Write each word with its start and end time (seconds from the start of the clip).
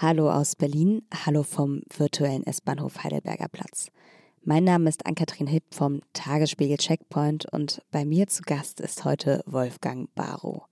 Hallo 0.00 0.30
aus 0.30 0.54
Berlin, 0.54 1.02
hallo 1.12 1.42
vom 1.42 1.82
virtuellen 1.92 2.46
S-Bahnhof 2.46 3.02
Heidelberger 3.02 3.48
Platz. 3.48 3.88
Mein 4.44 4.62
Name 4.62 4.88
ist 4.88 5.04
Ann-Kathrin 5.04 5.48
Hipp 5.48 5.64
vom 5.72 6.02
Tagesspiegel 6.12 6.76
Checkpoint 6.76 7.52
und 7.52 7.82
bei 7.90 8.04
mir 8.04 8.28
zu 8.28 8.42
Gast 8.42 8.78
ist 8.78 9.04
heute 9.04 9.42
Wolfgang 9.44 10.08
Barrow. 10.14 10.67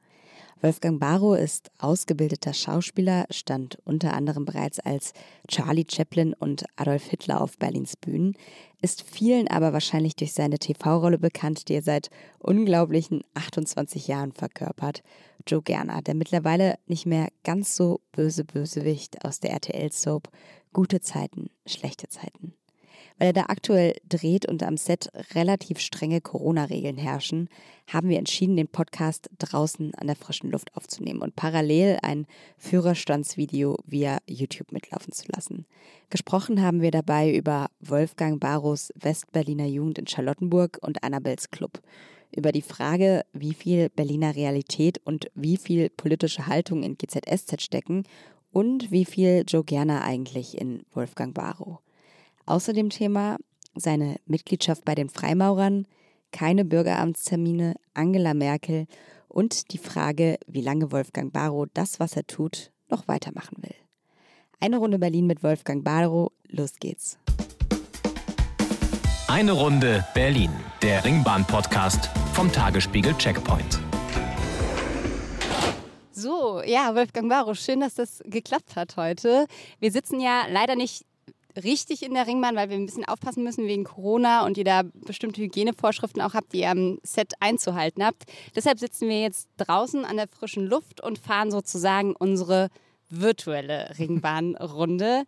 Wolfgang 0.63 0.99
Barrow 0.99 1.37
ist 1.37 1.71
ausgebildeter 1.79 2.55
Schauspieler, 2.55 3.27
stand 3.31 3.79
unter 3.85 4.15
anderem 4.15 4.47
bereits 4.47 4.81
als 4.81 5.13
Charlie 5.49 5.87
Chaplin 5.87 6.33
und 6.33 6.65
Adolf 6.77 7.05
Hitler 7.05 7.43
auf 7.43 7.59
Berlins 7.59 7.97
Bühnen, 7.97 8.35
ist 8.81 9.03
vielen 9.03 9.49
aber 9.49 9.75
wahrscheinlich 9.75 10.17
durch 10.17 10.33
seine 10.33 10.59
TV-Rolle 10.59 11.19
bekannt, 11.19 11.69
die 11.69 11.75
er 11.75 11.83
seit 11.83 12.09
unglaublichen 12.39 13.23
28 13.35 14.07
Jahren 14.09 14.33
verkörpert. 14.33 15.03
Joe 15.47 15.61
Gerner, 15.61 16.01
der 16.01 16.15
mittlerweile 16.15 16.79
nicht 16.87 17.05
mehr 17.05 17.29
ganz 17.45 17.77
so 17.77 18.01
böse 18.13 18.45
Bösewicht 18.45 19.25
aus 19.25 19.41
der 19.41 19.51
RTL-Soap 19.51 20.31
Gute 20.73 21.01
Zeiten, 21.01 21.51
schlechte 21.67 22.09
Zeiten. 22.09 22.55
Weil 23.19 23.29
er 23.29 23.33
da 23.33 23.45
aktuell 23.49 23.97
dreht 24.09 24.47
und 24.47 24.63
am 24.63 24.77
Set 24.77 25.11
relativ 25.35 25.79
strenge 25.79 26.21
Corona-Regeln 26.21 26.99
herrschen, 26.99 27.49
haben 27.87 28.09
wir 28.09 28.19
entschieden, 28.19 28.57
den 28.57 28.69
Podcast 28.69 29.31
draußen 29.39 29.95
an 29.95 30.07
der 30.07 30.17
frischen 30.17 30.51
Luft 30.51 30.77
aufzunehmen 30.77 31.23
und 31.23 31.35
parallel 31.35 31.99
ein 32.03 32.27
Führerstandsvideo 32.59 33.79
via 33.87 34.19
YouTube 34.27 34.73
mitlaufen 34.73 35.13
zu 35.13 35.25
lassen. 35.35 35.67
Gesprochen 36.11 36.61
haben 36.61 36.83
wir 36.83 36.91
dabei 36.91 37.33
über 37.33 37.69
Wolfgang 37.81 38.39
Barros 38.39 38.93
Westberliner 38.97 39.67
Jugend 39.67 39.99
in 39.99 40.07
Charlottenburg 40.07 40.79
und 40.83 41.03
Annabels 41.03 41.51
Club 41.51 41.81
über 42.35 42.53
die 42.53 42.63
Frage, 42.63 43.25
wie 43.33 43.55
viel 43.55 43.89
Berliner 43.89 44.37
Realität 44.37 45.01
und 45.05 45.31
wie 45.35 45.57
viel 45.57 45.89
politische 45.89 46.47
Haltung 46.47 46.83
in 46.83 46.99
GZSZ 46.99 47.63
stecken 47.63 48.05
und 48.53 48.91
wie 48.91 49.05
viel 49.05 49.45
Joe 49.47 49.65
Gerner 49.65 50.03
eigentlich 50.03 50.59
in 50.61 50.83
Wolfgang 50.93 51.35
Barrow. 51.35 51.79
Außerdem 52.49 52.91
Thema 52.91 53.39
seine 53.75 54.17
Mitgliedschaft 54.25 54.85
bei 54.85 54.95
den 54.95 55.09
Freimaurern, 55.09 55.87
keine 56.31 56.65
Bürgeramtstermine, 56.65 57.75
Angela 57.93 58.35
Merkel 58.35 58.87
und 59.27 59.73
die 59.73 59.79
Frage, 59.79 60.39
wie 60.47 60.61
lange 60.61 60.93
Wolfgang 60.93 61.33
Barrow 61.33 61.67
das, 61.75 61.99
was 61.99 62.15
er 62.15 62.25
tut, 62.25 62.71
noch 62.89 63.09
weitermachen 63.09 63.57
will. 63.63 63.75
Eine 64.61 64.79
Runde 64.79 65.01
Berlin 65.01 65.27
mit 65.27 65.43
Wolfgang 65.43 65.83
Barrow, 65.85 66.31
los 66.49 66.75
geht's. 66.79 67.19
Eine 69.27 69.51
Runde 69.51 70.07
Berlin, 70.15 70.51
der 70.83 71.05
Ringbahn-Podcast 71.05 72.09
vom 72.33 72.51
Tagesspiegel 72.53 73.13
Checkpoint. 73.19 73.81
So, 76.13 76.63
ja, 76.65 76.95
Wolfgang 76.95 77.29
Barrow, 77.29 77.59
schön, 77.59 77.81
dass 77.81 77.95
das 77.95 78.23
geklappt 78.25 78.77
hat 78.77 78.97
heute. 78.97 79.47
Wir 79.81 79.91
sitzen 79.91 80.21
ja 80.21 80.45
leider 80.49 80.77
nicht 80.77 81.05
richtig 81.65 82.03
in 82.03 82.15
der 82.15 82.27
Ringbahn, 82.27 82.57
weil 82.57 82.69
wir 82.69 82.77
ein 82.77 82.87
bisschen 82.87 83.05
aufpassen 83.05 83.45
müssen 83.45 83.67
wegen 83.67 83.85
Corona 83.85 84.45
und 84.45 84.59
ihr 84.59 84.65
da 84.65 84.83
bestimmte 85.07 85.41
Hygienevorschriften 85.41 86.23
auch 86.23 86.35
habt, 86.35 86.53
die 86.53 86.61
ihr 86.61 86.71
am 86.71 86.99
Set 87.03 87.35
einzuhalten 87.41 88.05
habt. 88.05 88.25
Deshalb 88.55 88.79
sitzen 88.79 89.09
wir 89.09 89.21
jetzt 89.21 89.49
draußen 89.57 90.05
an 90.05 90.17
der 90.17 90.29
frischen 90.29 90.67
Luft 90.67 91.01
und 91.01 91.19
fahren 91.19 91.51
sozusagen 91.51 92.15
unsere 92.15 92.69
virtuelle 93.09 93.95
Ringbahnrunde. 93.99 95.25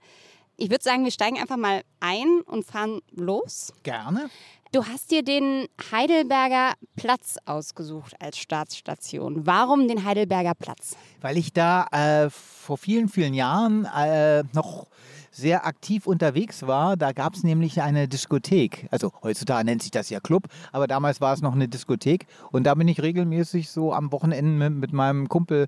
Ich 0.57 0.71
würde 0.71 0.83
sagen, 0.83 1.05
wir 1.05 1.13
steigen 1.13 1.39
einfach 1.39 1.57
mal 1.57 1.83
ein 2.01 2.41
und 2.47 2.67
fahren 2.67 3.01
los. 3.13 3.73
Gerne. 3.85 4.29
Du 4.73 4.85
hast 4.85 5.11
dir 5.11 5.23
den 5.23 5.67
Heidelberger 5.93 6.75
Platz 6.95 7.37
ausgesucht 7.47 8.15
als 8.21 8.37
Staatsstation. 8.37 9.47
Warum 9.47 9.89
den 9.89 10.05
Heidelberger 10.05 10.55
Platz? 10.55 10.95
Weil 11.23 11.39
ich 11.39 11.55
da 11.55 11.87
äh, 11.91 12.29
vor 12.29 12.77
vielen, 12.77 13.09
vielen 13.09 13.33
Jahren 13.33 13.87
äh, 13.87 14.45
noch 14.53 14.89
sehr 15.31 15.67
aktiv 15.67 16.07
unterwegs 16.07 16.67
war. 16.67 16.97
Da 16.97 17.13
gab 17.13 17.35
es 17.35 17.43
nämlich 17.43 17.83
eine 17.83 18.09
Diskothek. 18.09 18.89
Also 18.91 19.13
heutzutage 19.23 19.65
nennt 19.65 19.83
sich 19.83 19.91
das 19.91 20.11
ja 20.11 20.21
Club, 20.21 20.45
aber 20.73 20.87
damals 20.87 21.21
war 21.21 21.33
es 21.33 21.43
noch 21.43 21.55
eine 21.55 21.69
Diskothek. 21.69 22.27
Und 22.51 22.65
da 22.65 22.75
bin 22.75 22.89
ich 22.89 23.03
regelmäßig 23.03 23.71
so 23.71 23.93
am 23.93 24.13
Wochenende 24.13 24.71
mit, 24.71 24.81
mit 24.81 24.93
meinem 24.93 25.29
Kumpel 25.29 25.67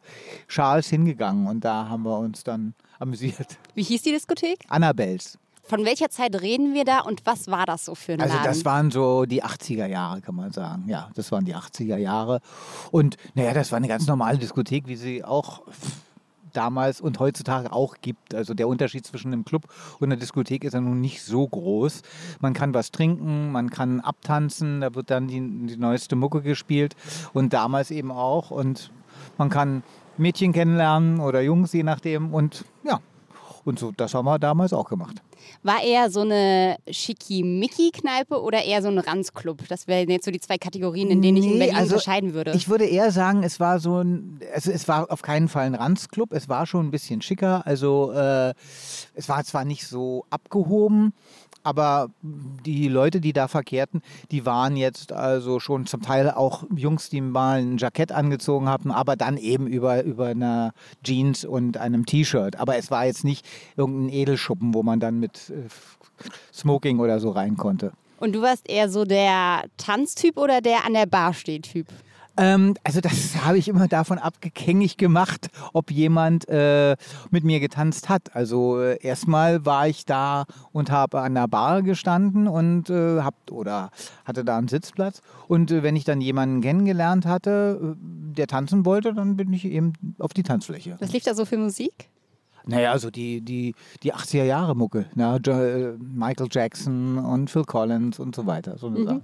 Charles 0.48 0.88
hingegangen. 0.88 1.46
Und 1.46 1.64
da 1.64 1.88
haben 1.88 2.02
wir 2.02 2.18
uns 2.18 2.44
dann 2.44 2.74
amüsiert. 2.98 3.58
Wie 3.74 3.82
hieß 3.82 4.02
die 4.02 4.12
Diskothek? 4.12 4.60
Annabels. 4.68 5.38
Von 5.70 5.84
welcher 5.84 6.10
Zeit 6.10 6.40
reden 6.40 6.74
wir 6.74 6.84
da 6.84 6.98
und 6.98 7.24
was 7.26 7.46
war 7.46 7.64
das 7.64 7.84
so 7.84 7.94
für 7.94 8.14
ein 8.14 8.20
also 8.20 8.34
Laden? 8.34 8.48
Also 8.48 8.58
das 8.58 8.64
waren 8.64 8.90
so 8.90 9.24
die 9.24 9.44
80er 9.44 9.86
Jahre, 9.86 10.20
kann 10.20 10.34
man 10.34 10.50
sagen. 10.50 10.86
Ja, 10.88 11.10
das 11.14 11.30
waren 11.30 11.44
die 11.44 11.54
80er 11.54 11.96
Jahre. 11.96 12.40
Und 12.90 13.16
naja, 13.34 13.54
das 13.54 13.70
war 13.70 13.76
eine 13.76 13.86
ganz 13.86 14.08
normale 14.08 14.36
Diskothek, 14.36 14.88
wie 14.88 14.96
sie 14.96 15.22
auch 15.22 15.62
damals 16.56 17.00
und 17.00 17.18
heutzutage 17.18 17.72
auch 17.72 17.96
gibt. 18.00 18.34
Also 18.34 18.54
der 18.54 18.68
Unterschied 18.68 19.06
zwischen 19.06 19.32
einem 19.32 19.44
Club 19.44 19.64
und 19.98 20.08
einer 20.08 20.20
Diskothek 20.20 20.64
ist 20.64 20.74
ja 20.74 20.80
nun 20.80 21.00
nicht 21.00 21.22
so 21.22 21.46
groß. 21.46 22.02
Man 22.40 22.52
kann 22.52 22.74
was 22.74 22.90
trinken, 22.90 23.52
man 23.52 23.70
kann 23.70 24.00
abtanzen, 24.00 24.80
da 24.80 24.94
wird 24.94 25.10
dann 25.10 25.28
die, 25.28 25.40
die 25.66 25.76
neueste 25.76 26.16
Mucke 26.16 26.42
gespielt 26.42 26.96
und 27.32 27.52
damals 27.52 27.90
eben 27.90 28.10
auch. 28.10 28.50
Und 28.50 28.90
man 29.38 29.50
kann 29.50 29.82
Mädchen 30.16 30.52
kennenlernen 30.52 31.20
oder 31.20 31.40
Jungs, 31.40 31.72
je 31.72 31.82
nachdem. 31.82 32.34
Und 32.34 32.64
und 33.64 33.78
so, 33.78 33.92
das 33.92 34.14
haben 34.14 34.24
wir 34.24 34.38
damals 34.38 34.72
auch 34.72 34.88
gemacht. 34.88 35.22
War 35.62 35.82
eher 35.82 36.10
so 36.10 36.20
eine 36.20 36.76
Schickimicki-Kneipe 36.90 38.40
oder 38.40 38.64
eher 38.64 38.82
so 38.82 38.88
ein 38.88 38.98
Ranzclub? 38.98 39.68
Das 39.68 39.86
wären 39.86 40.08
jetzt 40.08 40.24
so 40.24 40.30
die 40.30 40.40
zwei 40.40 40.58
Kategorien, 40.58 41.10
in 41.10 41.22
denen 41.22 41.38
nee, 41.38 41.46
ich 41.46 41.52
in 41.52 41.58
Berlin 41.58 41.76
also 41.76 41.94
unterscheiden 41.94 42.34
würde. 42.34 42.52
Ich 42.52 42.68
würde 42.68 42.86
eher 42.86 43.10
sagen, 43.10 43.42
es 43.42 43.60
war 43.60 43.78
so 43.80 44.02
ein, 44.02 44.40
also 44.54 44.70
es 44.70 44.88
war 44.88 45.10
auf 45.10 45.22
keinen 45.22 45.48
Fall 45.48 45.66
ein 45.66 45.74
Ranzclub, 45.74 46.32
es 46.32 46.48
war 46.48 46.66
schon 46.66 46.86
ein 46.86 46.90
bisschen 46.90 47.22
schicker. 47.22 47.66
Also 47.66 48.12
äh, 48.12 48.54
es 49.14 49.28
war 49.28 49.44
zwar 49.44 49.64
nicht 49.64 49.86
so 49.86 50.24
abgehoben, 50.30 51.12
aber 51.62 52.08
die 52.22 52.88
Leute, 52.88 53.20
die 53.20 53.32
da 53.32 53.48
verkehrten, 53.48 54.02
die 54.30 54.46
waren 54.46 54.76
jetzt 54.76 55.12
also 55.12 55.60
schon 55.60 55.86
zum 55.86 56.02
Teil 56.02 56.30
auch 56.30 56.64
Jungs, 56.74 57.10
die 57.10 57.20
mal 57.20 57.60
ein 57.60 57.78
Jackett 57.78 58.12
angezogen 58.12 58.68
haben, 58.68 58.90
aber 58.90 59.16
dann 59.16 59.36
eben 59.36 59.66
über, 59.66 60.02
über 60.04 60.26
einer 60.26 60.72
Jeans 61.02 61.44
und 61.44 61.76
einem 61.76 62.06
T-Shirt. 62.06 62.56
Aber 62.56 62.76
es 62.76 62.90
war 62.90 63.06
jetzt 63.06 63.24
nicht 63.24 63.46
irgendein 63.76 64.14
Edelschuppen, 64.14 64.74
wo 64.74 64.82
man 64.82 65.00
dann 65.00 65.20
mit 65.20 65.50
äh, 65.50 65.68
Smoking 66.52 66.98
oder 66.98 67.20
so 67.20 67.30
rein 67.30 67.56
konnte. 67.56 67.92
Und 68.18 68.34
du 68.34 68.42
warst 68.42 68.68
eher 68.68 68.88
so 68.90 69.04
der 69.04 69.64
Tanztyp 69.78 70.36
oder 70.36 70.60
der 70.60 70.84
an 70.84 70.92
der 70.92 71.06
Bar 71.06 71.32
steht 71.32 71.62
Typ? 71.62 71.86
Ähm, 72.40 72.74
also 72.84 73.02
das 73.02 73.36
habe 73.44 73.58
ich 73.58 73.68
immer 73.68 73.86
davon 73.86 74.18
abgängig 74.18 74.96
gemacht, 74.96 75.48
ob 75.74 75.90
jemand 75.90 76.48
äh, 76.48 76.96
mit 77.30 77.44
mir 77.44 77.60
getanzt 77.60 78.08
hat. 78.08 78.34
Also 78.34 78.80
äh, 78.80 78.98
erstmal 79.02 79.66
war 79.66 79.86
ich 79.86 80.06
da 80.06 80.46
und 80.72 80.90
habe 80.90 81.20
an 81.20 81.34
der 81.34 81.48
Bar 81.48 81.82
gestanden 81.82 82.48
und 82.48 82.88
äh, 82.88 83.20
hab, 83.20 83.34
oder 83.50 83.90
hatte 84.24 84.42
da 84.42 84.56
einen 84.56 84.68
Sitzplatz. 84.68 85.20
Und 85.48 85.70
äh, 85.70 85.82
wenn 85.82 85.96
ich 85.96 86.04
dann 86.04 86.22
jemanden 86.22 86.62
kennengelernt 86.62 87.26
hatte, 87.26 87.78
äh, 87.82 88.34
der 88.34 88.46
tanzen 88.46 88.86
wollte, 88.86 89.12
dann 89.12 89.36
bin 89.36 89.52
ich 89.52 89.66
eben 89.66 89.92
auf 90.18 90.32
die 90.32 90.42
Tanzfläche. 90.42 90.96
Was 90.98 91.12
lief 91.12 91.24
da 91.24 91.34
so 91.34 91.44
für 91.44 91.58
Musik? 91.58 92.08
Naja, 92.64 92.92
also 92.92 93.10
die, 93.10 93.42
die, 93.42 93.74
die 94.02 94.14
80er 94.14 94.44
Jahre 94.44 94.74
Mucke. 94.74 95.06
Ne? 95.14 95.98
Michael 95.98 96.48
Jackson 96.50 97.18
und 97.18 97.50
Phil 97.50 97.64
Collins 97.64 98.18
und 98.18 98.34
so 98.34 98.46
weiter. 98.46 98.78
So 98.78 98.86
eine 98.86 98.98
mhm. 98.98 99.04
Sache. 99.06 99.22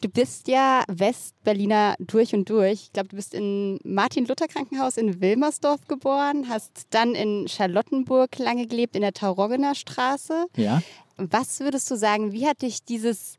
Du 0.00 0.08
bist 0.08 0.48
ja 0.48 0.84
Westberliner 0.88 1.96
durch 1.98 2.34
und 2.34 2.48
durch. 2.50 2.84
Ich 2.84 2.92
glaube, 2.92 3.08
du 3.08 3.16
bist 3.16 3.34
in 3.34 3.78
Martin-Luther-Krankenhaus 3.84 4.96
in 4.96 5.20
Wilmersdorf 5.20 5.86
geboren, 5.86 6.48
hast 6.48 6.86
dann 6.90 7.14
in 7.14 7.48
Charlottenburg 7.48 8.38
lange 8.38 8.66
gelebt, 8.66 8.96
in 8.96 9.02
der 9.02 9.12
Tauroggener 9.12 9.74
Straße. 9.74 10.46
Ja. 10.56 10.82
Was 11.16 11.60
würdest 11.60 11.90
du 11.90 11.96
sagen, 11.96 12.32
wie 12.32 12.46
hat 12.46 12.62
dich 12.62 12.84
dieses 12.84 13.38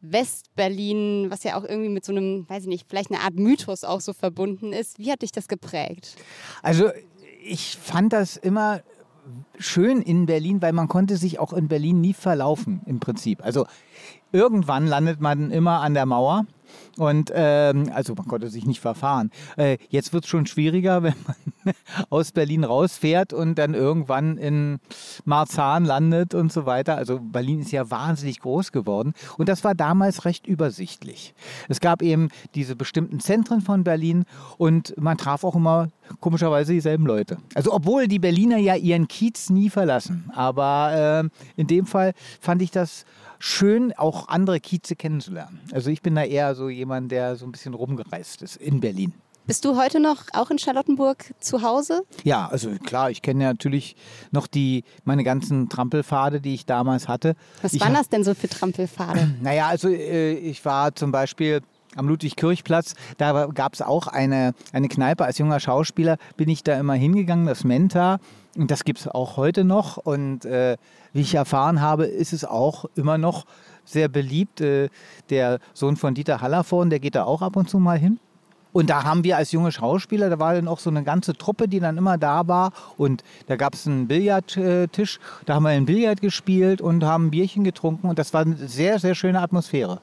Westberlin, 0.00 1.30
was 1.30 1.42
ja 1.42 1.58
auch 1.58 1.64
irgendwie 1.64 1.88
mit 1.88 2.04
so 2.04 2.12
einem, 2.12 2.48
weiß 2.48 2.62
ich 2.62 2.68
nicht, 2.68 2.86
vielleicht 2.88 3.10
eine 3.10 3.20
Art 3.20 3.34
Mythos 3.34 3.84
auch 3.84 4.00
so 4.00 4.12
verbunden 4.12 4.72
ist, 4.72 4.98
wie 4.98 5.10
hat 5.10 5.22
dich 5.22 5.32
das 5.32 5.48
geprägt? 5.48 6.16
Also 6.62 6.90
ich 7.42 7.76
fand 7.76 8.12
das 8.12 8.36
immer 8.36 8.82
schön 9.58 10.02
in 10.02 10.26
Berlin, 10.26 10.62
weil 10.62 10.72
man 10.72 10.88
konnte 10.88 11.16
sich 11.16 11.38
auch 11.38 11.52
in 11.52 11.68
Berlin 11.68 12.00
nie 12.00 12.14
verlaufen 12.14 12.82
im 12.86 13.00
Prinzip. 13.00 13.44
Also 13.44 13.66
irgendwann 14.32 14.86
landet 14.86 15.20
man 15.20 15.50
immer 15.50 15.80
an 15.80 15.94
der 15.94 16.06
Mauer. 16.06 16.46
Und 16.98 17.30
ähm, 17.34 17.90
also 17.94 18.14
man 18.14 18.26
konnte 18.26 18.48
sich 18.48 18.64
nicht 18.64 18.80
verfahren. 18.80 19.30
Äh, 19.56 19.78
jetzt 19.88 20.12
wird 20.12 20.24
es 20.24 20.30
schon 20.30 20.46
schwieriger, 20.46 21.02
wenn 21.02 21.14
man 21.26 21.74
aus 22.10 22.32
Berlin 22.32 22.64
rausfährt 22.64 23.32
und 23.32 23.56
dann 23.56 23.74
irgendwann 23.74 24.38
in 24.38 24.78
Marzahn 25.24 25.84
landet 25.84 26.34
und 26.34 26.52
so 26.52 26.66
weiter. 26.66 26.96
Also 26.96 27.20
Berlin 27.20 27.60
ist 27.60 27.72
ja 27.72 27.90
wahnsinnig 27.90 28.40
groß 28.40 28.72
geworden 28.72 29.12
und 29.36 29.48
das 29.48 29.64
war 29.64 29.74
damals 29.74 30.24
recht 30.24 30.46
übersichtlich. 30.46 31.34
Es 31.68 31.80
gab 31.80 32.02
eben 32.02 32.28
diese 32.54 32.76
bestimmten 32.76 33.20
Zentren 33.20 33.60
von 33.60 33.84
Berlin 33.84 34.24
und 34.56 34.94
man 34.96 35.18
traf 35.18 35.44
auch 35.44 35.54
immer 35.54 35.88
komischerweise 36.20 36.72
dieselben 36.72 37.06
Leute. 37.06 37.38
Also 37.54 37.72
obwohl 37.72 38.08
die 38.08 38.18
Berliner 38.18 38.58
ja 38.58 38.74
ihren 38.74 39.08
Kiez 39.08 39.50
nie 39.50 39.70
verlassen, 39.70 40.30
aber 40.34 41.22
äh, 41.24 41.60
in 41.60 41.66
dem 41.66 41.86
Fall 41.86 42.12
fand 42.40 42.62
ich 42.62 42.70
das 42.70 43.04
schön, 43.38 43.92
auch 43.96 44.28
andere 44.28 44.60
Kieze 44.60 44.96
kennenzulernen. 44.96 45.60
Also 45.72 45.90
ich 45.90 46.02
bin 46.02 46.14
da 46.14 46.24
eher 46.24 46.54
so 46.54 46.68
jemand, 46.68 47.10
der 47.12 47.36
so 47.36 47.46
ein 47.46 47.52
bisschen 47.52 47.74
rumgereist 47.74 48.42
ist 48.42 48.56
in 48.56 48.80
Berlin. 48.80 49.12
Bist 49.46 49.64
du 49.64 49.76
heute 49.76 50.00
noch 50.00 50.24
auch 50.32 50.50
in 50.50 50.58
Charlottenburg 50.58 51.32
zu 51.38 51.62
Hause? 51.62 52.02
Ja, 52.24 52.48
also 52.48 52.70
klar, 52.84 53.12
ich 53.12 53.22
kenne 53.22 53.44
ja 53.44 53.50
natürlich 53.50 53.94
noch 54.32 54.48
die, 54.48 54.82
meine 55.04 55.22
ganzen 55.22 55.68
Trampelpfade, 55.68 56.40
die 56.40 56.54
ich 56.54 56.66
damals 56.66 57.06
hatte. 57.06 57.36
Was 57.62 57.72
ich 57.72 57.80
waren 57.80 57.94
das 57.94 58.08
denn 58.08 58.24
so 58.24 58.34
für 58.34 58.48
Trampelpfade? 58.48 59.34
Naja, 59.42 59.68
also 59.68 59.88
äh, 59.88 60.32
ich 60.32 60.64
war 60.64 60.96
zum 60.96 61.12
Beispiel 61.12 61.60
am 61.94 62.08
Ludwig-Kirchplatz, 62.08 62.94
da 63.18 63.46
gab 63.46 63.74
es 63.74 63.82
auch 63.82 64.08
eine, 64.08 64.52
eine 64.72 64.88
Kneipe. 64.88 65.24
Als 65.24 65.38
junger 65.38 65.60
Schauspieler 65.60 66.16
bin 66.36 66.48
ich 66.48 66.64
da 66.64 66.78
immer 66.78 66.94
hingegangen, 66.94 67.46
das 67.46 67.62
Menta. 67.62 68.18
Und 68.56 68.70
das 68.70 68.84
gibt 68.84 69.00
es 69.00 69.08
auch 69.08 69.36
heute 69.36 69.64
noch. 69.64 69.96
Und 69.96 70.44
äh, 70.44 70.76
wie 71.16 71.22
ich 71.22 71.34
erfahren 71.34 71.80
habe, 71.80 72.04
ist 72.06 72.32
es 72.32 72.44
auch 72.44 72.84
immer 72.94 73.18
noch 73.18 73.46
sehr 73.84 74.08
beliebt. 74.08 74.60
Äh, 74.60 74.88
der 75.30 75.58
Sohn 75.74 75.96
von 75.96 76.14
Dieter 76.14 76.40
Hallervorn, 76.40 76.90
der 76.90 77.00
geht 77.00 77.14
da 77.14 77.24
auch 77.24 77.42
ab 77.42 77.56
und 77.56 77.68
zu 77.68 77.78
mal 77.78 77.98
hin. 77.98 78.18
Und 78.72 78.90
da 78.90 79.04
haben 79.04 79.24
wir 79.24 79.38
als 79.38 79.52
junge 79.52 79.72
Schauspieler, 79.72 80.28
da 80.28 80.38
war 80.38 80.52
dann 80.52 80.68
auch 80.68 80.80
so 80.80 80.90
eine 80.90 81.02
ganze 81.02 81.32
Truppe, 81.32 81.66
die 81.66 81.80
dann 81.80 81.96
immer 81.96 82.18
da 82.18 82.46
war. 82.46 82.72
Und 82.98 83.24
da 83.46 83.56
gab 83.56 83.72
es 83.72 83.86
einen 83.86 84.06
Billardtisch, 84.06 85.18
da 85.46 85.54
haben 85.54 85.62
wir 85.62 85.70
ein 85.70 85.86
Billard 85.86 86.20
gespielt 86.20 86.82
und 86.82 87.02
haben 87.02 87.28
ein 87.28 87.30
Bierchen 87.30 87.64
getrunken. 87.64 88.06
Und 88.08 88.18
das 88.18 88.34
war 88.34 88.42
eine 88.42 88.56
sehr, 88.68 88.98
sehr 88.98 89.14
schöne 89.14 89.40
Atmosphäre. 89.40 90.02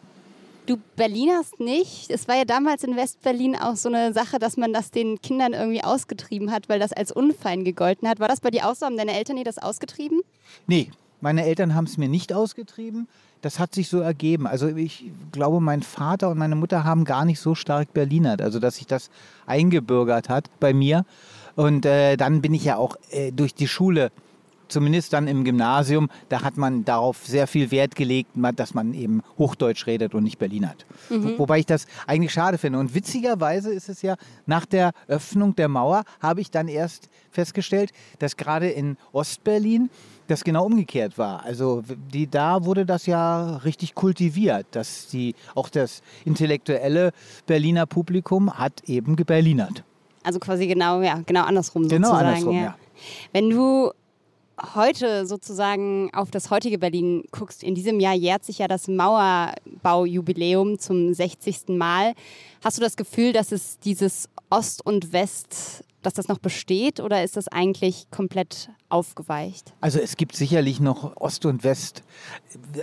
Du 0.65 0.77
Berlinerst 0.95 1.59
nicht. 1.59 2.09
Es 2.09 2.27
war 2.27 2.35
ja 2.35 2.45
damals 2.45 2.83
in 2.83 2.95
Westberlin 2.95 3.55
auch 3.55 3.75
so 3.75 3.89
eine 3.89 4.11
Sache, 4.11 4.39
dass 4.39 4.57
man 4.57 4.73
das 4.73 4.89
den 4.89 5.21
Kindern 5.21 5.53
irgendwie 5.53 5.83
ausgetrieben 5.83 6.51
hat, 6.51 6.67
weil 6.67 6.79
das 6.79 6.93
als 6.93 7.11
unfein 7.11 7.65
gegolten 7.65 8.09
hat. 8.09 8.19
War 8.19 8.27
das 8.27 8.39
bei 8.39 8.49
dir 8.49 8.67
auch 8.67 8.73
so? 8.73 8.87
Haben 8.87 8.97
deine 8.97 9.13
Eltern 9.13 9.35
dir 9.35 9.43
das 9.43 9.59
ausgetrieben? 9.59 10.21
Nee, 10.65 10.89
meine 11.23 11.45
Eltern 11.45 11.73
haben 11.73 11.85
es 11.85 11.97
mir 11.97 12.09
nicht 12.09 12.33
ausgetrieben. 12.33 13.07
Das 13.41 13.57
hat 13.57 13.73
sich 13.73 13.87
so 13.87 13.99
ergeben. 13.99 14.45
Also 14.45 14.67
ich 14.67 15.05
glaube, 15.31 15.61
mein 15.61 15.81
Vater 15.81 16.29
und 16.29 16.37
meine 16.37 16.55
Mutter 16.55 16.83
haben 16.83 17.05
gar 17.05 17.23
nicht 17.23 17.39
so 17.39 17.55
stark 17.55 17.93
Berlinert. 17.93 18.41
Also 18.41 18.59
dass 18.59 18.75
sich 18.75 18.87
das 18.87 19.09
eingebürgert 19.45 20.27
hat 20.27 20.49
bei 20.59 20.73
mir. 20.73 21.05
Und 21.55 21.85
äh, 21.85 22.17
dann 22.17 22.41
bin 22.41 22.53
ich 22.53 22.65
ja 22.65 22.75
auch 22.75 22.97
äh, 23.11 23.31
durch 23.31 23.55
die 23.55 23.69
Schule 23.69 24.11
zumindest 24.67 25.13
dann 25.13 25.27
im 25.27 25.43
Gymnasium, 25.43 26.09
da 26.29 26.41
hat 26.41 26.57
man 26.57 26.83
darauf 26.83 27.25
sehr 27.25 27.47
viel 27.47 27.71
Wert 27.71 27.95
gelegt, 27.95 28.31
dass 28.55 28.73
man 28.73 28.93
eben 28.93 29.21
Hochdeutsch 29.37 29.87
redet 29.87 30.15
und 30.15 30.23
nicht 30.23 30.39
Berlinert. 30.39 30.85
Mhm. 31.09 31.37
Wobei 31.37 31.59
ich 31.59 31.65
das 31.65 31.85
eigentlich 32.07 32.33
schade 32.33 32.57
finde. 32.57 32.79
Und 32.79 32.95
witzigerweise 32.95 33.71
ist 33.71 33.87
es 33.87 34.01
ja, 34.01 34.15
nach 34.45 34.65
der 34.65 34.91
Öffnung 35.07 35.55
der 35.55 35.67
Mauer 35.67 36.03
habe 36.19 36.41
ich 36.41 36.49
dann 36.49 36.67
erst 36.67 37.07
festgestellt, 37.29 37.91
dass 38.19 38.35
gerade 38.35 38.69
in 38.69 38.97
Ostberlin 39.11 39.89
das 40.27 40.43
genau 40.43 40.65
umgekehrt 40.65 41.17
war. 41.17 41.43
Also 41.43 41.83
die, 42.13 42.27
da 42.27 42.65
wurde 42.65 42.85
das 42.85 43.05
ja 43.05 43.57
richtig 43.57 43.95
kultiviert, 43.95 44.65
dass 44.71 45.07
die, 45.07 45.35
auch 45.55 45.69
das 45.69 46.01
intellektuelle 46.25 47.11
Berliner 47.45 47.85
Publikum 47.85 48.57
hat 48.57 48.83
eben 48.87 49.15
geberlinert. 49.15 49.83
Also 50.23 50.39
quasi 50.39 50.67
genau, 50.67 51.01
ja, 51.01 51.21
genau 51.25 51.43
andersrum 51.43 51.87
genau 51.87 52.07
sozusagen. 52.07 52.27
Andersrum, 52.27 52.55
ja. 52.55 52.61
ja. 52.61 52.75
Wenn 53.33 53.49
du 53.49 53.91
heute 54.75 55.25
sozusagen 55.25 56.09
auf 56.13 56.31
das 56.31 56.49
heutige 56.49 56.77
Berlin 56.77 57.23
guckst, 57.31 57.63
in 57.63 57.75
diesem 57.75 57.99
Jahr 57.99 58.13
jährt 58.13 58.45
sich 58.45 58.59
ja 58.59 58.67
das 58.67 58.87
Mauerbaujubiläum 58.87 60.79
zum 60.79 61.13
60. 61.13 61.69
Mal. 61.69 62.13
Hast 62.63 62.77
du 62.77 62.81
das 62.81 62.95
Gefühl, 62.95 63.33
dass 63.33 63.51
es 63.51 63.79
dieses 63.79 64.29
Ost 64.49 64.85
und 64.85 65.11
West 65.11 65.83
dass 66.05 66.13
das 66.13 66.27
noch 66.27 66.39
besteht 66.39 66.99
oder 66.99 67.23
ist 67.23 67.37
das 67.37 67.47
eigentlich 67.47 68.07
komplett 68.11 68.69
aufgeweicht? 68.89 69.73
Also 69.81 69.99
es 69.99 70.17
gibt 70.17 70.35
sicherlich 70.35 70.79
noch 70.79 71.17
Ost 71.17 71.45
und 71.45 71.63
West. 71.63 72.03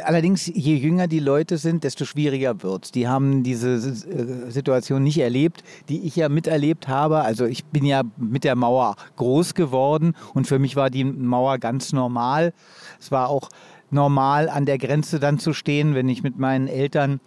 Allerdings, 0.04 0.46
je 0.46 0.74
jünger 0.76 1.06
die 1.06 1.20
Leute 1.20 1.58
sind, 1.58 1.84
desto 1.84 2.04
schwieriger 2.04 2.62
wird 2.62 2.86
es. 2.86 2.92
Die 2.92 3.06
haben 3.06 3.42
diese 3.42 3.74
äh, 3.74 4.50
Situation 4.50 5.02
nicht 5.02 5.18
erlebt, 5.18 5.62
die 5.88 6.00
ich 6.00 6.16
ja 6.16 6.28
miterlebt 6.28 6.88
habe. 6.88 7.20
Also 7.20 7.44
ich 7.44 7.64
bin 7.64 7.84
ja 7.84 8.02
mit 8.16 8.44
der 8.44 8.56
Mauer 8.56 8.96
groß 9.16 9.54
geworden 9.54 10.14
und 10.34 10.46
für 10.46 10.58
mich 10.58 10.76
war 10.76 10.90
die 10.90 11.04
Mauer 11.04 11.58
ganz 11.58 11.92
normal. 11.92 12.52
Es 12.98 13.10
war 13.12 13.28
auch 13.28 13.48
normal, 13.90 14.48
an 14.48 14.66
der 14.66 14.78
Grenze 14.78 15.20
dann 15.20 15.38
zu 15.38 15.52
stehen, 15.52 15.94
wenn 15.94 16.08
ich 16.08 16.22
mit 16.22 16.38
meinen 16.38 16.68
Eltern 16.68 17.20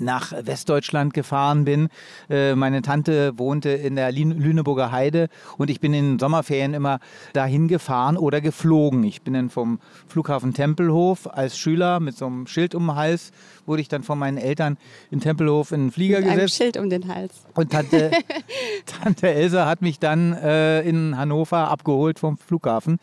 nach 0.00 0.32
Westdeutschland 0.32 1.14
gefahren 1.14 1.64
bin. 1.64 1.88
Äh, 2.28 2.54
meine 2.54 2.82
Tante 2.82 3.38
wohnte 3.38 3.70
in 3.70 3.96
der 3.96 4.12
Lüneburger 4.12 4.92
Heide 4.92 5.28
und 5.58 5.70
ich 5.70 5.80
bin 5.80 5.94
in 5.94 6.12
den 6.12 6.18
Sommerferien 6.18 6.74
immer 6.74 7.00
dahin 7.32 7.68
gefahren 7.68 8.16
oder 8.16 8.40
geflogen. 8.40 9.04
Ich 9.04 9.22
bin 9.22 9.34
dann 9.34 9.50
vom 9.50 9.80
Flughafen 10.08 10.54
Tempelhof 10.54 11.26
als 11.26 11.58
Schüler 11.58 12.00
mit 12.00 12.16
so 12.16 12.26
einem 12.26 12.46
Schild 12.46 12.74
um 12.74 12.86
den 12.86 12.96
Hals, 12.96 13.32
wurde 13.66 13.82
ich 13.82 13.88
dann 13.88 14.02
von 14.02 14.18
meinen 14.18 14.38
Eltern 14.38 14.76
in 15.10 15.20
Tempelhof 15.20 15.72
in 15.72 15.86
den 15.86 15.90
Flieger 15.90 16.20
mit 16.20 16.28
gesetzt. 16.28 16.40
Einem 16.40 16.48
Schild 16.48 16.76
um 16.76 16.90
den 16.90 17.08
Hals. 17.08 17.42
Und 17.54 17.72
Tante, 17.72 18.10
Tante 19.02 19.28
Elsa 19.28 19.66
hat 19.66 19.82
mich 19.82 19.98
dann 19.98 20.32
äh, 20.32 20.82
in 20.82 21.16
Hannover 21.16 21.70
abgeholt 21.70 22.18
vom 22.18 22.36
Flughafen. 22.36 22.98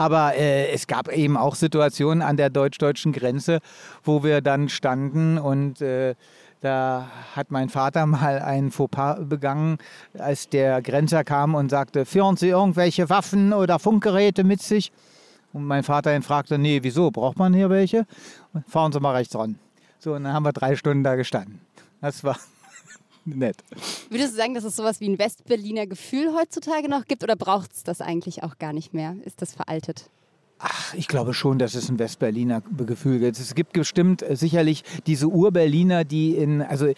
Aber 0.00 0.34
äh, 0.34 0.70
es 0.70 0.86
gab 0.86 1.12
eben 1.12 1.36
auch 1.36 1.54
Situationen 1.54 2.22
an 2.22 2.38
der 2.38 2.48
deutsch-deutschen 2.48 3.12
Grenze, 3.12 3.58
wo 4.02 4.24
wir 4.24 4.40
dann 4.40 4.70
standen 4.70 5.36
und 5.36 5.82
äh, 5.82 6.14
da 6.62 7.10
hat 7.36 7.50
mein 7.50 7.68
Vater 7.68 8.06
mal 8.06 8.38
ein 8.38 8.70
Fauxpas 8.70 9.18
begangen, 9.28 9.76
als 10.18 10.48
der 10.48 10.80
Grenzer 10.80 11.22
kam 11.22 11.54
und 11.54 11.70
sagte, 11.70 12.06
führen 12.06 12.38
Sie 12.38 12.48
irgendwelche 12.48 13.10
Waffen 13.10 13.52
oder 13.52 13.78
Funkgeräte 13.78 14.42
mit 14.42 14.62
sich? 14.62 14.90
Und 15.52 15.66
mein 15.66 15.82
Vater 15.82 16.16
ihn 16.16 16.22
fragte, 16.22 16.56
nee, 16.56 16.78
wieso, 16.82 17.10
braucht 17.10 17.38
man 17.38 17.52
hier 17.52 17.68
welche? 17.68 18.06
Fahren 18.68 18.92
Sie 18.92 19.00
mal 19.00 19.16
rechts 19.16 19.36
ran. 19.36 19.58
So, 19.98 20.14
und 20.14 20.24
dann 20.24 20.32
haben 20.32 20.46
wir 20.46 20.54
drei 20.54 20.76
Stunden 20.76 21.04
da 21.04 21.14
gestanden. 21.14 21.60
Das 22.00 22.24
war 22.24 22.38
nett. 23.24 23.56
Würdest 24.08 24.32
du 24.32 24.36
sagen, 24.36 24.54
dass 24.54 24.64
es 24.64 24.76
sowas 24.76 25.00
wie 25.00 25.08
ein 25.08 25.18
Westberliner 25.18 25.86
Gefühl 25.86 26.34
heutzutage 26.34 26.88
noch 26.88 27.06
gibt 27.06 27.22
oder 27.22 27.36
braucht 27.36 27.72
es 27.72 27.84
das 27.84 28.00
eigentlich 28.00 28.42
auch 28.42 28.58
gar 28.58 28.72
nicht 28.72 28.94
mehr? 28.94 29.16
Ist 29.24 29.42
das 29.42 29.54
veraltet? 29.54 30.10
Ach, 30.62 30.92
ich 30.92 31.08
glaube 31.08 31.32
schon, 31.32 31.58
dass 31.58 31.74
es 31.74 31.88
ein 31.88 31.98
Westberliner 31.98 32.62
Gefühl 32.86 33.18
gibt. 33.18 33.38
Es 33.38 33.54
gibt 33.54 33.72
bestimmt 33.72 34.22
äh, 34.22 34.36
sicherlich 34.36 34.84
diese 35.06 35.26
Urberliner, 35.26 36.04
die 36.04 36.36
in, 36.36 36.60
also 36.60 36.92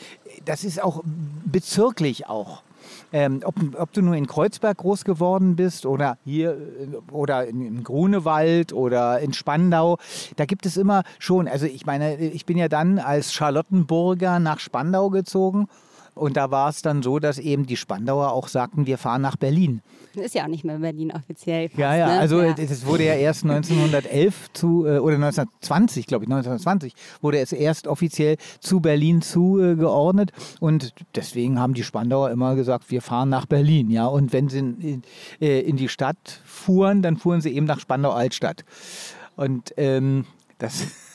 das 0.44 0.64
ist 0.64 0.82
auch 0.82 1.02
bezirklich 1.44 2.26
auch. 2.26 2.64
Ähm, 3.12 3.40
ob, 3.44 3.54
ob, 3.78 3.92
du 3.92 4.02
nur 4.02 4.16
in 4.16 4.26
Kreuzberg 4.26 4.78
groß 4.78 5.04
geworden 5.04 5.54
bist 5.54 5.86
oder 5.86 6.18
hier 6.24 6.52
äh, 6.52 7.12
oder 7.12 7.46
in, 7.46 7.64
in, 7.64 7.84
Grunewald 7.84 8.72
oder 8.72 9.20
in 9.20 9.32
Spandau, 9.32 9.98
da 10.34 10.44
gibt 10.44 10.66
es 10.66 10.76
immer 10.76 11.04
schon, 11.20 11.46
also 11.46 11.66
ich 11.66 11.86
meine, 11.86 12.18
ich 12.18 12.44
bin 12.44 12.56
ja 12.56 12.68
dann 12.68 12.98
als 12.98 13.32
Charlottenburger 13.32 14.40
nach 14.40 14.58
Spandau 14.58 15.10
gezogen 15.10 15.68
und 16.14 16.36
da 16.36 16.50
war 16.50 16.68
es 16.68 16.82
dann 16.82 17.02
so, 17.02 17.18
dass 17.18 17.38
eben 17.38 17.66
die 17.66 17.76
Spandauer 17.76 18.32
auch 18.32 18.48
sagten, 18.48 18.86
wir 18.86 18.98
fahren 18.98 19.22
nach 19.22 19.36
Berlin. 19.36 19.80
Das 20.14 20.26
ist 20.26 20.34
ja 20.34 20.44
auch 20.44 20.48
nicht 20.48 20.64
mehr 20.64 20.78
Berlin 20.78 21.10
offiziell. 21.10 21.68
Fast, 21.68 21.78
ja, 21.78 21.96
ja, 21.96 22.06
ne? 22.06 22.18
also 22.18 22.42
ja. 22.42 22.54
es 22.58 22.84
wurde 22.84 23.04
ja 23.04 23.14
erst 23.14 23.44
1911 23.44 24.52
zu, 24.52 24.84
äh, 24.84 24.98
oder 24.98 25.14
1920, 25.14 26.06
glaube 26.06 26.24
ich, 26.24 26.30
1920 26.30 26.94
wurde 27.22 27.38
es 27.38 27.52
erst 27.52 27.86
offiziell 27.86 28.36
zu 28.60 28.80
Berlin 28.80 29.22
zugeordnet. 29.22 30.32
Und 30.60 30.92
deswegen 31.14 31.58
haben 31.58 31.72
die 31.72 31.84
Spandauer 31.84 32.30
immer 32.30 32.56
gesagt, 32.56 32.90
wir 32.90 33.00
fahren 33.00 33.30
nach 33.30 33.46
Berlin. 33.46 33.90
Ja, 33.90 34.06
und 34.06 34.34
wenn 34.34 34.48
sie 34.48 34.58
in, 34.58 35.02
äh, 35.40 35.60
in 35.60 35.76
die 35.76 35.88
Stadt 35.88 36.42
fuhren, 36.44 37.00
dann 37.00 37.16
fuhren 37.16 37.40
sie 37.40 37.54
eben 37.54 37.64
nach 37.64 37.80
Spandau-Altstadt. 37.80 38.64
Und 39.36 39.72
ähm, 39.78 40.26
das 40.58 40.86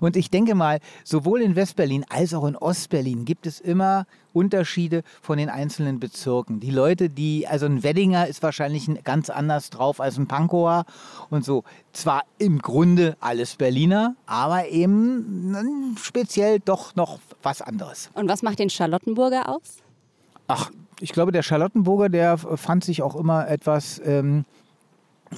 und 0.00 0.16
ich 0.16 0.30
denke 0.30 0.54
mal, 0.54 0.80
sowohl 1.04 1.42
in 1.42 1.56
Westberlin 1.56 2.04
als 2.08 2.34
auch 2.34 2.44
in 2.44 2.56
Ostberlin 2.56 3.24
gibt 3.24 3.46
es 3.46 3.60
immer 3.60 4.06
Unterschiede 4.32 5.02
von 5.22 5.38
den 5.38 5.48
einzelnen 5.48 5.98
Bezirken. 5.98 6.60
Die 6.60 6.70
Leute, 6.70 7.08
die, 7.08 7.46
also 7.46 7.66
ein 7.66 7.82
Weddinger 7.82 8.26
ist 8.26 8.42
wahrscheinlich 8.42 8.88
ganz 9.02 9.30
anders 9.30 9.70
drauf 9.70 10.00
als 10.00 10.18
ein 10.18 10.26
Pankower 10.26 10.84
und 11.30 11.44
so. 11.44 11.64
Zwar 11.92 12.22
im 12.38 12.58
Grunde 12.58 13.16
alles 13.20 13.56
Berliner, 13.56 14.14
aber 14.26 14.68
eben 14.68 15.96
speziell 15.98 16.60
doch 16.60 16.94
noch 16.96 17.18
was 17.42 17.62
anderes. 17.62 18.10
Und 18.14 18.28
was 18.28 18.42
macht 18.42 18.58
den 18.58 18.68
Charlottenburger 18.68 19.48
aus? 19.48 19.78
Ach, 20.48 20.70
ich 21.00 21.12
glaube, 21.12 21.32
der 21.32 21.42
Charlottenburger, 21.42 22.08
der 22.08 22.38
fand 22.38 22.84
sich 22.84 23.02
auch 23.02 23.16
immer 23.16 23.48
etwas 23.48 24.00
ähm, 24.04 24.44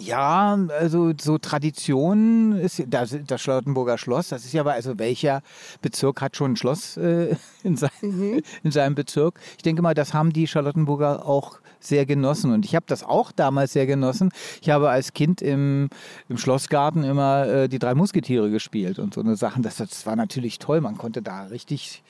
ja, 0.00 0.58
also 0.78 1.12
so 1.20 1.38
Tradition 1.38 2.52
ist 2.52 2.82
das, 2.86 3.16
das 3.26 3.40
Charlottenburger 3.40 3.98
Schloss. 3.98 4.28
Das 4.28 4.44
ist 4.44 4.52
ja 4.52 4.62
aber, 4.62 4.72
also 4.72 4.98
welcher 4.98 5.42
Bezirk 5.82 6.20
hat 6.20 6.36
schon 6.36 6.52
ein 6.52 6.56
Schloss 6.56 6.96
äh, 6.96 7.36
in, 7.62 7.76
sein, 7.76 7.90
mhm. 8.00 8.42
in 8.62 8.70
seinem 8.70 8.94
Bezirk? 8.94 9.38
Ich 9.56 9.62
denke 9.62 9.82
mal, 9.82 9.94
das 9.94 10.14
haben 10.14 10.32
die 10.32 10.46
Charlottenburger 10.46 11.26
auch 11.26 11.58
sehr 11.88 12.06
genossen. 12.06 12.52
Und 12.52 12.64
ich 12.64 12.74
habe 12.74 12.86
das 12.86 13.02
auch 13.02 13.32
damals 13.32 13.72
sehr 13.72 13.86
genossen. 13.86 14.30
Ich 14.62 14.70
habe 14.70 14.90
als 14.90 15.12
Kind 15.12 15.42
im, 15.42 15.88
im 16.28 16.38
Schlossgarten 16.38 17.04
immer 17.04 17.46
äh, 17.46 17.68
die 17.68 17.78
drei 17.78 17.94
Musketiere 17.94 18.50
gespielt 18.50 18.98
und 18.98 19.14
so 19.14 19.20
eine 19.20 19.36
Sachen. 19.36 19.62
Das, 19.62 19.76
das 19.76 20.06
war 20.06 20.16
natürlich 20.16 20.58
toll. 20.58 20.80
Man 20.80 20.96
konnte 20.96 21.22
da 21.22 21.44
richtig. 21.44 22.02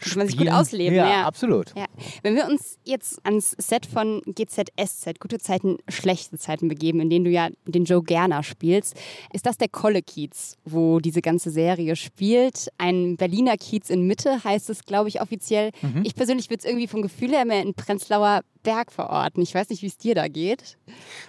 Kann 0.00 0.18
man 0.18 0.26
sich 0.28 0.36
gut 0.36 0.48
ausleben. 0.48 0.96
Ja, 0.96 1.08
ja. 1.08 1.26
absolut. 1.26 1.74
Ja. 1.76 1.86
Wenn 2.22 2.34
wir 2.34 2.46
uns 2.46 2.78
jetzt 2.84 3.24
ans 3.24 3.54
Set 3.58 3.86
von 3.86 4.22
GZSZ, 4.26 5.20
gute 5.20 5.38
Zeiten, 5.38 5.78
schlechte 5.88 6.38
Zeiten 6.38 6.68
begeben, 6.68 7.00
in 7.00 7.10
denen 7.10 7.24
du 7.24 7.30
ja 7.30 7.48
den 7.66 7.84
Joe 7.84 8.02
Gerner 8.02 8.42
spielst, 8.42 8.96
ist 9.32 9.46
das 9.46 9.58
der 9.58 9.68
Kolle 9.68 10.02
Kiez, 10.02 10.56
wo 10.64 11.00
diese 11.00 11.22
ganze 11.22 11.50
Serie 11.50 11.96
spielt. 11.96 12.68
Ein 12.78 13.16
Berliner 13.16 13.56
Kiez 13.56 13.90
in 13.90 14.06
Mitte 14.06 14.42
heißt 14.44 14.70
es, 14.70 14.84
glaube 14.84 15.08
ich, 15.08 15.20
offiziell. 15.20 15.70
Mhm. 15.82 16.02
Ich 16.04 16.14
persönlich 16.14 16.50
würde 16.50 16.60
es 16.60 16.64
irgendwie 16.64 16.86
vom 16.86 17.02
Gefühl 17.02 17.30
her 17.30 17.44
mehr 17.44 17.62
in 17.62 17.74
Prenzlauer 17.74 18.42
Berg 18.68 18.92
verorten. 18.92 19.42
Ich 19.42 19.54
weiß 19.54 19.70
nicht, 19.70 19.80
wie 19.80 19.86
es 19.86 19.96
dir 19.96 20.14
da 20.14 20.28
geht. 20.28 20.76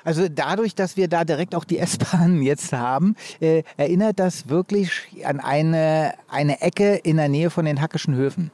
Also 0.03 0.27
dadurch, 0.27 0.75
dass 0.75 0.97
wir 0.97 1.07
da 1.07 1.23
direkt 1.23 1.55
auch 1.55 1.63
die 1.63 1.77
S-Bahn 1.79 2.41
jetzt 2.41 2.73
haben, 2.73 3.15
äh, 3.39 3.63
erinnert 3.77 4.19
das 4.19 4.49
wirklich 4.49 4.91
an 5.23 5.39
eine, 5.39 6.15
eine 6.27 6.59
Ecke 6.61 6.95
in 6.95 7.15
der 7.15 7.29
Nähe 7.29 7.49
von 7.49 7.63
den 7.63 7.79
Hackischen 7.79 8.13
Höfen. 8.13 8.51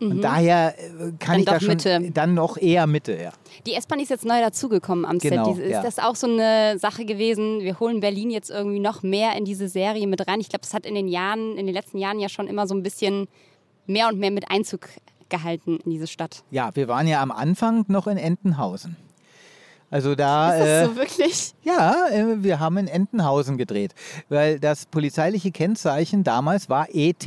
Und 0.00 0.18
mhm. 0.18 0.20
daher 0.20 0.74
äh, 0.78 1.12
kann 1.18 1.34
dann 1.34 1.38
ich 1.40 1.44
da 1.46 1.60
schon 1.60 1.68
Mitte. 1.70 2.10
dann 2.12 2.34
noch 2.34 2.56
eher 2.56 2.86
Mitte, 2.86 3.20
ja. 3.20 3.32
Die 3.66 3.74
S-Bahn 3.74 3.98
ist 3.98 4.10
jetzt 4.10 4.24
neu 4.24 4.40
dazugekommen 4.40 5.04
am 5.04 5.18
genau, 5.18 5.54
Set. 5.54 5.64
Ist 5.64 5.70
ja. 5.72 5.82
das 5.82 5.98
auch 5.98 6.14
so 6.14 6.28
eine 6.28 6.78
Sache 6.78 7.04
gewesen? 7.04 7.62
Wir 7.62 7.80
holen 7.80 7.98
Berlin 7.98 8.30
jetzt 8.30 8.50
irgendwie 8.50 8.80
noch 8.80 9.02
mehr 9.02 9.36
in 9.36 9.44
diese 9.44 9.68
Serie 9.68 10.06
mit 10.06 10.26
rein. 10.28 10.40
Ich 10.40 10.50
glaube, 10.50 10.62
das 10.62 10.72
hat 10.72 10.86
in 10.86 10.94
den 10.94 11.08
Jahren, 11.08 11.56
in 11.56 11.66
den 11.66 11.74
letzten 11.74 11.98
Jahren 11.98 12.20
ja 12.20 12.28
schon 12.28 12.46
immer 12.46 12.68
so 12.68 12.74
ein 12.76 12.84
bisschen 12.84 13.26
mehr 13.86 14.08
und 14.08 14.18
mehr 14.18 14.30
mit 14.30 14.50
Einzug 14.50 14.88
gehalten 15.34 15.78
in 15.84 15.90
diese 15.90 16.06
Stadt. 16.06 16.44
Ja, 16.50 16.70
wir 16.74 16.88
waren 16.88 17.06
ja 17.06 17.20
am 17.22 17.30
Anfang 17.30 17.84
noch 17.88 18.06
in 18.06 18.16
Entenhausen. 18.16 18.96
Also 19.90 20.14
da. 20.14 20.54
Ist 20.54 20.60
das 20.60 20.86
so 20.86 20.92
äh, 20.92 20.96
wirklich? 20.96 21.54
Ja, 21.62 22.08
äh, 22.10 22.42
wir 22.42 22.58
haben 22.60 22.76
in 22.78 22.88
Entenhausen 22.88 23.56
gedreht, 23.56 23.94
weil 24.28 24.58
das 24.58 24.86
polizeiliche 24.86 25.50
Kennzeichen 25.50 26.24
damals 26.24 26.68
war 26.68 26.88
ET. 26.92 27.24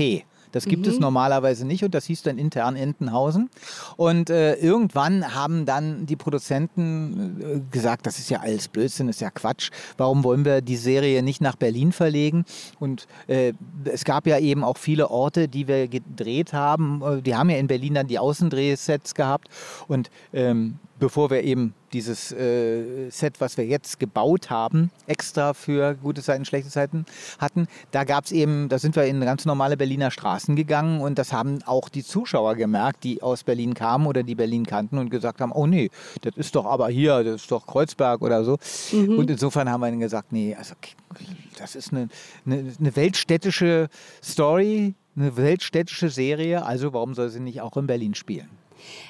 Das 0.51 0.65
gibt 0.65 0.85
mhm. 0.85 0.91
es 0.91 0.99
normalerweise 0.99 1.65
nicht 1.65 1.83
und 1.83 1.93
das 1.93 2.05
hieß 2.05 2.23
dann 2.23 2.37
intern 2.37 2.75
Entenhausen. 2.75 3.49
Und 3.95 4.29
äh, 4.29 4.55
irgendwann 4.55 5.35
haben 5.35 5.65
dann 5.65 6.05
die 6.05 6.15
Produzenten 6.15 7.41
äh, 7.41 7.59
gesagt, 7.71 8.05
das 8.05 8.19
ist 8.19 8.29
ja 8.29 8.39
alles 8.39 8.67
Blödsinn, 8.67 9.09
ist 9.09 9.21
ja 9.21 9.29
Quatsch. 9.29 9.71
Warum 9.97 10.23
wollen 10.23 10.45
wir 10.45 10.61
die 10.61 10.77
Serie 10.77 11.23
nicht 11.23 11.41
nach 11.41 11.55
Berlin 11.55 11.91
verlegen? 11.91 12.45
Und 12.79 13.07
äh, 13.27 13.53
es 13.85 14.03
gab 14.03 14.27
ja 14.27 14.39
eben 14.39 14.63
auch 14.63 14.77
viele 14.77 15.09
Orte, 15.09 15.47
die 15.47 15.67
wir 15.67 15.87
gedreht 15.87 16.53
haben. 16.53 17.01
Äh, 17.01 17.21
die 17.21 17.35
haben 17.35 17.49
ja 17.49 17.57
in 17.57 17.67
Berlin 17.67 17.95
dann 17.95 18.07
die 18.07 18.19
Außendrehsets 18.19 19.15
gehabt. 19.15 19.49
Und 19.87 20.09
ähm, 20.33 20.79
bevor 20.99 21.29
wir 21.29 21.43
eben 21.43 21.73
dieses 21.93 22.31
äh, 22.31 23.09
Set, 23.09 23.39
was 23.39 23.57
wir 23.57 23.65
jetzt 23.65 23.99
gebaut 23.99 24.49
haben, 24.49 24.91
extra 25.05 25.53
für 25.53 25.95
gute 25.95 26.21
Zeiten, 26.21 26.45
schlechte 26.45 26.69
Zeiten 26.69 27.05
hatten, 27.39 27.67
da 27.91 28.03
gab 28.03 28.25
es 28.25 28.31
eben, 28.31 28.69
da 28.69 28.79
sind 28.79 28.95
wir 28.95 29.05
in 29.05 29.21
ganz 29.21 29.45
normale 29.45 29.77
Berliner 29.77 30.11
Straßen 30.11 30.55
gegangen 30.55 31.01
und 31.01 31.17
das 31.17 31.33
haben 31.33 31.59
auch 31.65 31.89
die 31.89 32.03
Zuschauer 32.03 32.55
gemerkt, 32.55 33.03
die 33.03 33.21
aus 33.21 33.43
Berlin 33.43 33.73
kamen 33.73 34.07
oder 34.07 34.23
die 34.23 34.35
Berlin 34.35 34.65
kannten 34.65 34.97
und 34.97 35.09
gesagt 35.09 35.41
haben, 35.41 35.51
oh 35.51 35.67
nee, 35.67 35.89
das 36.21 36.35
ist 36.35 36.55
doch 36.55 36.65
aber 36.65 36.89
hier, 36.89 37.23
das 37.23 37.41
ist 37.41 37.51
doch 37.51 37.65
Kreuzberg 37.65 38.21
oder 38.21 38.43
so. 38.43 38.57
Mhm. 38.91 39.19
Und 39.19 39.29
insofern 39.29 39.69
haben 39.69 39.81
wir 39.81 39.87
ihnen 39.87 39.99
gesagt, 39.99 40.31
nee, 40.31 40.55
also 40.55 40.75
das 41.57 41.75
ist 41.75 41.91
eine, 41.91 42.09
eine, 42.45 42.73
eine 42.79 42.95
weltstädtische 42.95 43.89
Story, 44.23 44.95
eine 45.15 45.35
weltstädtische 45.37 46.09
Serie, 46.09 46.65
also 46.65 46.93
warum 46.93 47.13
soll 47.13 47.29
sie 47.29 47.39
nicht 47.39 47.61
auch 47.61 47.75
in 47.77 47.87
Berlin 47.87 48.13
spielen? 48.13 48.49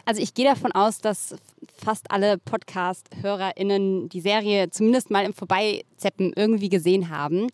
Also 0.05 0.21
ich 0.21 0.33
gehe 0.33 0.45
davon 0.45 0.71
aus, 0.71 0.99
dass 0.99 1.35
fast 1.77 2.11
alle 2.11 2.37
Podcast-HörerInnen 2.37 4.09
die 4.09 4.21
Serie 4.21 4.69
zumindest 4.69 5.11
mal 5.11 5.25
im 5.25 5.33
Vorbeizeppen 5.33 6.33
irgendwie 6.35 6.69
gesehen 6.69 7.09
haben. 7.09 7.47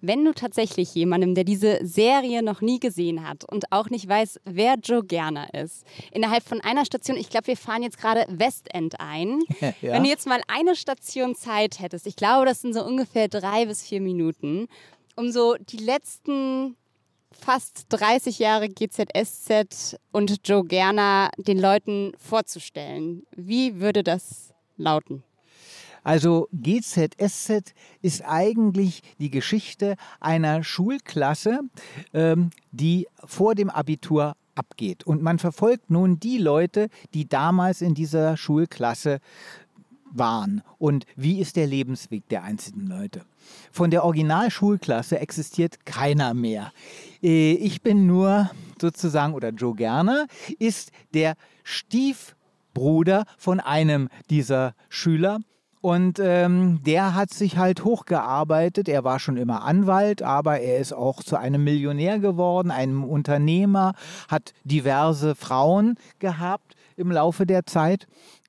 Wenn 0.00 0.24
du 0.24 0.32
tatsächlich 0.32 0.94
jemandem, 0.94 1.34
der 1.34 1.44
diese 1.44 1.84
Serie 1.84 2.42
noch 2.42 2.60
nie 2.60 2.78
gesehen 2.78 3.26
hat 3.26 3.44
und 3.44 3.72
auch 3.72 3.90
nicht 3.90 4.08
weiß, 4.08 4.40
wer 4.44 4.76
Joe 4.76 5.04
Gerner 5.04 5.52
ist, 5.54 5.84
innerhalb 6.12 6.44
von 6.44 6.60
einer 6.60 6.84
Station, 6.84 7.16
ich 7.16 7.30
glaube, 7.30 7.48
wir 7.48 7.56
fahren 7.56 7.82
jetzt 7.82 7.98
gerade 7.98 8.24
Westend 8.28 9.00
ein. 9.00 9.40
Ja. 9.80 9.92
Wenn 9.92 10.04
du 10.04 10.08
jetzt 10.08 10.26
mal 10.26 10.40
eine 10.48 10.74
Station 10.74 11.34
Zeit 11.34 11.78
hättest, 11.78 12.06
ich 12.06 12.16
glaube, 12.16 12.46
das 12.46 12.62
sind 12.62 12.72
so 12.74 12.84
ungefähr 12.84 13.28
drei 13.28 13.66
bis 13.66 13.82
vier 13.82 14.00
Minuten, 14.00 14.66
um 15.14 15.30
so 15.30 15.54
die 15.54 15.76
letzten 15.76 16.76
fast 17.32 17.86
30 17.90 18.38
Jahre 18.38 18.68
GZSZ 18.68 19.96
und 20.12 20.46
Joe 20.46 20.64
Gerner 20.64 21.30
den 21.36 21.58
Leuten 21.58 22.12
vorzustellen. 22.18 23.22
Wie 23.36 23.80
würde 23.80 24.02
das 24.02 24.52
lauten? 24.76 25.22
Also 26.04 26.48
GZSZ 26.52 27.74
ist 28.00 28.24
eigentlich 28.24 29.02
die 29.18 29.30
Geschichte 29.30 29.96
einer 30.20 30.64
Schulklasse, 30.64 31.60
ähm, 32.14 32.50
die 32.70 33.08
vor 33.24 33.54
dem 33.54 33.68
Abitur 33.68 34.34
abgeht. 34.54 35.04
Und 35.04 35.22
man 35.22 35.38
verfolgt 35.38 35.90
nun 35.90 36.18
die 36.18 36.38
Leute, 36.38 36.88
die 37.14 37.28
damals 37.28 37.82
in 37.82 37.94
dieser 37.94 38.36
Schulklasse 38.36 39.20
waren 40.10 40.62
und 40.78 41.04
wie 41.16 41.40
ist 41.40 41.56
der 41.56 41.66
Lebensweg 41.66 42.28
der 42.28 42.42
einzelnen 42.42 42.86
Leute. 42.86 43.24
Von 43.72 43.90
der 43.90 44.04
Originalschulklasse 44.04 45.18
existiert 45.18 45.84
keiner 45.84 46.34
mehr. 46.34 46.72
Äh, 47.22 47.52
ich 47.52 47.82
bin 47.82 48.06
nur 48.06 48.50
sozusagen, 48.80 49.34
oder 49.34 49.50
Joe 49.50 49.74
Gerner 49.74 50.26
ist 50.58 50.92
der 51.14 51.34
Stiefbruder 51.64 53.24
von 53.36 53.60
einem 53.60 54.08
dieser 54.30 54.74
Schüler. 54.88 55.40
Und 55.80 56.18
ähm, 56.20 56.80
der 56.84 57.14
hat 57.14 57.30
sich 57.30 57.56
halt 57.56 57.84
hochgearbeitet. 57.84 58.88
Er 58.88 59.04
war 59.04 59.20
schon 59.20 59.36
immer 59.36 59.62
Anwalt, 59.62 60.22
aber 60.22 60.58
er 60.58 60.78
ist 60.78 60.92
auch 60.92 61.22
zu 61.22 61.36
einem 61.36 61.62
Millionär 61.62 62.18
geworden, 62.18 62.72
einem 62.72 63.04
Unternehmer, 63.04 63.94
hat 64.28 64.54
diverse 64.64 65.36
Frauen 65.36 65.94
gehabt 66.18 66.74
im 66.96 67.12
Laufe 67.12 67.46
der 67.46 67.64
Zeit 67.64 68.08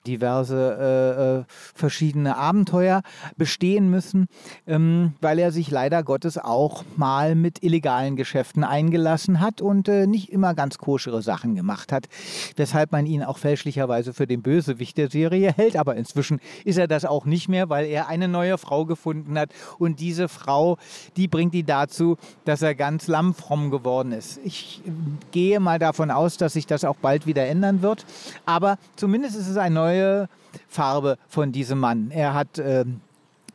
diverse 0.09 0.77
äh, 0.79 1.39
äh, 1.39 1.43
verschiedene 1.75 2.35
Abenteuer 2.35 3.01
bestehen 3.37 3.89
müssen, 3.89 4.27
ähm, 4.65 5.13
weil 5.21 5.39
er 5.39 5.51
sich 5.51 5.69
leider 5.69 6.03
Gottes 6.03 6.37
auch 6.37 6.83
mal 6.97 7.35
mit 7.35 7.63
illegalen 7.63 8.15
Geschäften 8.15 8.63
eingelassen 8.63 9.39
hat 9.39 9.61
und 9.61 9.87
äh, 9.87 10.07
nicht 10.07 10.31
immer 10.31 10.55
ganz 10.55 10.77
koschere 10.77 11.21
Sachen 11.21 11.55
gemacht 11.55 11.91
hat, 11.91 12.07
weshalb 12.55 12.91
man 12.91 13.05
ihn 13.05 13.23
auch 13.23 13.37
fälschlicherweise 13.37 14.13
für 14.13 14.25
den 14.25 14.41
Bösewicht 14.41 14.97
der 14.97 15.09
Serie 15.09 15.53
hält. 15.53 15.75
Aber 15.75 15.95
inzwischen 15.95 16.39
ist 16.65 16.77
er 16.77 16.87
das 16.87 17.05
auch 17.05 17.25
nicht 17.25 17.47
mehr, 17.49 17.69
weil 17.69 17.85
er 17.85 18.07
eine 18.07 18.27
neue 18.27 18.57
Frau 18.57 18.85
gefunden 18.85 19.37
hat 19.37 19.51
und 19.77 19.99
diese 19.99 20.27
Frau, 20.27 20.77
die 21.17 21.27
bringt 21.27 21.53
ihn 21.53 21.67
dazu, 21.67 22.17
dass 22.45 22.61
er 22.61 22.73
ganz 22.73 23.07
lammfromm 23.07 23.69
geworden 23.69 24.11
ist. 24.11 24.39
Ich 24.43 24.81
äh, 24.85 24.91
gehe 25.31 25.59
mal 25.59 25.77
davon 25.77 26.09
aus, 26.09 26.37
dass 26.37 26.53
sich 26.53 26.65
das 26.65 26.83
auch 26.83 26.95
bald 26.95 27.27
wieder 27.27 27.45
ändern 27.45 27.81
wird, 27.83 28.05
aber 28.45 28.77
zumindest 28.95 29.35
ist 29.35 29.47
es 29.47 29.57
ein 29.57 29.73
neues 29.73 29.98
neue 29.99 30.29
Farbe 30.67 31.17
von 31.27 31.51
diesem 31.51 31.79
Mann. 31.79 32.11
Er 32.11 32.33
hat 32.33 32.57
äh, 32.57 32.85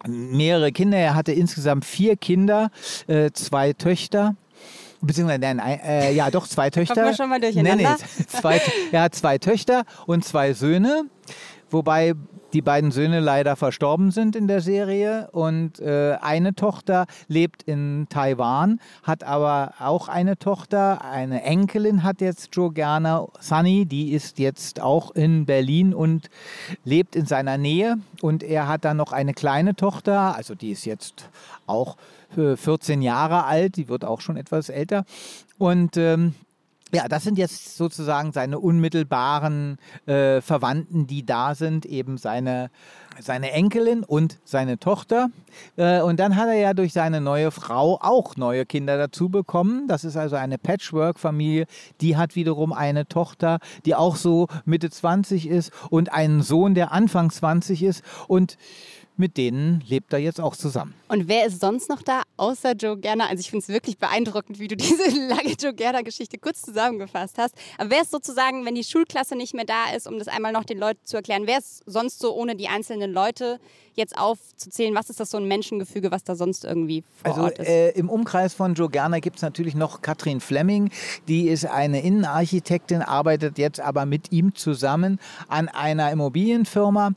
mehrere 0.06 0.72
Kinder. 0.72 0.98
Er 0.98 1.14
hatte 1.14 1.32
insgesamt 1.32 1.84
vier 1.84 2.16
Kinder, 2.16 2.70
äh, 3.06 3.30
zwei 3.32 3.72
Töchter. 3.72 4.36
Beziehungsweise, 5.00 5.40
nein, 5.40 5.58
äh, 5.58 6.12
ja, 6.14 6.30
doch, 6.30 6.46
zwei 6.46 6.70
Töchter. 6.70 7.04
Wir 7.04 7.14
schon 7.14 7.28
mal 7.28 7.40
durcheinander? 7.40 7.76
Nee, 7.76 8.14
nee, 8.18 8.24
zwei, 8.28 8.60
er 8.90 9.02
hat 9.02 9.14
zwei 9.14 9.36
Töchter 9.36 9.84
und 10.06 10.24
zwei 10.24 10.54
Söhne. 10.54 11.04
Wobei 11.70 12.14
die 12.52 12.62
beiden 12.62 12.92
Söhne 12.92 13.18
leider 13.18 13.56
verstorben 13.56 14.12
sind 14.12 14.36
in 14.36 14.46
der 14.46 14.60
Serie 14.60 15.28
und 15.32 15.80
äh, 15.80 16.16
eine 16.20 16.54
Tochter 16.54 17.06
lebt 17.26 17.64
in 17.64 18.06
Taiwan, 18.08 18.78
hat 19.02 19.24
aber 19.24 19.74
auch 19.80 20.06
eine 20.06 20.38
Tochter, 20.38 21.04
eine 21.04 21.42
Enkelin 21.42 22.04
hat 22.04 22.20
jetzt 22.20 22.50
Joe 22.54 22.72
Gerner, 22.72 23.26
Sunny, 23.40 23.86
die 23.86 24.12
ist 24.12 24.38
jetzt 24.38 24.80
auch 24.80 25.10
in 25.10 25.46
Berlin 25.46 25.92
und 25.92 26.30
lebt 26.84 27.16
in 27.16 27.26
seiner 27.26 27.58
Nähe. 27.58 27.96
Und 28.22 28.44
er 28.44 28.68
hat 28.68 28.84
dann 28.84 28.96
noch 28.96 29.10
eine 29.10 29.34
kleine 29.34 29.74
Tochter, 29.74 30.36
also 30.36 30.54
die 30.54 30.70
ist 30.70 30.84
jetzt 30.84 31.28
auch 31.66 31.96
14 32.34 33.02
äh, 33.02 33.04
Jahre 33.04 33.44
alt, 33.44 33.76
die 33.76 33.88
wird 33.88 34.04
auch 34.04 34.20
schon 34.20 34.36
etwas 34.36 34.68
älter. 34.68 35.04
Und 35.58 35.96
ähm, 35.96 36.34
ja, 36.94 37.08
das 37.08 37.24
sind 37.24 37.38
jetzt 37.38 37.76
sozusagen 37.76 38.32
seine 38.32 38.58
unmittelbaren 38.58 39.78
äh, 40.06 40.40
Verwandten, 40.40 41.06
die 41.06 41.26
da 41.26 41.54
sind, 41.54 41.86
eben 41.86 42.18
seine, 42.18 42.70
seine 43.20 43.50
Enkelin 43.50 44.04
und 44.04 44.38
seine 44.44 44.78
Tochter. 44.78 45.30
Äh, 45.76 46.00
und 46.02 46.20
dann 46.20 46.36
hat 46.36 46.46
er 46.48 46.54
ja 46.54 46.72
durch 46.72 46.92
seine 46.92 47.20
neue 47.20 47.50
Frau 47.50 47.98
auch 48.00 48.36
neue 48.36 48.64
Kinder 48.64 48.96
dazu 48.96 49.28
bekommen. 49.28 49.88
Das 49.88 50.04
ist 50.04 50.16
also 50.16 50.36
eine 50.36 50.56
Patchwork-Familie. 50.56 51.66
Die 52.00 52.16
hat 52.16 52.36
wiederum 52.36 52.72
eine 52.72 53.08
Tochter, 53.08 53.58
die 53.84 53.94
auch 53.94 54.16
so 54.16 54.46
Mitte 54.64 54.90
20 54.90 55.48
ist 55.48 55.72
und 55.90 56.12
einen 56.12 56.42
Sohn, 56.42 56.74
der 56.74 56.92
Anfang 56.92 57.30
20 57.30 57.82
ist. 57.82 58.04
Und 58.28 58.56
mit 59.16 59.36
denen 59.36 59.82
lebt 59.86 60.12
er 60.12 60.18
jetzt 60.18 60.40
auch 60.40 60.56
zusammen. 60.56 60.94
Und 61.08 61.28
wer 61.28 61.46
ist 61.46 61.60
sonst 61.60 61.88
noch 61.88 62.02
da, 62.02 62.22
außer 62.36 62.72
Joe 62.72 62.98
Gerner? 62.98 63.28
Also 63.28 63.40
ich 63.40 63.50
finde 63.50 63.62
es 63.62 63.68
wirklich 63.68 63.98
beeindruckend, 63.98 64.58
wie 64.58 64.68
du 64.68 64.76
diese 64.76 65.08
lange 65.28 65.54
Joe 65.60 65.72
Gerner-Geschichte 65.72 66.38
kurz 66.38 66.62
zusammengefasst 66.62 67.38
hast. 67.38 67.54
Aber 67.78 67.90
wer 67.90 68.02
ist 68.02 68.10
sozusagen, 68.10 68.64
wenn 68.64 68.74
die 68.74 68.84
Schulklasse 68.84 69.36
nicht 69.36 69.54
mehr 69.54 69.64
da 69.64 69.92
ist, 69.94 70.06
um 70.06 70.18
das 70.18 70.28
einmal 70.28 70.52
noch 70.52 70.64
den 70.64 70.78
Leuten 70.78 71.04
zu 71.04 71.16
erklären, 71.16 71.46
wer 71.46 71.58
ist 71.58 71.82
sonst 71.86 72.18
so 72.18 72.34
ohne 72.34 72.56
die 72.56 72.68
einzelnen 72.68 73.12
Leute 73.12 73.60
jetzt 73.96 74.16
aufzuzählen? 74.16 74.94
Was 74.94 75.10
ist 75.10 75.20
das 75.20 75.30
so 75.30 75.38
ein 75.38 75.46
Menschengefüge, 75.46 76.10
was 76.10 76.24
da 76.24 76.34
sonst 76.34 76.64
irgendwie 76.64 77.04
vor 77.22 77.30
also, 77.30 77.42
Ort 77.44 77.58
ist? 77.58 77.68
Äh, 77.68 77.90
Im 77.90 78.08
Umkreis 78.08 78.54
von 78.54 78.74
Joe 78.74 78.88
Gerner 78.88 79.20
gibt 79.20 79.36
es 79.36 79.42
natürlich 79.42 79.74
noch 79.74 80.02
Katrin 80.02 80.40
Fleming. 80.40 80.90
Die 81.28 81.48
ist 81.48 81.66
eine 81.66 82.02
Innenarchitektin, 82.02 83.02
arbeitet 83.02 83.58
jetzt 83.58 83.80
aber 83.80 84.06
mit 84.06 84.32
ihm 84.32 84.54
zusammen 84.54 85.18
an 85.48 85.68
einer 85.68 86.10
Immobilienfirma. 86.10 87.12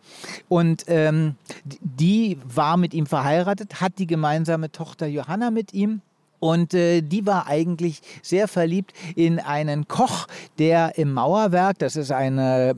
Und 0.50 0.86
ähm, 0.88 1.36
die 1.64 2.38
war 2.44 2.78
mit 2.78 2.94
ihm 2.94 3.06
verheiratet, 3.06 3.82
hat 3.82 4.00
die 4.00 4.08
gemeinsame 4.08 4.72
Tochter 4.72 5.08
Johanna 5.08 5.52
mit 5.52 5.74
ihm. 5.74 6.02
Und 6.40 6.74
äh, 6.74 7.02
die 7.02 7.26
war 7.26 7.48
eigentlich 7.48 8.02
sehr 8.22 8.48
verliebt 8.48 8.94
in 9.16 9.40
einen 9.40 9.88
Koch, 9.88 10.28
der 10.60 10.98
im 10.98 11.14
Mauerwerk, 11.14 11.80
das 11.80 11.96
ist 11.96 12.12
eine 12.12 12.76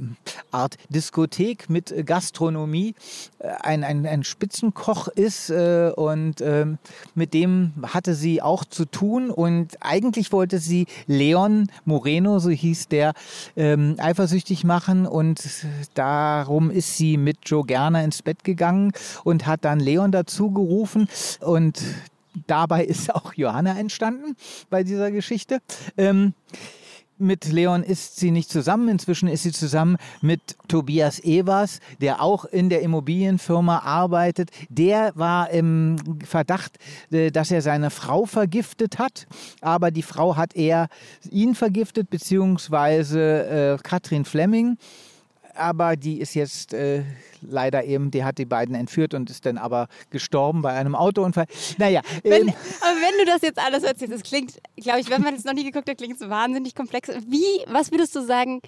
Art 0.51 0.77
Diskothek 0.89 1.69
mit 1.69 1.93
Gastronomie, 2.05 2.95
äh, 3.39 3.49
ein, 3.61 3.83
ein, 3.83 4.05
ein 4.05 4.23
Spitzenkoch 4.23 5.07
ist. 5.09 5.49
Äh, 5.49 5.91
und 5.95 6.41
ähm, 6.41 6.77
mit 7.15 7.33
dem 7.33 7.73
hatte 7.83 8.15
sie 8.15 8.41
auch 8.41 8.63
zu 8.65 8.85
tun. 8.85 9.29
Und 9.29 9.77
eigentlich 9.81 10.31
wollte 10.31 10.59
sie 10.59 10.87
Leon 11.07 11.69
Moreno, 11.85 12.39
so 12.39 12.49
hieß 12.49 12.87
der, 12.87 13.13
ähm, 13.57 13.95
eifersüchtig 13.97 14.63
machen. 14.63 15.05
Und 15.05 15.41
darum 15.93 16.71
ist 16.71 16.97
sie 16.97 17.17
mit 17.17 17.37
Joe 17.45 17.65
Gerner 17.65 18.03
ins 18.03 18.21
Bett 18.21 18.43
gegangen 18.43 18.93
und 19.23 19.45
hat 19.45 19.65
dann 19.65 19.79
Leon 19.79 20.11
dazu 20.11 20.51
gerufen. 20.51 21.09
Und 21.41 21.81
dabei 22.47 22.85
ist 22.85 23.13
auch 23.15 23.33
Johanna 23.33 23.77
entstanden 23.77 24.35
bei 24.69 24.83
dieser 24.83 25.11
Geschichte. 25.11 25.59
Ähm, 25.97 26.33
mit 27.21 27.51
Leon 27.51 27.83
ist 27.83 28.15
sie 28.15 28.31
nicht 28.31 28.49
zusammen. 28.49 28.87
Inzwischen 28.87 29.27
ist 29.27 29.43
sie 29.43 29.51
zusammen 29.51 29.97
mit 30.21 30.55
Tobias 30.69 31.19
Evers, 31.19 31.81
der 31.99 32.21
auch 32.21 32.45
in 32.45 32.69
der 32.69 32.81
Immobilienfirma 32.81 33.79
arbeitet. 33.79 34.51
Der 34.69 35.11
war 35.15 35.49
im 35.49 35.97
Verdacht, 36.23 36.77
äh, 37.11 37.29
dass 37.29 37.51
er 37.51 37.61
seine 37.61 37.89
Frau 37.89 38.25
vergiftet 38.25 38.99
hat. 38.99 39.27
Aber 39.59 39.91
die 39.91 40.01
Frau 40.01 40.37
hat 40.37 40.55
eher 40.55 40.87
ihn 41.29 41.55
vergiftet, 41.55 42.09
beziehungsweise 42.09 43.77
äh, 43.79 43.83
Katrin 43.83 44.23
Fleming 44.23 44.77
aber 45.59 45.95
die 45.95 46.19
ist 46.19 46.33
jetzt 46.33 46.73
äh, 46.73 47.03
leider 47.41 47.83
eben, 47.83 48.11
die 48.11 48.23
hat 48.23 48.37
die 48.37 48.45
beiden 48.45 48.75
entführt 48.75 49.13
und 49.13 49.29
ist 49.29 49.45
dann 49.45 49.57
aber 49.57 49.87
gestorben 50.09 50.61
bei 50.61 50.71
einem 50.71 50.95
Autounfall. 50.95 51.45
Naja. 51.77 52.01
Wenn, 52.23 52.47
ähm, 52.47 52.53
aber 52.81 52.95
wenn 52.99 53.25
du 53.25 53.31
das 53.31 53.41
jetzt 53.41 53.59
alles 53.59 53.83
erzählst, 53.83 54.13
das 54.13 54.23
klingt, 54.23 54.59
glaube 54.77 54.99
ich, 54.99 55.09
wenn 55.09 55.21
man 55.21 55.35
es 55.35 55.43
noch 55.43 55.53
nie 55.53 55.63
geguckt 55.63 55.89
hat, 55.89 55.97
klingt 55.97 56.19
es 56.19 56.29
wahnsinnig 56.29 56.75
komplex. 56.75 57.09
Wie, 57.27 57.63
was 57.67 57.91
würdest 57.91 58.15
du 58.15 58.21
sagen, 58.25 58.61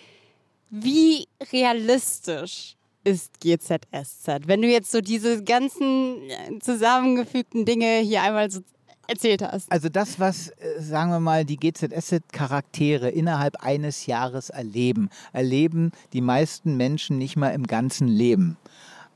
wie 0.69 1.27
realistisch 1.51 2.75
ist 3.03 3.39
GZSZ? 3.39 4.47
Wenn 4.47 4.61
du 4.61 4.67
jetzt 4.67 4.91
so 4.91 5.01
diese 5.01 5.43
ganzen 5.43 6.29
äh, 6.29 6.59
zusammengefügten 6.59 7.65
Dinge 7.65 7.99
hier 7.99 8.21
einmal 8.21 8.51
so 8.51 8.61
erzählt 9.07 9.41
hast. 9.41 9.71
Also 9.71 9.89
das, 9.89 10.19
was, 10.19 10.49
äh, 10.49 10.79
sagen 10.79 11.11
wir 11.11 11.19
mal, 11.19 11.45
die 11.45 11.57
GZSZ-Charaktere 11.57 13.09
innerhalb 13.09 13.63
eines 13.63 14.05
Jahres 14.05 14.49
erleben, 14.49 15.09
erleben 15.33 15.91
die 16.13 16.21
meisten 16.21 16.77
Menschen 16.77 17.17
nicht 17.17 17.35
mal 17.35 17.49
im 17.49 17.67
ganzen 17.67 18.07
Leben. 18.07 18.57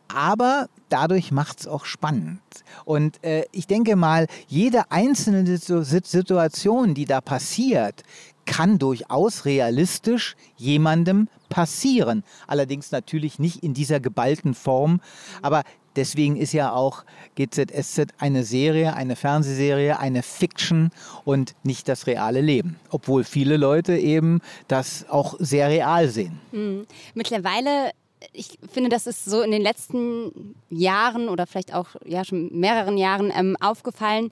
Aber 0.08 0.68
dadurch 0.89 1.32
macht 1.32 1.62
es 1.62 1.68
auch 1.68 1.86
spannend. 1.86 2.42
Und 2.84 3.24
äh, 3.24 3.46
ich 3.51 3.68
denke 3.68 3.96
mal, 3.96 4.27
jede 4.48 4.92
einzelne 4.92 5.58
Situation, 5.58 6.94
die 6.94 7.06
da 7.06 7.22
passiert, 7.22 8.04
kann 8.46 8.77
durchaus 8.77 9.46
realistisch 9.46 10.36
jemandem 10.56 11.27
passieren. 11.50 12.24
Allerdings 12.48 12.92
natürlich 12.92 13.39
nicht 13.39 13.63
in 13.63 13.74
dieser 13.74 14.00
geballten 14.00 14.54
Form. 14.54 15.01
Aber 15.42 15.63
Deswegen 15.96 16.36
ist 16.36 16.54
ja 16.54 16.72
auch 16.72 17.04
GZSZ 17.36 18.14
eine 18.18 18.44
Serie, 18.44 18.96
eine 18.96 19.16
Fernsehserie, 19.16 20.00
eine 20.00 20.24
Fiction 20.24 20.92
und 21.24 21.56
nicht 21.64 21.88
das 21.88 22.08
reale 22.08 22.42
Leben. 22.42 22.80
Obwohl 22.90 23.24
viele 23.24 23.58
Leute 23.58 23.98
eben 23.98 24.42
das 24.68 25.06
auch 25.10 25.36
sehr 25.40 25.70
real 25.70 26.08
sehen. 26.10 26.40
Mhm. 26.52 26.86
Mittlerweile 27.14 27.92
ich 28.34 28.58
finde, 28.72 28.90
das 28.90 29.08
ist 29.08 29.25
so 29.25 29.42
in 29.42 29.52
den 29.52 29.62
letzten 29.62 30.56
Jahren 30.70 31.30
oder 31.30 31.46
vielleicht 31.46 31.74
auch 31.74 31.90
ja 32.06 32.25
schon 32.25 32.50
mehreren 32.58 32.98
Jahren 32.98 33.32
ähm, 33.36 33.56
aufgefallen. 33.60 34.32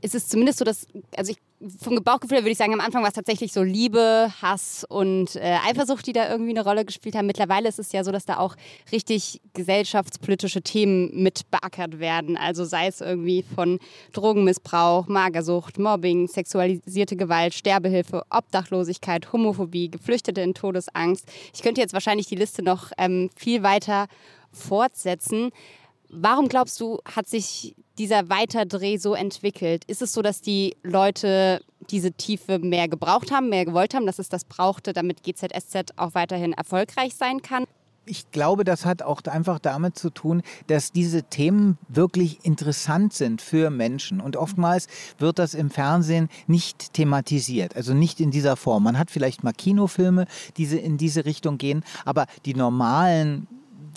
Ist 0.00 0.14
es 0.14 0.28
zumindest 0.28 0.58
so, 0.58 0.64
dass 0.64 0.86
also 1.16 1.32
ich 1.32 1.38
vom 1.80 2.02
Bauchgefühl 2.04 2.38
würde 2.38 2.50
ich 2.50 2.58
sagen, 2.58 2.72
am 2.72 2.80
Anfang 2.80 3.02
war 3.02 3.08
es 3.08 3.14
tatsächlich 3.14 3.52
so 3.52 3.62
Liebe, 3.62 4.32
Hass 4.40 4.84
und 4.88 5.34
äh, 5.34 5.58
Eifersucht, 5.68 6.06
die 6.06 6.12
da 6.12 6.30
irgendwie 6.30 6.50
eine 6.50 6.62
Rolle 6.62 6.84
gespielt 6.84 7.16
haben. 7.16 7.26
Mittlerweile 7.26 7.68
ist 7.68 7.80
es 7.80 7.90
ja 7.90 8.04
so, 8.04 8.12
dass 8.12 8.26
da 8.26 8.38
auch 8.38 8.54
richtig 8.92 9.40
gesellschaftspolitische 9.54 10.62
Themen 10.62 11.10
mit 11.22 11.50
beackert 11.50 11.98
werden. 11.98 12.36
Also 12.36 12.64
sei 12.64 12.86
es 12.86 13.00
irgendwie 13.00 13.42
von 13.42 13.80
Drogenmissbrauch, 14.12 15.08
Magersucht, 15.08 15.78
Mobbing, 15.78 16.28
sexualisierte 16.28 17.16
Gewalt, 17.16 17.54
Sterbehilfe, 17.54 18.22
Obdachlosigkeit, 18.30 19.32
Homophobie, 19.32 19.90
Geflüchtete 19.90 20.40
in 20.42 20.54
Todesangst. 20.54 21.26
Ich 21.52 21.62
könnte 21.62 21.80
jetzt 21.80 21.92
wahrscheinlich 21.92 22.26
die 22.26 22.36
Liste 22.36 22.62
noch 22.62 22.92
ähm, 22.98 23.30
viel 23.34 23.64
weiter 23.64 24.06
fortsetzen. 24.52 25.50
Warum 26.10 26.48
glaubst 26.48 26.80
du, 26.80 27.00
hat 27.04 27.28
sich 27.28 27.74
dieser 27.98 28.30
Weiterdreh 28.30 28.96
so 28.96 29.14
entwickelt? 29.14 29.84
Ist 29.86 30.00
es 30.00 30.12
so, 30.12 30.22
dass 30.22 30.40
die 30.40 30.76
Leute 30.82 31.60
diese 31.90 32.12
Tiefe 32.12 32.58
mehr 32.58 32.88
gebraucht 32.88 33.30
haben, 33.30 33.50
mehr 33.50 33.64
gewollt 33.64 33.94
haben, 33.94 34.06
dass 34.06 34.18
es 34.18 34.28
das 34.28 34.44
brauchte, 34.44 34.92
damit 34.92 35.22
GZSZ 35.22 35.92
auch 35.96 36.14
weiterhin 36.14 36.52
erfolgreich 36.52 37.14
sein 37.14 37.42
kann? 37.42 37.64
Ich 38.06 38.30
glaube, 38.30 38.64
das 38.64 38.86
hat 38.86 39.02
auch 39.02 39.20
einfach 39.24 39.58
damit 39.58 39.98
zu 39.98 40.08
tun, 40.08 40.42
dass 40.66 40.92
diese 40.92 41.24
Themen 41.24 41.76
wirklich 41.88 42.42
interessant 42.42 43.12
sind 43.12 43.42
für 43.42 43.68
Menschen. 43.68 44.22
Und 44.22 44.34
oftmals 44.34 44.86
wird 45.18 45.38
das 45.38 45.52
im 45.52 45.68
Fernsehen 45.68 46.30
nicht 46.46 46.94
thematisiert, 46.94 47.76
also 47.76 47.92
nicht 47.92 48.20
in 48.20 48.30
dieser 48.30 48.56
Form. 48.56 48.84
Man 48.84 48.98
hat 48.98 49.10
vielleicht 49.10 49.44
mal 49.44 49.52
Kinofilme, 49.52 50.26
die 50.56 50.64
in 50.64 50.96
diese 50.96 51.26
Richtung 51.26 51.58
gehen, 51.58 51.84
aber 52.06 52.26
die 52.46 52.54
normalen 52.54 53.46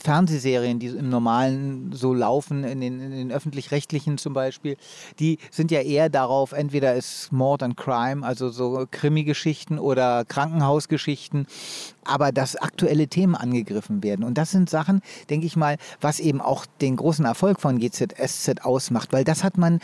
Fernsehserien, 0.02 0.80
die 0.80 0.88
im 0.88 1.10
Normalen 1.10 1.92
so 1.94 2.14
laufen, 2.14 2.64
in 2.64 2.82
den, 2.82 3.00
den 3.12 3.32
öffentlich-rechtlichen 3.32 4.18
zum 4.18 4.34
Beispiel, 4.34 4.78
die 5.20 5.38
sind 5.52 5.72
ja 5.72 5.82
eher 5.82 6.10
darauf, 6.10 6.52
entweder 6.52 6.96
ist 6.96 7.32
Mord 7.32 7.64
and 7.64 7.78
Crime, 7.78 8.26
also 8.26 8.50
so 8.50 8.88
Krimi-Geschichten 8.90 9.78
oder 9.78 10.26
Krankenhausgeschichten, 10.26 11.46
aber 12.04 12.32
dass 12.32 12.56
aktuelle 12.56 13.08
Themen 13.08 13.36
angegriffen 13.36 14.04
werden. 14.04 14.26
Und 14.26 14.38
das 14.38 14.52
sind 14.52 14.70
Sachen, 14.70 15.02
denke 15.30 15.46
ich 15.46 15.56
mal, 15.56 15.78
was 16.00 16.20
eben 16.20 16.42
auch 16.42 16.66
den 16.82 16.96
großen 16.96 17.26
Erfolg 17.26 17.62
von 17.62 17.78
GZSZ 17.78 18.64
ausmacht, 18.64 19.14
weil 19.14 19.24
das 19.24 19.44
hat 19.44 19.58
man, 19.58 19.80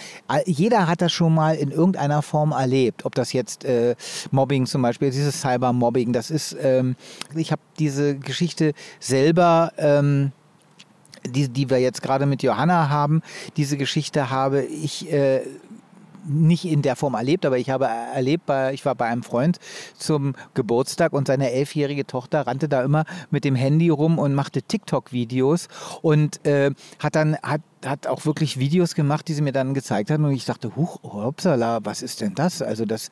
jeder 0.45 0.88
hat 0.88 1.01
das 1.01 1.12
schon 1.12 1.34
mal 1.34 1.56
in 1.56 1.69
irgendeiner 1.69 2.21
Form 2.21 2.51
erlebt, 2.51 3.06
ob 3.06 3.13
das 3.13 3.34
jetzt 3.34 3.65
äh, 3.65 3.95
Mobbing 4.32 4.65
zum 4.65 4.82
Beispiel, 4.82 5.12
dieses 5.12 5.41
Cybermobbing, 5.41 6.12
das 6.12 6.32
ist, 6.32 6.56
ähm, 6.60 6.95
ich 7.36 7.51
habe 7.51 7.62
diese 7.77 8.17
Geschichte 8.17 8.73
selber 8.99 9.71
ähm, 9.77 10.06
die, 11.25 11.49
die 11.49 11.69
wir 11.69 11.79
jetzt 11.79 12.01
gerade 12.01 12.25
mit 12.25 12.43
Johanna 12.43 12.89
haben, 12.89 13.21
diese 13.57 13.77
Geschichte 13.77 14.29
habe 14.29 14.63
ich 14.63 15.11
äh, 15.11 15.41
nicht 16.27 16.65
in 16.65 16.81
der 16.81 16.95
Form 16.95 17.13
erlebt, 17.13 17.45
aber 17.45 17.57
ich 17.57 17.69
habe 17.69 17.85
erlebt, 17.85 18.45
bei, 18.45 18.73
ich 18.73 18.85
war 18.85 18.95
bei 18.95 19.05
einem 19.05 19.23
Freund 19.23 19.59
zum 19.97 20.33
Geburtstag 20.53 21.13
und 21.13 21.27
seine 21.27 21.51
elfjährige 21.51 22.05
Tochter 22.05 22.45
rannte 22.45 22.67
da 22.67 22.83
immer 22.83 23.05
mit 23.29 23.43
dem 23.45 23.55
Handy 23.55 23.89
rum 23.89 24.19
und 24.19 24.33
machte 24.33 24.61
TikTok-Videos 24.61 25.67
und 26.01 26.45
äh, 26.45 26.71
hat 26.99 27.15
dann 27.15 27.37
hat 27.43 27.61
hat 27.85 28.07
auch 28.07 28.25
wirklich 28.25 28.59
Videos 28.59 28.95
gemacht, 28.95 29.27
die 29.27 29.33
sie 29.33 29.41
mir 29.41 29.51
dann 29.51 29.73
gezeigt 29.73 30.09
hat 30.09 30.19
und 30.19 30.31
ich 30.31 30.45
dachte, 30.45 30.75
huch, 30.75 31.01
hoppsala, 31.03 31.79
was 31.83 32.01
ist 32.01 32.21
denn 32.21 32.33
das? 32.35 32.61
Also 32.61 32.85
das, 32.85 33.09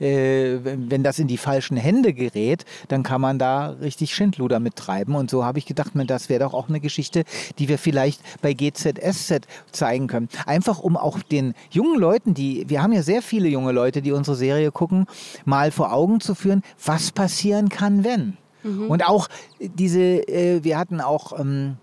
äh, 0.00 0.58
wenn 0.62 1.02
das 1.02 1.18
in 1.18 1.28
die 1.28 1.36
falschen 1.36 1.76
Hände 1.76 2.12
gerät, 2.12 2.64
dann 2.88 3.02
kann 3.02 3.20
man 3.20 3.38
da 3.38 3.70
richtig 3.80 4.14
Schindluder 4.14 4.60
mittreiben 4.60 5.14
und 5.14 5.30
so 5.30 5.44
habe 5.44 5.58
ich 5.58 5.66
gedacht, 5.66 5.92
das 5.94 6.28
wäre 6.28 6.44
doch 6.44 6.54
auch 6.54 6.68
eine 6.68 6.80
Geschichte, 6.80 7.24
die 7.58 7.68
wir 7.68 7.78
vielleicht 7.78 8.20
bei 8.42 8.52
GZSZ 8.52 9.46
zeigen 9.72 10.06
können. 10.06 10.28
Einfach 10.46 10.78
um 10.78 10.96
auch 10.96 11.20
den 11.22 11.54
jungen 11.70 11.98
Leuten, 11.98 12.34
die, 12.34 12.68
wir 12.68 12.82
haben 12.82 12.92
ja 12.92 13.02
sehr 13.02 13.22
viele 13.22 13.48
junge 13.48 13.72
Leute, 13.72 14.02
die 14.02 14.12
unsere 14.12 14.36
Serie 14.36 14.70
gucken, 14.70 15.06
mal 15.44 15.70
vor 15.70 15.92
Augen 15.92 16.20
zu 16.20 16.34
führen, 16.34 16.62
was 16.84 17.12
passieren 17.12 17.68
kann, 17.68 18.04
wenn. 18.04 18.36
Mhm. 18.62 18.90
Und 18.90 19.06
auch 19.06 19.28
diese, 19.60 20.00
äh, 20.28 20.62
wir 20.64 20.78
hatten 20.78 21.00
auch 21.00 21.38
ähm, 21.38 21.76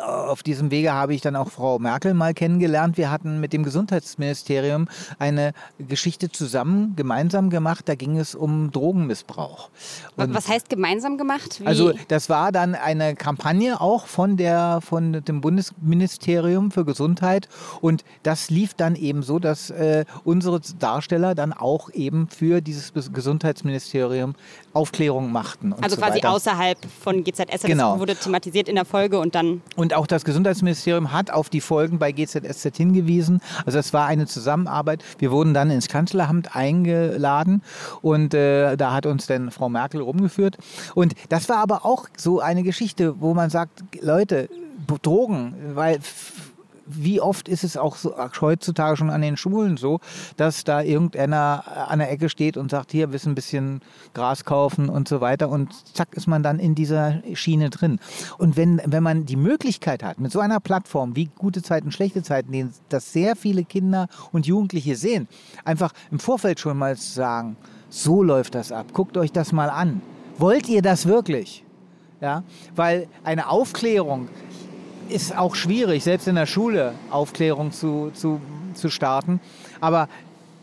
auf 0.00 0.42
diesem 0.42 0.70
Wege 0.70 0.92
habe 0.92 1.14
ich 1.14 1.20
dann 1.20 1.36
auch 1.36 1.50
Frau 1.50 1.78
Merkel 1.78 2.14
mal 2.14 2.34
kennengelernt. 2.34 2.96
Wir 2.96 3.10
hatten 3.10 3.40
mit 3.40 3.52
dem 3.52 3.62
Gesundheitsministerium 3.62 4.88
eine 5.18 5.52
Geschichte 5.78 6.30
zusammen, 6.30 6.94
gemeinsam 6.96 7.50
gemacht. 7.50 7.88
Da 7.88 7.94
ging 7.94 8.18
es 8.18 8.34
um 8.34 8.70
Drogenmissbrauch. 8.70 9.70
Und 10.16 10.34
Was 10.34 10.48
heißt 10.48 10.68
gemeinsam 10.68 11.18
gemacht? 11.18 11.60
Wie? 11.60 11.66
Also 11.66 11.92
das 12.08 12.28
war 12.28 12.52
dann 12.52 12.74
eine 12.74 13.14
Kampagne 13.14 13.80
auch 13.80 14.06
von, 14.06 14.36
der, 14.36 14.80
von 14.82 15.24
dem 15.24 15.40
Bundesministerium 15.40 16.70
für 16.70 16.84
Gesundheit. 16.84 17.48
Und 17.80 18.04
das 18.22 18.50
lief 18.50 18.74
dann 18.74 18.96
eben 18.96 19.22
so, 19.22 19.38
dass 19.38 19.70
äh, 19.70 20.04
unsere 20.24 20.60
Darsteller 20.78 21.34
dann 21.34 21.52
auch 21.52 21.90
eben 21.90 22.28
für 22.28 22.60
dieses 22.60 22.92
Gesundheitsministerium 23.12 24.34
Aufklärung 24.72 25.32
machten. 25.32 25.72
also 25.72 25.96
so 25.96 26.02
quasi 26.02 26.18
weiter. 26.18 26.30
außerhalb 26.30 26.78
von 27.02 27.24
GZS. 27.24 27.62
Genau. 27.62 27.92
Das 27.92 28.00
wurde 28.00 28.16
thematisiert 28.16 28.68
in 28.68 28.76
der 28.76 28.84
Folge 28.84 29.18
und 29.18 29.34
dann. 29.34 29.62
Und 29.76 29.89
auch 29.94 30.06
das 30.06 30.24
Gesundheitsministerium 30.24 31.12
hat 31.12 31.30
auf 31.30 31.48
die 31.48 31.60
Folgen 31.60 31.98
bei 31.98 32.12
GZSZ 32.12 32.76
hingewiesen. 32.76 33.40
Also 33.66 33.78
es 33.78 33.92
war 33.92 34.06
eine 34.06 34.26
Zusammenarbeit. 34.26 35.04
Wir 35.18 35.30
wurden 35.30 35.54
dann 35.54 35.70
ins 35.70 35.88
Kanzleramt 35.88 36.54
eingeladen 36.56 37.62
und 38.02 38.34
äh, 38.34 38.76
da 38.76 38.92
hat 38.92 39.06
uns 39.06 39.26
dann 39.26 39.50
Frau 39.50 39.68
Merkel 39.68 40.00
rumgeführt. 40.00 40.58
Und 40.94 41.14
das 41.28 41.48
war 41.48 41.58
aber 41.58 41.84
auch 41.84 42.06
so 42.16 42.40
eine 42.40 42.62
Geschichte, 42.62 43.20
wo 43.20 43.34
man 43.34 43.50
sagt, 43.50 43.82
Leute, 44.00 44.48
Drogen, 45.02 45.54
weil 45.74 46.00
wie 46.92 47.20
oft 47.20 47.48
ist 47.48 47.64
es 47.64 47.76
auch 47.76 47.96
so, 47.96 48.14
heutzutage 48.40 48.96
schon 48.96 49.10
an 49.10 49.22
den 49.22 49.36
Schulen 49.36 49.76
so, 49.76 50.00
dass 50.36 50.64
da 50.64 50.82
irgendeiner 50.82 51.64
an 51.88 51.98
der 51.98 52.10
Ecke 52.10 52.28
steht 52.28 52.56
und 52.56 52.70
sagt, 52.70 52.92
hier, 52.92 53.12
willst 53.12 53.26
ein 53.26 53.34
bisschen 53.34 53.80
Gras 54.14 54.44
kaufen 54.44 54.88
und 54.88 55.08
so 55.08 55.20
weiter 55.20 55.48
und 55.48 55.72
zack 55.94 56.14
ist 56.14 56.26
man 56.26 56.42
dann 56.42 56.58
in 56.58 56.74
dieser 56.74 57.22
Schiene 57.34 57.70
drin. 57.70 57.98
Und 58.38 58.56
wenn, 58.56 58.80
wenn 58.84 59.02
man 59.02 59.26
die 59.26 59.36
Möglichkeit 59.36 60.02
hat, 60.02 60.20
mit 60.20 60.32
so 60.32 60.40
einer 60.40 60.60
Plattform 60.60 61.16
wie 61.16 61.30
gute 61.38 61.62
Zeiten, 61.62 61.92
schlechte 61.92 62.22
Zeiten, 62.22 62.72
dass 62.88 63.12
sehr 63.12 63.36
viele 63.36 63.64
Kinder 63.64 64.08
und 64.32 64.46
Jugendliche 64.46 64.96
sehen, 64.96 65.28
einfach 65.64 65.92
im 66.10 66.18
Vorfeld 66.18 66.60
schon 66.60 66.78
mal 66.78 66.96
zu 66.96 67.12
sagen, 67.12 67.56
so 67.88 68.22
läuft 68.22 68.54
das 68.54 68.72
ab, 68.72 68.86
guckt 68.92 69.16
euch 69.16 69.32
das 69.32 69.52
mal 69.52 69.70
an. 69.70 70.00
Wollt 70.38 70.68
ihr 70.68 70.82
das 70.82 71.06
wirklich? 71.06 71.64
Ja, 72.20 72.44
weil 72.76 73.08
eine 73.24 73.48
Aufklärung 73.48 74.28
ist 75.10 75.36
auch 75.36 75.54
schwierig, 75.54 76.04
selbst 76.04 76.28
in 76.28 76.36
der 76.36 76.46
Schule 76.46 76.94
Aufklärung 77.10 77.72
zu, 77.72 78.10
zu, 78.14 78.40
zu 78.74 78.88
starten. 78.88 79.40
Aber 79.80 80.08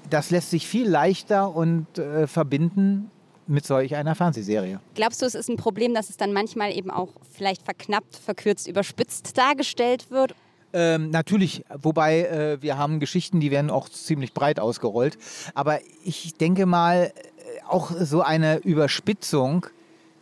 das 0.10 0.32
lässt 0.32 0.50
sich 0.52 0.68
viel 0.68 0.88
leichter 0.88 1.54
und 1.54 1.98
äh, 1.98 2.28
verbinden 2.28 3.12
mit 3.48 3.66
solch 3.66 3.96
einer 3.96 4.16
Fernsehserie. 4.16 4.80
Glaubst 4.96 5.22
du, 5.22 5.26
es 5.26 5.36
ist 5.36 5.50
ein 5.50 5.58
Problem, 5.58 5.94
dass 5.94 6.10
es 6.10 6.18
dann 6.18 6.34
manchmal 6.34 6.76
eben 6.76 6.92
auch 6.92 7.10
vielleicht 7.32 7.64
verknappt, 7.64 8.16
verkürzt, 8.18 8.68
überspitzt 8.68 9.38
dargestellt 9.38 10.12
wird? 10.12 10.36
Ähm, 10.74 11.12
natürlich, 11.12 11.64
wobei 11.82 12.24
äh, 12.24 12.62
wir 12.62 12.78
haben 12.78 13.00
Geschichten, 13.00 13.40
die 13.40 13.52
werden 13.52 13.72
auch 13.72 13.88
ziemlich 13.88 14.34
breit 14.34 14.60
ausgerollt. 14.60 15.18
Aber 15.54 15.80
ich 16.04 16.36
denke 16.36 16.66
mal, 16.66 17.06
äh, 17.06 17.12
auch 17.68 17.92
so 17.92 18.22
eine 18.22 18.58
Überspitzung 18.58 19.66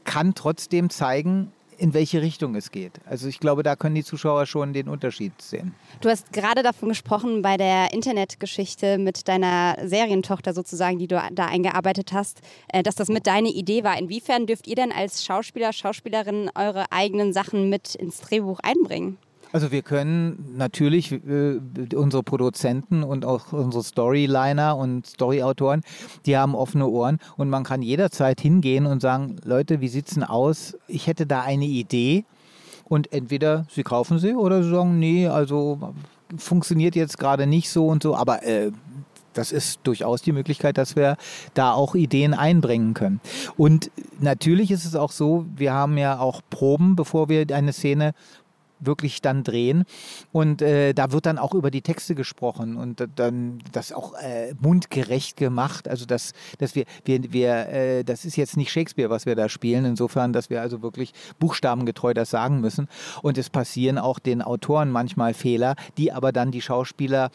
kann 0.03 0.35
trotzdem 0.35 0.91
zeigen, 0.91 1.51
in 1.77 1.93
welche 1.93 2.21
Richtung 2.21 2.55
es 2.55 2.71
geht. 2.71 2.93
Also 3.05 3.27
ich 3.27 3.39
glaube, 3.39 3.63
da 3.63 3.75
können 3.75 3.95
die 3.95 4.03
Zuschauer 4.03 4.45
schon 4.45 4.73
den 4.73 4.87
Unterschied 4.87 5.41
sehen. 5.41 5.73
Du 6.01 6.09
hast 6.09 6.31
gerade 6.33 6.63
davon 6.63 6.89
gesprochen 6.89 7.41
bei 7.41 7.57
der 7.57 7.93
Internetgeschichte 7.93 8.97
mit 8.97 9.27
deiner 9.27 9.77
Serientochter 9.83 10.53
sozusagen, 10.53 10.99
die 10.99 11.07
du 11.07 11.21
da 11.31 11.45
eingearbeitet 11.45 12.13
hast, 12.13 12.41
äh, 12.69 12.83
dass 12.83 12.95
das 12.95 13.07
mit 13.07 13.27
deiner 13.27 13.49
Idee 13.49 13.83
war. 13.83 13.97
Inwiefern 13.97 14.45
dürft 14.45 14.67
ihr 14.67 14.75
denn 14.75 14.91
als 14.91 15.25
Schauspieler, 15.25 15.73
Schauspielerin 15.73 16.49
eure 16.55 16.91
eigenen 16.91 17.33
Sachen 17.33 17.69
mit 17.69 17.95
ins 17.95 18.19
Drehbuch 18.21 18.59
einbringen? 18.61 19.17
Also 19.55 19.71
wir 19.71 19.83
können 19.83 20.57
natürlich 20.57 21.13
äh, 21.13 21.61
unsere 21.95 22.23
Produzenten 22.23 23.03
und 23.03 23.23
auch 23.23 23.53
unsere 23.53 23.85
Storyliner 23.85 24.75
und 24.75 25.07
Storyautoren, 25.07 25.81
die 26.25 26.35
haben 26.35 26.55
offene 26.55 26.89
Ohren 26.89 27.19
und 27.37 27.49
man 27.49 27.63
kann 27.63 27.81
jederzeit 27.81 28.41
hingehen 28.41 28.85
und 28.85 29.01
sagen, 29.01 29.37
Leute, 29.45 29.79
wie 29.79 29.87
sieht's 29.87 30.15
denn 30.15 30.25
aus? 30.25 30.77
Ich 30.89 31.07
hätte 31.07 31.25
da 31.25 31.43
eine 31.43 31.63
Idee 31.63 32.25
und 32.83 33.13
entweder 33.13 33.65
sie 33.69 33.83
kaufen 33.83 34.19
sie 34.19 34.33
oder 34.33 34.61
sie 34.61 34.71
sagen, 34.71 34.99
nee, 34.99 35.29
also 35.29 35.93
funktioniert 36.35 36.97
jetzt 36.97 37.17
gerade 37.17 37.47
nicht 37.47 37.69
so 37.69 37.87
und 37.87 38.03
so, 38.03 38.13
aber 38.13 38.43
äh, 38.43 38.73
das 39.31 39.53
ist 39.53 39.79
durchaus 39.83 40.21
die 40.21 40.33
Möglichkeit, 40.33 40.77
dass 40.77 40.97
wir 40.97 41.15
da 41.53 41.71
auch 41.71 41.95
Ideen 41.95 42.33
einbringen 42.33 42.93
können. 42.93 43.21
Und 43.55 43.89
natürlich 44.19 44.71
ist 44.71 44.83
es 44.83 44.95
auch 44.95 45.11
so, 45.11 45.45
wir 45.55 45.71
haben 45.73 45.97
ja 45.97 46.19
auch 46.19 46.41
Proben, 46.49 46.97
bevor 46.97 47.29
wir 47.29 47.45
eine 47.51 47.71
Szene 47.71 48.13
wirklich 48.85 49.21
dann 49.21 49.43
drehen. 49.43 49.85
Und 50.31 50.61
äh, 50.61 50.93
da 50.93 51.11
wird 51.11 51.25
dann 51.25 51.37
auch 51.37 51.53
über 51.53 51.71
die 51.71 51.81
Texte 51.81 52.15
gesprochen 52.15 52.77
und 52.77 53.07
dann 53.15 53.59
das 53.71 53.91
auch 53.91 54.13
äh, 54.15 54.53
mundgerecht 54.59 55.37
gemacht. 55.37 55.87
Also 55.87 56.05
dass, 56.05 56.33
dass 56.59 56.75
wir, 56.75 56.85
wir, 57.03 57.33
wir 57.33 57.69
äh, 57.69 58.03
das 58.03 58.25
ist 58.25 58.35
jetzt 58.35 58.57
nicht 58.57 58.71
Shakespeare, 58.71 59.09
was 59.09 59.25
wir 59.25 59.35
da 59.35 59.49
spielen, 59.49 59.85
insofern, 59.85 60.33
dass 60.33 60.49
wir 60.49 60.61
also 60.61 60.81
wirklich 60.81 61.13
buchstabengetreu 61.39 62.13
das 62.13 62.29
sagen 62.29 62.61
müssen. 62.61 62.87
Und 63.21 63.37
es 63.37 63.49
passieren 63.49 63.97
auch 63.97 64.19
den 64.19 64.41
Autoren 64.41 64.91
manchmal 64.91 65.33
Fehler, 65.33 65.75
die 65.97 66.11
aber 66.11 66.31
dann 66.31 66.51
die 66.51 66.61
Schauspieler 66.61 67.29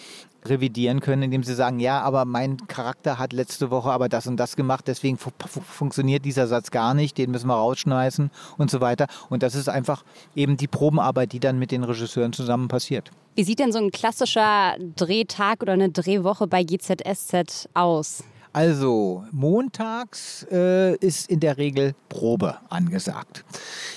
revidieren 0.44 1.00
können, 1.00 1.22
indem 1.22 1.42
sie 1.42 1.54
sagen, 1.54 1.80
ja, 1.80 2.00
aber 2.00 2.24
mein 2.24 2.66
Charakter 2.66 3.18
hat 3.18 3.32
letzte 3.32 3.70
Woche 3.70 3.90
aber 3.90 4.08
das 4.08 4.26
und 4.26 4.36
das 4.36 4.56
gemacht, 4.56 4.86
deswegen 4.86 5.18
fu 5.18 5.30
funktioniert 5.38 6.24
dieser 6.24 6.46
Satz 6.46 6.70
gar 6.70 6.94
nicht, 6.94 7.18
den 7.18 7.30
müssen 7.30 7.48
wir 7.48 7.54
rausschmeißen 7.54 8.30
und 8.58 8.70
so 8.70 8.80
weiter. 8.80 9.06
Und 9.28 9.42
das 9.42 9.54
ist 9.54 9.68
einfach 9.68 10.04
eben 10.34 10.56
die 10.56 10.68
Probenarbeit, 10.68 11.32
die 11.32 11.40
dann 11.40 11.58
mit 11.58 11.70
den 11.70 11.84
Regisseuren 11.84 12.32
zusammen 12.32 12.68
passiert. 12.68 13.10
Wie 13.36 13.44
sieht 13.44 13.58
denn 13.58 13.72
so 13.72 13.78
ein 13.78 13.90
klassischer 13.90 14.74
Drehtag 14.96 15.62
oder 15.62 15.74
eine 15.74 15.90
Drehwoche 15.90 16.46
bei 16.46 16.64
GZSZ 16.64 17.68
aus? 17.74 18.24
Also, 18.52 19.24
montags 19.30 20.44
äh, 20.50 20.96
ist 20.96 21.30
in 21.30 21.38
der 21.38 21.56
Regel 21.56 21.94
Probe 22.08 22.56
angesagt. 22.68 23.44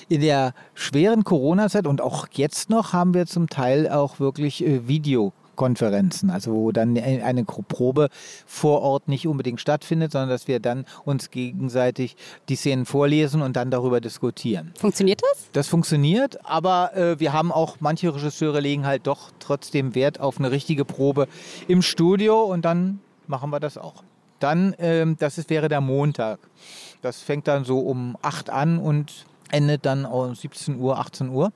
In 0.10 0.22
der 0.22 0.54
schweren 0.76 1.24
Corona-Zeit 1.24 1.88
und 1.88 2.02
auch 2.02 2.28
jetzt 2.34 2.70
noch 2.70 2.94
haben 2.94 3.16
wir 3.16 3.26
zum 3.26 3.50
Teil 3.50 3.90
auch 3.90 4.20
wirklich 4.20 4.64
äh, 4.64 4.88
Video 4.88 5.34
Konferenzen, 5.56 6.30
also 6.30 6.54
wo 6.54 6.72
dann 6.72 6.98
eine 6.98 7.44
Probe 7.44 8.10
vor 8.46 8.82
Ort 8.82 9.08
nicht 9.08 9.28
unbedingt 9.28 9.62
stattfindet, 9.62 10.12
sondern 10.12 10.30
dass 10.30 10.48
wir 10.48 10.60
dann 10.60 10.86
uns 11.06 11.32
gegenseitig 11.32 12.16
die 12.50 12.56
Szenen 12.56 12.86
vorlesen 12.86 13.42
und 13.42 13.56
dann 13.56 13.72
darüber 13.72 14.02
diskutieren. 14.02 14.74
Funktioniert 14.78 15.22
das? 15.22 15.50
Das 15.52 15.68
funktioniert, 15.68 16.46
aber 16.46 16.96
äh, 16.96 17.20
wir 17.20 17.34
haben 17.34 17.52
auch, 17.52 17.78
manche 17.80 18.14
Regisseure 18.14 18.60
legen 18.60 18.86
halt 18.86 19.08
doch 19.08 19.32
trotzdem 19.40 19.96
Wert 19.96 20.20
auf 20.20 20.40
eine 20.40 20.52
richtige 20.52 20.86
Probe 20.86 21.28
im 21.68 21.82
Studio 21.82 22.44
und 22.44 22.66
dann 22.66 23.00
machen 23.28 23.50
wir 23.50 23.60
das 23.60 23.78
auch. 23.78 24.04
Dann, 24.40 24.76
ähm, 24.78 25.16
das 25.20 25.38
ist, 25.38 25.50
wäre 25.50 25.70
der 25.70 25.82
Montag. 25.82 26.40
Das 27.02 27.22
fängt 27.22 27.48
dann 27.48 27.64
so 27.64 27.80
um 27.80 28.18
8 28.22 28.50
an 28.50 28.78
und 28.78 29.26
endet 29.54 29.86
dann 29.86 30.06
um 30.06 30.36
17 30.36 30.80
Uhr, 30.80 31.00
18 31.00 31.30
Uhr. 31.30 31.52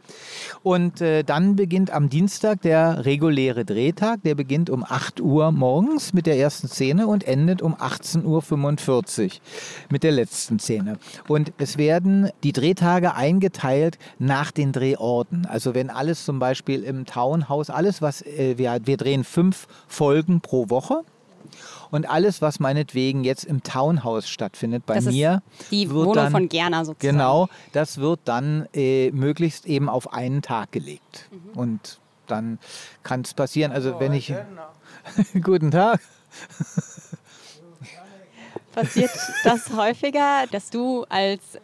Und 0.63 1.01
äh, 1.01 1.23
dann 1.23 1.55
beginnt 1.55 1.91
am 1.91 2.09
Dienstag 2.09 2.61
der 2.61 3.05
reguläre 3.05 3.65
Drehtag. 3.65 4.21
Der 4.23 4.35
beginnt 4.35 4.69
um 4.69 4.83
8 4.83 5.19
Uhr 5.19 5.51
morgens 5.51 6.13
mit 6.13 6.27
der 6.27 6.37
ersten 6.37 6.67
Szene 6.67 7.07
und 7.07 7.23
endet 7.25 7.61
um 7.61 7.75
18.45 7.75 9.25
Uhr 9.25 9.31
mit 9.89 10.03
der 10.03 10.11
letzten 10.11 10.59
Szene. 10.59 10.97
Und 11.27 11.51
es 11.57 11.77
werden 11.77 12.29
die 12.43 12.53
Drehtage 12.53 13.15
eingeteilt 13.15 13.97
nach 14.19 14.51
den 14.51 14.71
Drehorten. 14.71 15.45
Also 15.45 15.73
wenn 15.73 15.89
alles 15.89 16.23
zum 16.23 16.39
Beispiel 16.39 16.83
im 16.83 17.05
Townhouse, 17.05 17.69
alles 17.69 18.01
was 18.01 18.21
äh, 18.21 18.57
wir, 18.57 18.79
wir 18.85 18.97
drehen 18.97 19.23
fünf 19.23 19.67
Folgen 19.87 20.41
pro 20.41 20.69
Woche. 20.69 21.03
Und 21.91 22.09
alles, 22.09 22.41
was 22.41 22.59
meinetwegen 22.59 23.23
jetzt 23.23 23.43
im 23.45 23.63
Townhouse 23.63 24.27
stattfindet, 24.29 24.85
bei 24.85 24.95
das 24.95 25.05
mir. 25.05 25.41
die 25.71 25.89
wird 25.89 25.99
Wohnung 25.99 26.15
dann, 26.15 26.31
von 26.31 26.49
Gerner 26.49 26.85
sozusagen. 26.85 27.17
Genau, 27.17 27.49
das 27.73 27.97
wird 27.97 28.19
dann 28.25 28.67
äh, 28.73 29.11
möglichst 29.11 29.65
eben 29.65 29.89
auf 29.89 30.13
einen 30.13 30.41
Tag 30.41 30.71
gelegt. 30.71 31.29
Mhm. 31.31 31.59
Und 31.59 31.99
dann 32.27 32.59
kann 33.03 33.21
es 33.21 33.33
passieren, 33.33 33.71
also 33.71 33.95
oh, 33.95 33.99
wenn 33.99 34.13
ich. 34.13 34.33
Guten 35.41 35.71
Tag. 35.71 36.01
Passiert 38.73 39.11
das 39.43 39.71
häufiger, 39.73 40.45
dass 40.51 40.69
du 40.69 41.05
als 41.09 41.57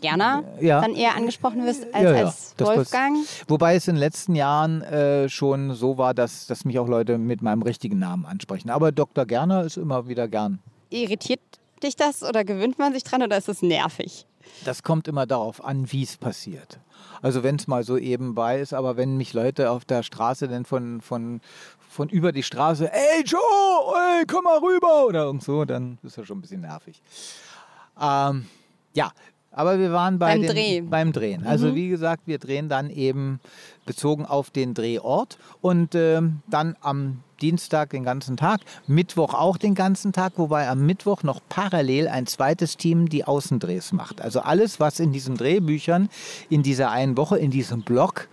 Gerner 0.00 0.44
ja. 0.60 0.80
dann 0.80 0.94
eher 0.94 1.16
angesprochen 1.16 1.64
wirst 1.64 1.86
als, 1.92 2.04
ja, 2.04 2.16
ja. 2.16 2.24
als 2.24 2.54
Wolfgang. 2.58 3.18
Wobei 3.48 3.74
es 3.74 3.88
in 3.88 3.96
den 3.96 4.00
letzten 4.00 4.34
Jahren 4.34 4.82
äh, 4.82 5.28
schon 5.28 5.74
so 5.74 5.98
war, 5.98 6.14
dass, 6.14 6.46
dass 6.46 6.64
mich 6.64 6.78
auch 6.78 6.88
Leute 6.88 7.18
mit 7.18 7.42
meinem 7.42 7.62
richtigen 7.62 7.98
Namen 7.98 8.26
ansprechen. 8.26 8.70
Aber 8.70 8.92
Dr. 8.92 9.26
Gerner 9.26 9.64
ist 9.64 9.76
immer 9.76 10.08
wieder 10.08 10.28
gern. 10.28 10.58
Irritiert 10.90 11.40
dich 11.82 11.96
das 11.96 12.22
oder 12.22 12.44
gewöhnt 12.44 12.78
man 12.78 12.92
sich 12.92 13.04
dran 13.04 13.22
oder 13.22 13.36
ist 13.36 13.48
es 13.48 13.62
nervig? 13.62 14.26
Das 14.64 14.82
kommt 14.82 15.08
immer 15.08 15.26
darauf 15.26 15.64
an, 15.64 15.90
wie 15.92 16.02
es 16.02 16.16
passiert. 16.16 16.78
Also 17.22 17.42
wenn 17.42 17.56
es 17.56 17.66
mal 17.66 17.84
so 17.84 17.96
eben 17.96 18.34
bei 18.34 18.60
ist, 18.60 18.72
aber 18.72 18.96
wenn 18.96 19.16
mich 19.16 19.32
Leute 19.32 19.70
auf 19.70 19.84
der 19.84 20.02
Straße 20.02 20.48
denn 20.48 20.64
von, 20.64 21.00
von, 21.00 21.40
von 21.88 22.08
über 22.08 22.32
die 22.32 22.42
Straße, 22.42 22.90
ey 22.92 23.22
Joe, 23.24 23.40
ey, 24.18 24.24
komm 24.26 24.44
mal 24.44 24.58
rüber 24.58 25.06
oder 25.06 25.24
irgend 25.24 25.42
so, 25.42 25.64
dann 25.64 25.98
ist 26.02 26.18
das 26.18 26.26
schon 26.26 26.38
ein 26.38 26.42
bisschen 26.42 26.62
nervig. 26.62 27.02
Ähm, 28.00 28.46
ja, 28.94 29.12
Aber 29.52 29.78
wir 29.78 29.92
waren 29.92 30.18
bei 30.18 30.34
Beim 30.34 30.42
dem, 30.42 30.50
Dreh. 30.50 30.80
beim 30.80 31.12
Drehen. 31.12 31.44
Also 31.46 31.74
wie 31.74 31.88
gesagt, 31.88 32.22
wir 32.26 32.38
drehen 32.38 32.68
dann 32.68 32.88
eben 32.88 33.40
bezogen 33.84 34.24
auf 34.24 34.50
den 34.50 34.74
Drehort 34.74 35.38
und 35.60 35.94
ähm, 35.96 36.40
dann 36.48 36.76
am 36.80 37.22
Dienstag 37.42 37.90
den 37.90 38.04
ganzen 38.04 38.36
Tag, 38.36 38.60
Mittwoch 38.86 39.34
auch 39.34 39.56
den 39.56 39.74
ganzen 39.74 40.12
Tag, 40.12 40.34
wobei 40.36 40.68
am 40.68 40.84
Mittwoch 40.86 41.22
noch 41.22 41.40
parallel 41.48 42.06
ein 42.06 42.26
zweites 42.26 42.76
Team 42.76 43.08
die 43.08 43.24
Außendrehs 43.24 43.92
macht. 43.92 44.20
Also 44.20 44.40
alles, 44.40 44.78
was 44.78 45.00
in 45.00 45.12
diesen 45.12 45.36
Drehbüchern 45.36 46.10
in 46.48 46.62
dieser 46.62 46.90
einen 46.90 47.16
Woche, 47.16 47.38
in 47.38 47.50
diesem 47.50 47.82
Block 47.82 48.28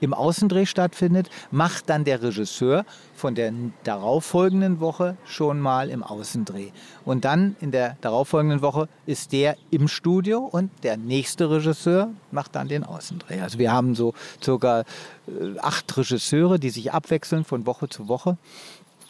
im 0.00 0.14
Außendreh 0.14 0.66
stattfindet, 0.66 1.30
macht 1.50 1.88
dann 1.88 2.04
der 2.04 2.22
Regisseur 2.22 2.84
von 3.14 3.34
der 3.34 3.52
darauffolgenden 3.84 4.80
Woche 4.80 5.16
schon 5.24 5.60
mal 5.60 5.90
im 5.90 6.02
Außendreh. 6.02 6.70
Und 7.04 7.24
dann 7.24 7.56
in 7.60 7.70
der 7.70 7.96
darauffolgenden 8.00 8.62
Woche 8.62 8.88
ist 9.06 9.32
der 9.32 9.56
im 9.70 9.88
Studio 9.88 10.38
und 10.40 10.70
der 10.82 10.96
nächste 10.96 11.50
Regisseur 11.50 12.10
macht 12.30 12.54
dann 12.54 12.68
den 12.68 12.84
Außendreh. 12.84 13.40
Also 13.40 13.58
wir 13.58 13.72
haben 13.72 13.94
so 13.94 14.14
circa 14.42 14.80
äh, 14.80 15.58
acht 15.60 15.96
Regisseure, 15.96 16.58
die 16.58 16.70
sich 16.70 16.92
abwechseln 16.92 17.44
von 17.44 17.66
Woche 17.66 17.88
zu 17.88 18.08
Woche. 18.08 18.36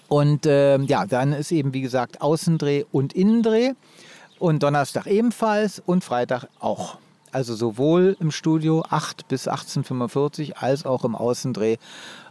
Und 0.09 0.45
ähm, 0.47 0.85
ja, 0.85 1.07
dann 1.07 1.33
ist 1.33 1.53
eben 1.53 1.73
wie 1.73 1.83
gesagt 1.83 2.21
Außendreh 2.21 2.85
und 2.91 3.13
Innendreh 3.13 3.75
und 4.41 4.63
Donnerstag 4.63 5.07
ebenfalls 5.07 5.81
und 5.87 6.03
Freitag 6.03 6.49
auch. 6.59 6.99
Also 7.33 7.55
sowohl 7.55 8.17
im 8.21 8.31
Studio 8.31 8.85
8 8.89 9.29
bis 9.29 9.49
18.45 9.49 10.55
als 10.55 10.85
auch 10.85 11.05
im 11.05 11.15
Außendreh 11.15 11.77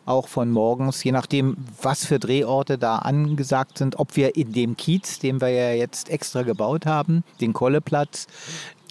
auch 0.05 0.27
von 0.27 0.49
morgens, 0.49 1.03
je 1.03 1.11
nachdem, 1.11 1.55
was 1.81 2.05
für 2.05 2.19
Drehorte 2.19 2.77
da 2.77 2.97
angesagt 2.97 3.77
sind, 3.77 3.99
ob 3.99 4.15
wir 4.15 4.35
in 4.35 4.51
dem 4.51 4.75
Kiez, 4.75 5.19
den 5.19 5.39
wir 5.39 5.49
ja 5.49 5.71
jetzt 5.71 6.09
extra 6.09 6.41
gebaut 6.41 6.85
haben, 6.85 7.23
den 7.39 7.53
Kolleplatz, 7.53 8.27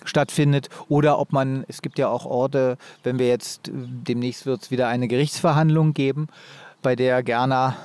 stattfindet 0.04 0.68
oder 0.88 1.18
ob 1.18 1.32
man, 1.32 1.64
es 1.68 1.82
gibt 1.82 1.98
ja 1.98 2.08
auch 2.08 2.24
Orte, 2.24 2.78
wenn 3.02 3.18
wir 3.18 3.28
jetzt, 3.28 3.68
äh, 3.68 3.72
demnächst 3.74 4.46
wird 4.46 4.62
es 4.62 4.70
wieder 4.70 4.88
eine 4.88 5.08
Gerichtsverhandlung 5.08 5.92
geben, 5.92 6.28
bei 6.82 6.96
der 6.96 7.22
Gerner 7.22 7.76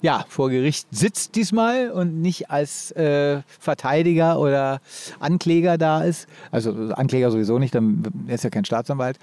ja, 0.00 0.24
vor 0.28 0.50
Gericht 0.50 0.86
sitzt 0.90 1.36
diesmal 1.36 1.90
und 1.90 2.20
nicht 2.20 2.50
als 2.50 2.90
äh, 2.92 3.42
Verteidiger 3.58 4.38
oder 4.38 4.80
Ankläger 5.20 5.78
da 5.78 6.02
ist. 6.02 6.28
Also 6.50 6.70
Ankläger 6.94 7.30
sowieso 7.30 7.58
nicht, 7.58 7.74
dann 7.74 8.02
ist 8.26 8.44
ja 8.44 8.50
kein 8.50 8.64
Staatsanwalt. 8.64 9.18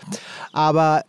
Aber 0.52 1.04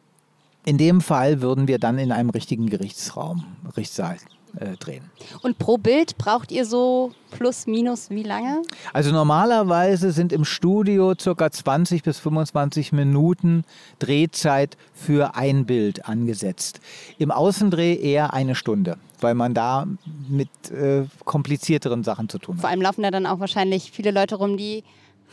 in 0.65 0.79
dem 0.79 1.01
Fall 1.01 1.41
würden 1.43 1.69
wir 1.69 1.79
dann 1.79 1.99
in 1.99 2.13
einem 2.13 2.31
richtigen 2.31 2.69
Gerichtsraum, 2.69 3.45
Gerichtssaal 3.71 4.17
äh, 4.61 4.77
drehen. 4.77 5.11
Und 5.43 5.59
pro 5.59 5.79
Bild 5.79 6.17
braucht 6.19 6.53
ihr 6.53 6.65
so 6.65 7.13
plus 7.31 7.67
minus 7.67 8.11
wie 8.11 8.23
lange? 8.23 8.63
Also 8.93 9.11
normalerweise 9.11 10.13
sind 10.13 10.33
im 10.33 10.45
Studio 10.45 11.15
ca. 11.15 11.51
20 11.51 12.03
bis 12.03 12.19
25 12.19 12.93
Minuten 12.93 13.65
Drehzeit 13.99 14.77
für 14.93 15.35
ein 15.35 15.67
Bild 15.67 16.07
angesetzt. 16.07 16.81
Im 17.19 17.31
Außendreh 17.31 17.95
eher 17.95 18.33
eine 18.33 18.55
Stunde, 18.55 18.99
weil 19.21 19.35
man 19.35 19.55
da 19.55 19.87
mit 20.29 20.49
äh, 20.71 21.05
komplizierteren 21.25 22.05
Sachen 22.05 22.29
zu 22.29 22.39
tun 22.39 22.57
hat. 22.57 22.61
Vor 22.61 22.71
allem 22.71 22.83
laufen 22.83 23.03
da 23.03 23.11
dann 23.11 23.27
auch 23.27 23.41
wahrscheinlich 23.41 23.91
viele 23.91 24.11
Leute 24.11 24.37
rum, 24.37 24.57
die 24.57 24.85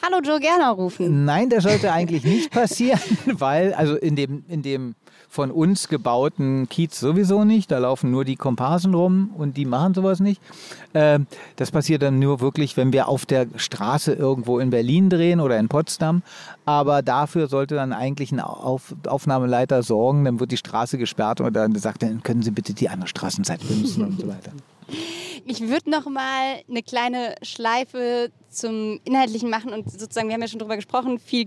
Hallo 0.03 0.19
Joe 0.23 0.39
Gerner 0.39 0.71
rufen. 0.71 1.25
Nein, 1.25 1.49
das 1.49 1.63
sollte 1.63 1.91
eigentlich 1.91 2.23
nicht 2.23 2.49
passieren, 2.51 2.99
weil, 3.25 3.75
also 3.75 3.95
in 3.95 4.15
dem, 4.15 4.43
in 4.47 4.63
dem 4.63 4.95
von 5.31 5.49
uns 5.49 5.87
gebauten 5.87 6.67
Kiez 6.67 6.99
sowieso 6.99 7.45
nicht, 7.45 7.71
da 7.71 7.77
laufen 7.77 8.11
nur 8.11 8.25
die 8.25 8.35
Komparsen 8.35 8.93
rum 8.93 9.31
und 9.37 9.55
die 9.55 9.63
machen 9.63 9.93
sowas 9.93 10.19
nicht. 10.19 10.41
Äh, 10.91 11.19
das 11.55 11.71
passiert 11.71 12.01
dann 12.01 12.19
nur 12.19 12.41
wirklich, 12.41 12.75
wenn 12.75 12.91
wir 12.91 13.07
auf 13.07 13.25
der 13.25 13.47
Straße 13.55 14.11
irgendwo 14.11 14.59
in 14.59 14.71
Berlin 14.71 15.09
drehen 15.09 15.39
oder 15.39 15.57
in 15.57 15.69
Potsdam. 15.69 16.21
Aber 16.65 17.01
dafür 17.01 17.47
sollte 17.47 17.75
dann 17.75 17.93
eigentlich 17.93 18.33
ein 18.33 18.41
auf 18.41 18.93
Aufnahmeleiter 19.07 19.83
sorgen, 19.83 20.25
dann 20.25 20.41
wird 20.41 20.51
die 20.51 20.57
Straße 20.57 20.97
gesperrt 20.97 21.39
und 21.39 21.53
dann 21.53 21.75
sagt 21.75 22.03
er, 22.03 22.13
können 22.15 22.41
Sie 22.41 22.51
bitte 22.51 22.73
die 22.73 22.89
andere 22.89 23.07
Straßenzeit 23.07 23.65
benutzen 23.65 24.03
und 24.03 24.19
so 24.19 24.27
weiter. 24.27 24.51
Ich 25.45 25.61
würde 25.61 25.89
noch 25.89 26.09
mal 26.09 26.61
eine 26.69 26.83
kleine 26.83 27.35
Schleife 27.41 28.31
zum 28.49 28.99
Inhaltlichen 29.05 29.49
machen 29.49 29.71
und 29.71 29.89
sozusagen, 29.89 30.27
wir 30.27 30.33
haben 30.33 30.41
ja 30.41 30.49
schon 30.49 30.59
drüber 30.59 30.75
gesprochen, 30.75 31.19
viel 31.19 31.45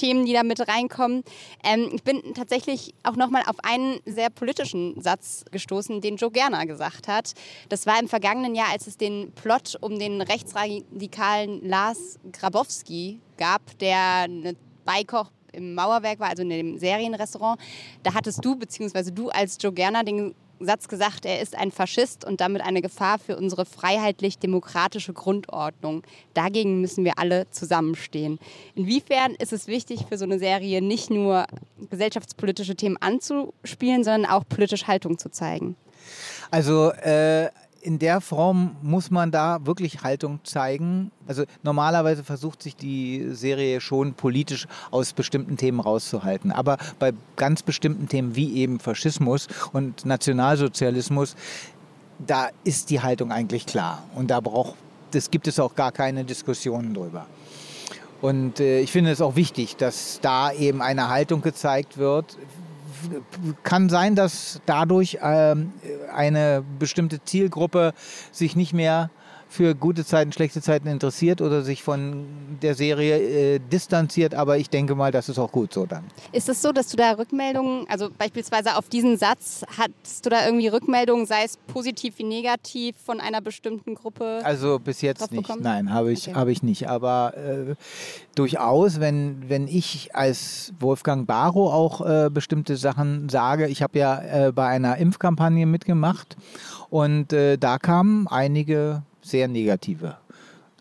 Gesellschaftsthemen, 0.00 0.24
die 0.24 0.32
da 0.32 0.42
mit 0.42 0.66
reinkommen. 0.66 1.22
Ähm, 1.62 1.90
ich 1.92 2.02
bin 2.02 2.34
tatsächlich 2.34 2.94
auch 3.02 3.16
noch 3.16 3.30
mal 3.30 3.42
auf 3.46 3.56
einen 3.62 4.00
sehr 4.06 4.30
politischen 4.30 5.00
Satz 5.00 5.44
gestoßen, 5.50 6.00
den 6.00 6.16
Joe 6.16 6.30
Gerner 6.30 6.66
gesagt 6.66 7.08
hat. 7.08 7.34
Das 7.68 7.86
war 7.86 8.00
im 8.00 8.08
vergangenen 8.08 8.54
Jahr, 8.54 8.68
als 8.72 8.86
es 8.86 8.96
den 8.96 9.32
Plot 9.32 9.76
um 9.80 9.98
den 9.98 10.20
rechtsradikalen 10.22 11.66
Lars 11.66 12.18
Grabowski 12.32 13.20
gab, 13.36 13.78
der 13.78 14.22
eine 14.22 14.56
Beikoch 14.84 15.30
im 15.52 15.74
Mauerwerk 15.74 16.20
war, 16.20 16.28
also 16.28 16.42
in 16.42 16.50
dem 16.50 16.78
Serienrestaurant. 16.78 17.60
Da 18.02 18.14
hattest 18.14 18.44
du, 18.44 18.56
beziehungsweise 18.56 19.12
du 19.12 19.30
als 19.30 19.58
Joe 19.60 19.72
Gerner, 19.72 20.04
den 20.04 20.34
Satz 20.60 20.88
gesagt, 20.88 21.24
er 21.24 21.40
ist 21.40 21.56
ein 21.56 21.70
Faschist 21.70 22.24
und 22.24 22.40
damit 22.40 22.62
eine 22.62 22.82
Gefahr 22.82 23.18
für 23.18 23.36
unsere 23.36 23.64
freiheitlich-demokratische 23.64 25.12
Grundordnung. 25.12 26.02
Dagegen 26.34 26.80
müssen 26.80 27.04
wir 27.04 27.18
alle 27.18 27.50
zusammenstehen. 27.50 28.38
Inwiefern 28.74 29.34
ist 29.34 29.52
es 29.52 29.66
wichtig 29.66 30.06
für 30.08 30.18
so 30.18 30.24
eine 30.24 30.38
Serie 30.38 30.82
nicht 30.82 31.10
nur 31.10 31.46
gesellschaftspolitische 31.90 32.76
Themen 32.76 32.96
anzuspielen, 32.98 34.04
sondern 34.04 34.30
auch 34.30 34.44
politisch 34.48 34.86
Haltung 34.86 35.18
zu 35.18 35.30
zeigen? 35.30 35.76
Also 36.50 36.90
äh, 36.90 37.48
in 37.82 37.98
der 37.98 38.20
Form 38.20 38.76
muss 38.82 39.10
man 39.10 39.30
da 39.30 39.64
wirklich 39.64 40.02
Haltung 40.02 40.40
zeigen. 40.44 41.10
Also 41.26 41.44
normalerweise 41.62 42.24
versucht 42.24 42.62
sich 42.62 42.76
die 42.76 43.28
Serie 43.32 43.80
schon 43.80 44.14
politisch 44.14 44.66
aus 44.90 45.12
bestimmten 45.12 45.56
Themen 45.56 45.80
rauszuhalten. 45.80 46.52
Aber 46.52 46.76
bei 46.98 47.12
ganz 47.36 47.62
bestimmten 47.62 48.08
Themen 48.08 48.36
wie 48.36 48.56
eben 48.56 48.80
Faschismus 48.80 49.48
und 49.72 50.04
Nationalsozialismus, 50.04 51.36
da 52.18 52.50
ist 52.64 52.90
die 52.90 53.00
Haltung 53.00 53.32
eigentlich 53.32 53.66
klar. 53.66 54.02
Und 54.14 54.30
da 54.30 54.40
braucht, 54.40 54.74
das 55.12 55.30
gibt 55.30 55.48
es 55.48 55.58
auch 55.58 55.74
gar 55.74 55.92
keine 55.92 56.24
Diskussionen 56.24 56.94
drüber. 56.94 57.26
Und 58.20 58.60
äh, 58.60 58.80
ich 58.80 58.92
finde 58.92 59.10
es 59.10 59.22
auch 59.22 59.36
wichtig, 59.36 59.76
dass 59.76 60.20
da 60.20 60.52
eben 60.52 60.82
eine 60.82 61.08
Haltung 61.08 61.40
gezeigt 61.40 61.96
wird, 61.96 62.36
kann 63.62 63.88
sein, 63.88 64.14
dass 64.14 64.60
dadurch 64.66 65.18
ähm, 65.22 65.72
eine 66.14 66.62
bestimmte 66.78 67.22
Zielgruppe 67.24 67.92
sich 68.32 68.56
nicht 68.56 68.72
mehr 68.72 69.10
für 69.50 69.74
gute 69.74 70.04
Zeiten, 70.06 70.30
schlechte 70.32 70.62
Zeiten 70.62 70.86
interessiert 70.86 71.40
oder 71.40 71.62
sich 71.62 71.82
von 71.82 72.24
der 72.62 72.76
Serie 72.76 73.18
äh, 73.56 73.58
distanziert, 73.58 74.32
aber 74.32 74.58
ich 74.58 74.70
denke 74.70 74.94
mal, 74.94 75.10
das 75.10 75.28
ist 75.28 75.40
auch 75.40 75.50
gut 75.50 75.74
so 75.74 75.86
dann. 75.86 76.04
Ist 76.30 76.48
es 76.48 76.62
so, 76.62 76.70
dass 76.70 76.86
du 76.88 76.96
da 76.96 77.10
Rückmeldungen, 77.12 77.84
also 77.88 78.10
beispielsweise 78.16 78.76
auf 78.76 78.88
diesen 78.88 79.16
Satz, 79.16 79.64
hattest 79.76 80.24
du 80.24 80.30
da 80.30 80.46
irgendwie 80.46 80.68
Rückmeldungen, 80.68 81.26
sei 81.26 81.42
es 81.44 81.56
positiv 81.66 82.16
wie 82.18 82.22
negativ 82.24 82.94
von 83.04 83.18
einer 83.20 83.40
bestimmten 83.40 83.96
Gruppe? 83.96 84.40
Also 84.44 84.78
bis 84.78 85.00
jetzt 85.02 85.32
nicht, 85.32 85.42
bekommen? 85.42 85.62
nein, 85.64 85.92
habe 85.92 86.12
ich, 86.12 86.28
Okay. 86.28 86.34
habe 86.36 86.52
ich 86.52 86.62
nicht. 86.62 86.88
Aber 86.88 87.34
äh, 87.36 87.74
durchaus, 88.36 89.00
wenn, 89.00 89.48
wenn 89.48 89.66
ich 89.66 90.14
als 90.14 90.72
Wolfgang 90.78 91.26
Barrow 91.26 91.72
auch 91.72 92.06
äh, 92.06 92.30
bestimmte 92.30 92.76
Sachen 92.76 93.28
sage, 93.28 93.66
ich 93.66 93.82
habe 93.82 93.98
ja 93.98 94.46
äh, 94.48 94.52
bei 94.52 94.66
einer 94.68 94.96
Impfkampagne 94.98 95.66
mitgemacht 95.66 96.36
und 96.88 97.32
äh, 97.32 97.56
da 97.58 97.78
kamen 97.78 98.28
einige 98.28 99.02
sehr 99.30 99.48
negative 99.48 100.16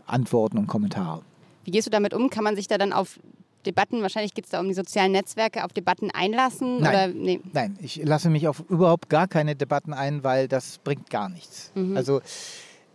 Antworten 0.05 0.57
und 0.57 0.67
Kommentare. 0.67 1.21
Wie 1.63 1.71
gehst 1.71 1.87
du 1.87 1.91
damit 1.91 2.13
um? 2.13 2.29
Kann 2.29 2.43
man 2.43 2.55
sich 2.55 2.67
da 2.67 2.77
dann 2.77 2.93
auf 2.93 3.19
Debatten, 3.65 4.01
wahrscheinlich 4.01 4.33
geht 4.33 4.45
es 4.45 4.51
da 4.51 4.59
um 4.59 4.67
die 4.67 4.73
sozialen 4.73 5.11
Netzwerke, 5.11 5.65
auf 5.65 5.73
Debatten 5.73 6.11
einlassen? 6.11 6.79
Nein. 6.79 6.89
Oder, 6.89 7.07
nee. 7.07 7.39
Nein, 7.51 7.77
ich 7.81 8.01
lasse 8.03 8.29
mich 8.29 8.47
auf 8.47 8.63
überhaupt 8.69 9.09
gar 9.09 9.27
keine 9.27 9.55
Debatten 9.55 9.93
ein, 9.93 10.23
weil 10.23 10.47
das 10.47 10.77
bringt 10.79 11.09
gar 11.09 11.29
nichts. 11.29 11.71
Also 11.95 12.21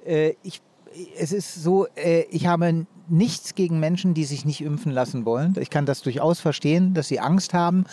äh, 0.07 0.35
ich, 0.43 0.62
es 1.19 1.33
ist 1.33 1.62
so, 1.62 1.87
äh, 1.97 2.23
ich 2.31 2.47
habe 2.47 2.87
nichts 3.09 3.55
gegen 3.55 3.79
Menschen, 3.79 4.14
die 4.14 4.25
sich 4.25 4.45
nicht 4.45 4.62
impfen 4.62 4.90
lassen 4.90 5.25
wollen. 5.27 5.55
Ich 5.61 5.71
kann 5.71 5.87
das 5.87 6.01
durchaus 6.03 6.40
verstehen, 6.40 6.95
dass 6.95 7.09
sie 7.09 7.21
Angst 7.21 7.53
haben. 7.53 7.85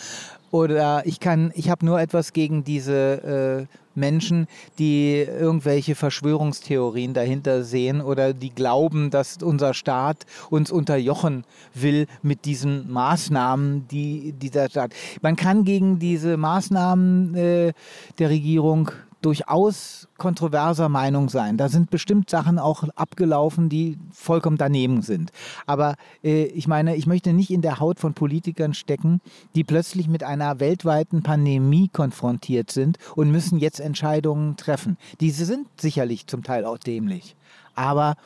Oder 0.52 1.06
ich 1.06 1.18
kann, 1.18 1.50
ich 1.54 1.70
habe 1.70 1.86
nur 1.86 1.98
etwas 1.98 2.34
gegen 2.34 2.62
diese 2.62 3.66
äh, 3.68 3.76
Menschen, 3.94 4.46
die 4.78 5.16
irgendwelche 5.16 5.94
Verschwörungstheorien 5.94 7.14
dahinter 7.14 7.64
sehen 7.64 8.02
oder 8.02 8.34
die 8.34 8.50
glauben, 8.50 9.10
dass 9.10 9.38
unser 9.42 9.72
Staat 9.72 10.26
uns 10.50 10.70
unterjochen 10.70 11.44
will 11.72 12.06
mit 12.20 12.44
diesen 12.44 12.92
Maßnahmen, 12.92 13.88
die 13.88 14.32
dieser 14.32 14.68
Staat. 14.68 14.92
Man 15.22 15.36
kann 15.36 15.64
gegen 15.64 15.98
diese 15.98 16.36
Maßnahmen 16.36 17.34
äh, 17.34 17.72
der 18.18 18.28
Regierung 18.28 18.90
durchaus 19.22 20.08
kontroverser 20.18 20.88
Meinung 20.88 21.28
sein. 21.28 21.56
Da 21.56 21.68
sind 21.68 21.90
bestimmt 21.90 22.28
Sachen 22.28 22.58
auch 22.58 22.84
abgelaufen, 22.94 23.68
die 23.68 23.98
vollkommen 24.12 24.58
daneben 24.58 25.02
sind. 25.02 25.32
Aber 25.66 25.96
äh, 26.22 26.44
ich 26.44 26.68
meine, 26.68 26.96
ich 26.96 27.06
möchte 27.06 27.32
nicht 27.32 27.50
in 27.50 27.62
der 27.62 27.80
Haut 27.80 27.98
von 27.98 28.14
Politikern 28.14 28.74
stecken, 28.74 29.20
die 29.54 29.64
plötzlich 29.64 30.08
mit 30.08 30.22
einer 30.22 30.60
weltweiten 30.60 31.22
Pandemie 31.22 31.88
konfrontiert 31.88 32.70
sind 32.70 32.98
und 33.16 33.30
müssen 33.30 33.58
jetzt 33.58 33.80
Entscheidungen 33.80 34.56
treffen. 34.56 34.96
Diese 35.20 35.44
sind 35.44 35.66
sicherlich 35.80 36.26
zum 36.26 36.42
Teil 36.42 36.64
auch 36.64 36.78
dämlich. 36.78 37.36
Aber 37.74 38.16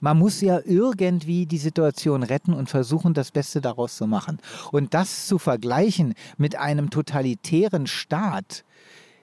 man 0.00 0.18
muss 0.18 0.40
ja 0.40 0.60
irgendwie 0.64 1.46
die 1.46 1.58
Situation 1.58 2.22
retten 2.22 2.54
und 2.54 2.70
versuchen, 2.70 3.12
das 3.12 3.30
Beste 3.30 3.60
daraus 3.60 3.96
zu 3.96 4.06
machen. 4.06 4.38
Und 4.72 4.94
das 4.94 5.26
zu 5.26 5.38
vergleichen 5.38 6.14
mit 6.38 6.56
einem 6.56 6.90
totalitären 6.90 7.86
Staat, 7.86 8.64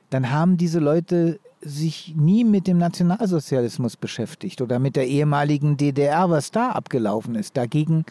dann 0.10 0.32
haben 0.32 0.58
diese 0.58 0.80
Leute 0.80 1.39
sich 1.62 2.13
nie 2.15 2.43
mit 2.43 2.67
dem 2.67 2.78
Nationalsozialismus 2.78 3.98
beschäftigt 3.98 4.62
oder 4.62 4.80
mit 4.80 4.96
der 4.96 5.08
ehemaligen 5.08 5.76
DDR, 5.78 6.30
was 6.30 6.52
da 6.52 6.70
abgelaufen 6.72 7.36
ist. 7.36 7.58
Dagegen 7.58 8.06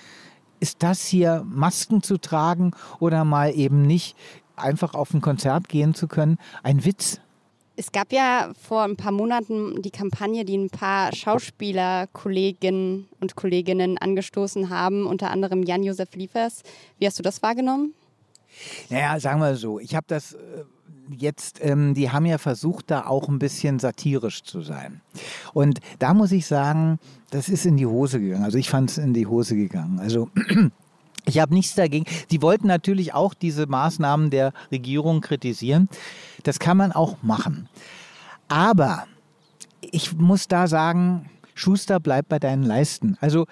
ist 0.60 0.82
das 0.82 1.06
hier 1.06 1.44
Masken 1.46 2.02
zu 2.02 2.18
tragen 2.18 2.72
oder 2.98 3.24
mal 3.24 3.54
eben 3.54 3.82
nicht 3.82 4.16
einfach 4.56 4.94
auf 4.94 5.12
ein 5.14 5.20
Konzert 5.20 5.68
gehen 5.68 5.94
zu 5.94 6.08
können, 6.08 6.38
ein 6.62 6.84
Witz. 6.84 7.20
Es 7.78 7.92
gab 7.92 8.10
ja 8.10 8.52
vor 8.58 8.84
ein 8.84 8.96
paar 8.96 9.12
Monaten 9.12 9.82
die 9.82 9.90
Kampagne, 9.90 10.46
die 10.46 10.56
ein 10.56 10.70
paar 10.70 11.14
Schauspielerkolleginnen 11.14 13.06
und 13.20 13.36
Kolleginnen 13.36 13.98
angestoßen 13.98 14.70
haben, 14.70 15.06
unter 15.06 15.30
anderem 15.30 15.62
Jan-Josef 15.62 16.14
Liefers. 16.14 16.62
Wie 16.98 17.06
hast 17.06 17.18
du 17.18 17.22
das 17.22 17.42
wahrgenommen? 17.42 17.92
Naja, 18.88 19.20
sagen 19.20 19.40
wir 19.40 19.56
so, 19.56 19.78
ich 19.78 19.94
habe 19.94 20.06
das 20.08 20.32
äh, 20.32 20.64
jetzt, 21.10 21.58
ähm, 21.62 21.94
die 21.94 22.10
haben 22.10 22.26
ja 22.26 22.38
versucht, 22.38 22.90
da 22.90 23.06
auch 23.06 23.28
ein 23.28 23.38
bisschen 23.38 23.78
satirisch 23.78 24.42
zu 24.42 24.60
sein. 24.60 25.00
Und 25.52 25.80
da 25.98 26.14
muss 26.14 26.32
ich 26.32 26.46
sagen, 26.46 26.98
das 27.30 27.48
ist 27.48 27.66
in 27.66 27.76
die 27.76 27.86
Hose 27.86 28.20
gegangen. 28.20 28.44
Also 28.44 28.58
ich 28.58 28.70
fand 28.70 28.90
es 28.90 28.98
in 28.98 29.14
die 29.14 29.26
Hose 29.26 29.56
gegangen. 29.56 29.98
Also 29.98 30.30
ich 31.24 31.38
habe 31.38 31.54
nichts 31.54 31.74
dagegen. 31.74 32.06
Die 32.30 32.42
wollten 32.42 32.66
natürlich 32.66 33.14
auch 33.14 33.34
diese 33.34 33.66
Maßnahmen 33.66 34.30
der 34.30 34.52
Regierung 34.70 35.20
kritisieren. 35.20 35.88
Das 36.42 36.58
kann 36.58 36.76
man 36.76 36.92
auch 36.92 37.16
machen. 37.22 37.68
Aber 38.48 39.04
ich 39.80 40.16
muss 40.16 40.48
da 40.48 40.66
sagen, 40.66 41.28
Schuster, 41.54 42.00
bleib 42.00 42.28
bei 42.28 42.38
deinen 42.38 42.62
Leisten. 42.62 43.16
Also 43.20 43.46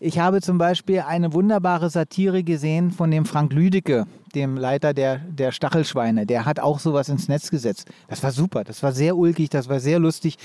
ich 0.00 0.18
habe 0.18 0.40
zum 0.40 0.58
Beispiel 0.58 1.00
eine 1.00 1.32
wunderbare 1.32 1.90
Satire 1.90 2.44
gesehen 2.44 2.92
von 2.92 3.10
dem 3.10 3.24
Frank 3.24 3.52
Lüdecke, 3.52 4.06
dem 4.34 4.56
Leiter 4.56 4.94
der, 4.94 5.18
der 5.18 5.50
Stachelschweine. 5.50 6.24
Der 6.24 6.44
hat 6.44 6.60
auch 6.60 6.78
sowas 6.78 7.08
ins 7.08 7.28
Netz 7.28 7.50
gesetzt. 7.50 7.88
Das 8.06 8.22
war 8.22 8.30
super, 8.30 8.64
das 8.64 8.82
war 8.82 8.92
sehr 8.92 9.16
ulkig, 9.16 9.50
das 9.50 9.68
war 9.68 9.80
sehr 9.80 9.98
lustig. 9.98 10.36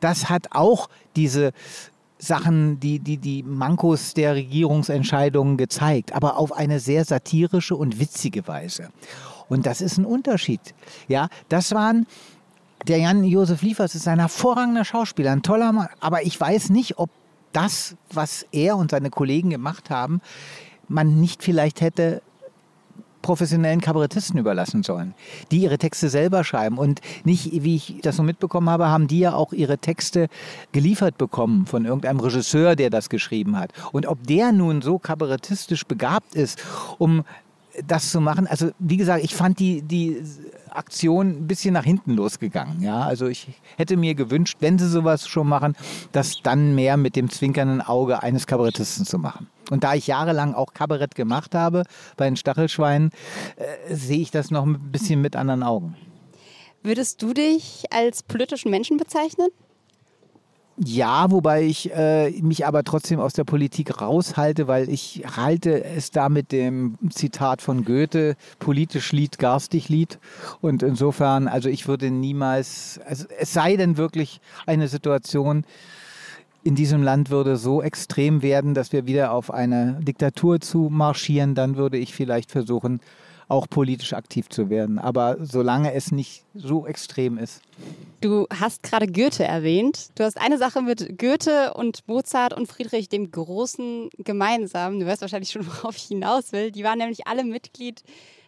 Das 0.00 0.28
hat 0.28 0.48
auch 0.50 0.88
diese 1.14 1.52
Sachen, 2.18 2.80
die, 2.80 2.98
die, 2.98 3.18
die 3.18 3.42
Mankos 3.42 4.14
der 4.14 4.34
Regierungsentscheidungen 4.34 5.56
gezeigt, 5.56 6.12
aber 6.12 6.36
auf 6.36 6.52
eine 6.52 6.80
sehr 6.80 7.04
satirische 7.04 7.76
und 7.76 8.00
witzige 8.00 8.46
Weise. 8.48 8.88
Und 9.48 9.66
das 9.66 9.80
ist 9.80 9.98
ein 9.98 10.04
Unterschied. 10.04 10.60
Ja, 11.08 11.28
das 11.48 11.72
waren 11.72 12.06
der 12.88 12.98
Jan-Josef 12.98 13.62
Liefers 13.62 13.94
ist 13.94 14.08
ein 14.08 14.18
hervorragender 14.18 14.84
Schauspieler, 14.84 15.30
ein 15.30 15.42
toller 15.42 15.70
Mann. 15.70 15.88
Aber 16.00 16.24
ich 16.24 16.40
weiß 16.40 16.70
nicht, 16.70 16.98
ob 16.98 17.10
das, 17.52 17.96
was 18.12 18.46
er 18.52 18.76
und 18.76 18.90
seine 18.90 19.10
Kollegen 19.10 19.50
gemacht 19.50 19.90
haben, 19.90 20.20
man 20.88 21.20
nicht 21.20 21.42
vielleicht 21.42 21.80
hätte 21.80 22.22
professionellen 23.22 23.80
Kabarettisten 23.80 24.38
überlassen 24.38 24.82
sollen, 24.82 25.14
die 25.50 25.62
ihre 25.62 25.78
Texte 25.78 26.08
selber 26.10 26.44
schreiben. 26.44 26.76
Und 26.76 27.00
nicht, 27.24 27.50
wie 27.62 27.76
ich 27.76 28.00
das 28.02 28.16
so 28.16 28.22
mitbekommen 28.22 28.68
habe, 28.68 28.88
haben 28.88 29.06
die 29.06 29.20
ja 29.20 29.34
auch 29.34 29.52
ihre 29.52 29.78
Texte 29.78 30.28
geliefert 30.72 31.16
bekommen 31.16 31.66
von 31.66 31.84
irgendeinem 31.84 32.20
Regisseur, 32.20 32.76
der 32.76 32.90
das 32.90 33.08
geschrieben 33.08 33.56
hat. 33.56 33.72
Und 33.92 34.06
ob 34.06 34.26
der 34.26 34.52
nun 34.52 34.82
so 34.82 34.98
kabarettistisch 34.98 35.86
begabt 35.86 36.34
ist, 36.34 36.62
um 36.98 37.24
das 37.86 38.10
zu 38.10 38.20
machen, 38.20 38.46
also 38.46 38.70
wie 38.78 38.98
gesagt, 38.98 39.24
ich 39.24 39.34
fand 39.34 39.58
die, 39.58 39.80
die 39.82 40.22
Aktion 40.76 41.28
ein 41.28 41.46
bisschen 41.46 41.74
nach 41.74 41.84
hinten 41.84 42.12
losgegangen. 42.14 42.82
Ja, 42.82 43.02
also 43.02 43.26
ich 43.26 43.48
hätte 43.76 43.96
mir 43.96 44.14
gewünscht, 44.14 44.58
wenn 44.60 44.78
sie 44.78 44.88
sowas 44.88 45.28
schon 45.28 45.48
machen, 45.48 45.74
das 46.12 46.42
dann 46.42 46.74
mehr 46.74 46.96
mit 46.96 47.16
dem 47.16 47.30
zwinkernden 47.30 47.80
Auge 47.80 48.22
eines 48.22 48.46
Kabarettisten 48.46 49.04
zu 49.06 49.18
machen. 49.18 49.48
Und 49.70 49.84
da 49.84 49.94
ich 49.94 50.06
jahrelang 50.06 50.54
auch 50.54 50.74
Kabarett 50.74 51.14
gemacht 51.14 51.54
habe 51.54 51.84
bei 52.16 52.26
den 52.26 52.36
Stachelschweinen, 52.36 53.10
äh, 53.56 53.94
sehe 53.94 54.20
ich 54.20 54.30
das 54.30 54.50
noch 54.50 54.64
ein 54.66 54.90
bisschen 54.90 55.20
mit 55.20 55.36
anderen 55.36 55.62
Augen. 55.62 55.96
Würdest 56.82 57.22
du 57.22 57.32
dich 57.32 57.84
als 57.90 58.22
politischen 58.22 58.70
Menschen 58.70 58.96
bezeichnen? 58.96 59.48
Ja, 60.78 61.30
wobei 61.30 61.64
ich 61.64 61.92
äh, 61.94 62.30
mich 62.42 62.66
aber 62.66 62.82
trotzdem 62.82 63.20
aus 63.20 63.34
der 63.34 63.44
Politik 63.44 64.00
raushalte, 64.00 64.68
weil 64.68 64.88
ich 64.88 65.22
halte 65.36 65.84
es 65.84 66.10
da 66.10 66.30
mit 66.30 66.50
dem 66.50 66.96
Zitat 67.10 67.60
von 67.60 67.84
Goethe, 67.84 68.36
politisch 68.58 69.12
Lied, 69.12 69.38
garstig 69.38 69.90
Lied. 69.90 70.18
Und 70.62 70.82
insofern, 70.82 71.46
also 71.46 71.68
ich 71.68 71.88
würde 71.88 72.10
niemals, 72.10 72.98
also 73.06 73.26
es 73.38 73.52
sei 73.52 73.76
denn 73.76 73.98
wirklich 73.98 74.40
eine 74.66 74.88
Situation, 74.88 75.64
in 76.64 76.74
diesem 76.74 77.02
Land 77.02 77.28
würde 77.28 77.56
so 77.56 77.82
extrem 77.82 78.40
werden, 78.40 78.72
dass 78.72 78.92
wir 78.92 79.06
wieder 79.06 79.32
auf 79.32 79.52
eine 79.52 79.98
Diktatur 80.00 80.60
zu 80.60 80.88
marschieren, 80.90 81.54
dann 81.54 81.76
würde 81.76 81.98
ich 81.98 82.14
vielleicht 82.14 82.50
versuchen, 82.50 83.00
auch 83.48 83.68
politisch 83.68 84.14
aktiv 84.14 84.48
zu 84.48 84.70
werden. 84.70 84.98
Aber 84.98 85.36
solange 85.40 85.92
es 85.92 86.12
nicht 86.12 86.44
so 86.54 86.86
extrem 86.86 87.36
ist. 87.36 87.60
Du 88.22 88.46
hast 88.56 88.84
gerade 88.84 89.08
Goethe 89.08 89.42
erwähnt. 89.42 90.10
Du 90.14 90.22
hast 90.22 90.40
eine 90.40 90.56
Sache 90.56 90.80
mit 90.80 91.18
Goethe 91.18 91.74
und 91.74 92.06
Mozart 92.06 92.54
und 92.54 92.68
Friedrich 92.68 93.08
dem 93.08 93.32
Großen 93.32 94.10
gemeinsam. 94.18 95.00
Du 95.00 95.06
weißt 95.06 95.22
wahrscheinlich 95.22 95.50
schon, 95.50 95.66
worauf 95.82 95.96
ich 95.96 96.04
hinaus 96.04 96.52
will. 96.52 96.70
Die 96.70 96.84
waren 96.84 96.98
nämlich 96.98 97.26
alle 97.26 97.42
Mitglied 97.42 98.04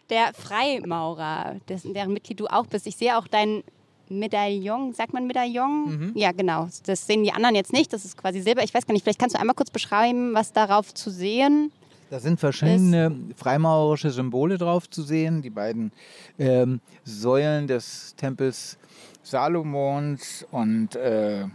der 0.09 0.33
Freimaurer, 0.33 1.57
dessen, 1.67 1.93
deren 1.93 2.13
Mitglied 2.13 2.39
du 2.39 2.47
auch 2.47 2.67
bist. 2.67 2.87
Ich 2.87 2.95
sehe 2.95 3.17
auch 3.17 3.27
dein 3.27 3.63
Medaillon, 4.07 4.93
sagt 4.93 5.11
man 5.11 5.27
Medaillon? 5.27 5.89
Mhm. 5.89 6.11
Ja, 6.15 6.31
genau. 6.31 6.69
Das 6.85 7.05
sehen 7.05 7.25
die 7.25 7.33
anderen 7.33 7.55
jetzt 7.55 7.73
nicht. 7.73 7.91
Das 7.91 8.05
ist 8.05 8.15
quasi 8.15 8.39
Silber. 8.39 8.63
Ich 8.63 8.73
weiß 8.73 8.85
gar 8.87 8.93
nicht, 8.93 9.03
vielleicht 9.03 9.19
kannst 9.19 9.35
du 9.35 9.39
einmal 9.41 9.55
kurz 9.55 9.71
beschreiben, 9.71 10.33
was 10.33 10.53
darauf 10.53 10.93
zu 10.93 11.09
sehen 11.09 11.73
da 12.09 12.19
sind 12.19 12.39
verschiedene 12.39 13.13
freimaurerische 13.35 14.11
Symbole 14.11 14.57
drauf 14.57 14.89
zu 14.89 15.01
sehen. 15.01 15.41
Die 15.41 15.49
beiden 15.49 15.91
ähm, 16.37 16.79
Säulen 17.03 17.67
des 17.67 18.15
Tempels 18.15 18.77
Salomons 19.25 20.45
und 20.51 20.95
äh, 20.95 21.45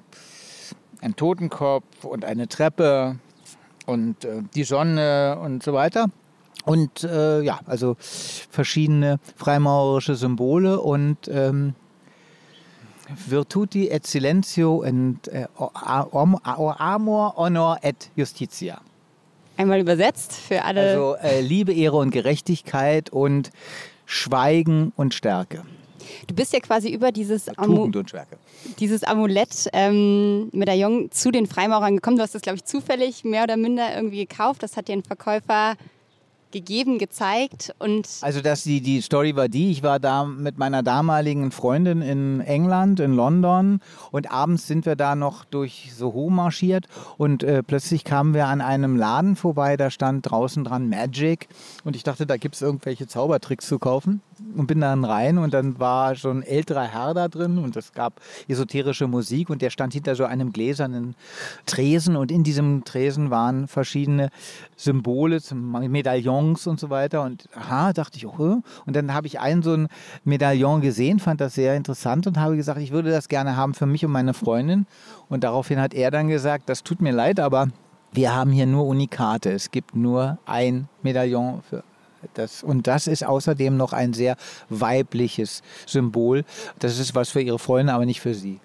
ein 1.01 1.17
Totenkopf 1.17 2.05
und 2.05 2.25
eine 2.25 2.49
Treppe 2.49 3.17
und 3.87 4.25
äh, 4.25 4.43
die 4.55 4.65
Sonne 4.65 5.39
und 5.41 5.63
so 5.63 5.73
weiter. 5.73 6.07
Und 6.65 7.05
äh, 7.05 7.41
ja, 7.43 7.61
also 7.67 7.97
verschiedene 7.99 9.19
freimaurerische 9.37 10.17
Symbole 10.17 10.81
und 10.81 11.29
ähm, 11.29 11.75
Virtuti 13.27 13.89
et 13.89 14.07
Silentio 14.07 14.77
und 14.77 15.29
äh, 15.29 15.47
Amor, 15.57 17.37
Honor 17.37 17.79
et 17.83 18.11
Justitia. 18.17 18.81
Einmal 19.57 19.81
übersetzt 19.81 20.33
für 20.33 20.65
alle. 20.65 20.81
Also 20.81 21.17
äh, 21.17 21.41
Liebe, 21.41 21.73
Ehre 21.73 21.97
und 21.97 22.11
Gerechtigkeit 22.11 23.11
und 23.11 23.51
Schweigen 24.07 24.93
und 24.97 25.15
Stärke. 25.15 25.63
Du 26.27 26.35
bist 26.35 26.53
ja 26.53 26.61
quasi 26.61 26.91
über 26.91 27.13
dieses, 27.13 27.49
Amu 27.59 27.91
dieses 28.79 29.05
Amulett 29.05 29.69
ähm, 29.73 30.49
Medaillon 30.53 31.11
zu 31.11 31.31
den 31.31 31.47
Freimaurern 31.47 31.97
gekommen. 31.97 32.17
Du 32.17 32.23
hast 32.23 32.35
das, 32.35 32.43
glaube 32.43 32.57
ich, 32.57 32.65
zufällig 32.65 33.25
mehr 33.25 33.45
oder 33.45 33.57
minder 33.57 33.95
irgendwie 33.95 34.27
gekauft. 34.27 34.63
Das 34.63 34.77
hat 34.77 34.89
dir 34.89 34.93
ein 34.93 35.03
Verkäufer 35.03 35.77
gegeben, 36.51 36.99
gezeigt 36.99 37.75
und. 37.79 38.09
Also 38.23 38.41
dass 38.41 38.63
die, 38.63 38.81
die 38.81 39.01
Story 39.01 39.37
war 39.37 39.49
die, 39.49 39.71
ich 39.71 39.83
war 39.83 39.99
da 39.99 40.25
mit 40.25 40.59
meiner 40.59 40.83
damaligen 40.83 41.51
Freundin 41.51 42.03
in 42.03 42.41
England, 42.41 43.01
in 43.01 43.15
London 43.15 43.81
und 44.11 44.31
abends 44.31 44.67
sind 44.67 44.87
wir 44.87 44.97
da 44.97 45.15
noch 45.15 45.45
durch 45.45 45.93
Soho 45.95 46.31
marschiert 46.31 46.87
und 47.19 47.43
äh, 47.43 47.63
plötzlich 47.63 48.05
kamen 48.05 48.35
wir 48.35 48.47
an 48.47 48.61
einem 48.61 48.97
Laden 48.97 49.37
vorbei, 49.37 49.77
da 49.77 49.91
stand 49.91 50.31
draußen 50.31 50.65
dran 50.65 50.89
Magic 50.89 51.49
und 51.85 51.97
ich 51.97 52.03
dachte, 52.03 52.27
da 52.27 52.37
gibt 52.37 52.57
es 52.57 52.63
irgendwelche 52.63 53.07
Zaubertricks 53.07 53.67
zu 53.67 53.79
kaufen 53.79 54.21
und 54.57 54.67
bin 54.67 54.81
dann 54.81 55.05
rein 55.05 55.39
und 55.39 55.55
dann 55.55 55.79
war 55.79 56.15
schon 56.15 56.39
ein 56.39 56.43
älterer 56.43 56.85
Herr 56.85 57.15
da 57.15 57.29
drin 57.29 57.59
und 57.59 57.77
es 57.77 57.93
gab 57.93 58.21
esoterische 58.49 59.07
Musik 59.07 59.51
und 59.51 59.63
der 59.63 59.71
stand 59.71 59.93
hinter 59.93 60.15
so 60.15 60.25
einem 60.25 60.53
gläsernen 60.53 61.15
Tresen 61.67 62.17
und 62.17 62.31
in 62.31 62.43
diesem 62.43 62.85
Tresen 62.85 63.31
waren 63.31 63.69
verschiedene 63.69 64.31
Symbole, 64.77 65.39
Medaillons 65.53 66.67
und 66.67 66.81
so 66.81 66.91
weiter 66.91 67.23
und 67.23 67.49
aha, 67.55 67.93
dachte 67.93 68.19
ich, 68.19 68.27
oh, 68.27 68.63
und 68.87 68.97
dann 68.97 69.15
habe 69.15 69.27
ich 69.27 69.41
einen 69.41 69.63
so 69.63 69.75
ein 69.75 69.89
Medaillon 70.25 70.81
gesehen, 70.81 71.19
fand 71.19 71.41
das 71.41 71.55
sehr 71.55 71.77
interessant 71.77 72.27
und 72.27 72.39
habe 72.39 72.57
gesagt, 72.57 72.81
ich 72.81 72.93
würde 72.93 73.11
das 73.11 73.29
gerne 73.29 73.57
haben 73.57 73.75
für 73.75 73.87
mich 73.87 74.05
und 74.05 74.13
meine 74.13 74.35
Freundin 74.35 74.87
und 75.29 75.45
daraufhin 75.45 75.81
hat 75.81 75.95
er 75.95 76.11
dann 76.11 76.29
gesagt, 76.29 76.69
das 76.69 76.83
tut 76.83 77.01
mir 77.01 77.13
leid, 77.13 77.41
aber 77.41 77.69
wir 78.13 78.35
haben 78.35 78.51
hier 78.51 78.67
nur 78.67 78.87
Unikate. 78.87 79.53
Es 79.53 79.71
gibt 79.71 79.95
nur 79.95 80.39
ein 80.45 80.89
Medaillon 81.03 81.63
für 81.63 81.85
das, 82.35 82.63
und 82.63 82.87
das 82.87 83.07
ist 83.07 83.25
außerdem 83.25 83.77
noch 83.77 83.93
ein 83.93 84.13
sehr 84.13 84.37
weibliches 84.69 85.63
Symbol. 85.87 86.45
Das 86.79 86.99
ist 86.99 87.15
was 87.15 87.31
für 87.31 87.41
ihre 87.41 87.59
Freunde, 87.59 87.93
aber 87.93 88.07
nicht 88.07 88.21
für 88.21 88.35
sie. 88.35 88.61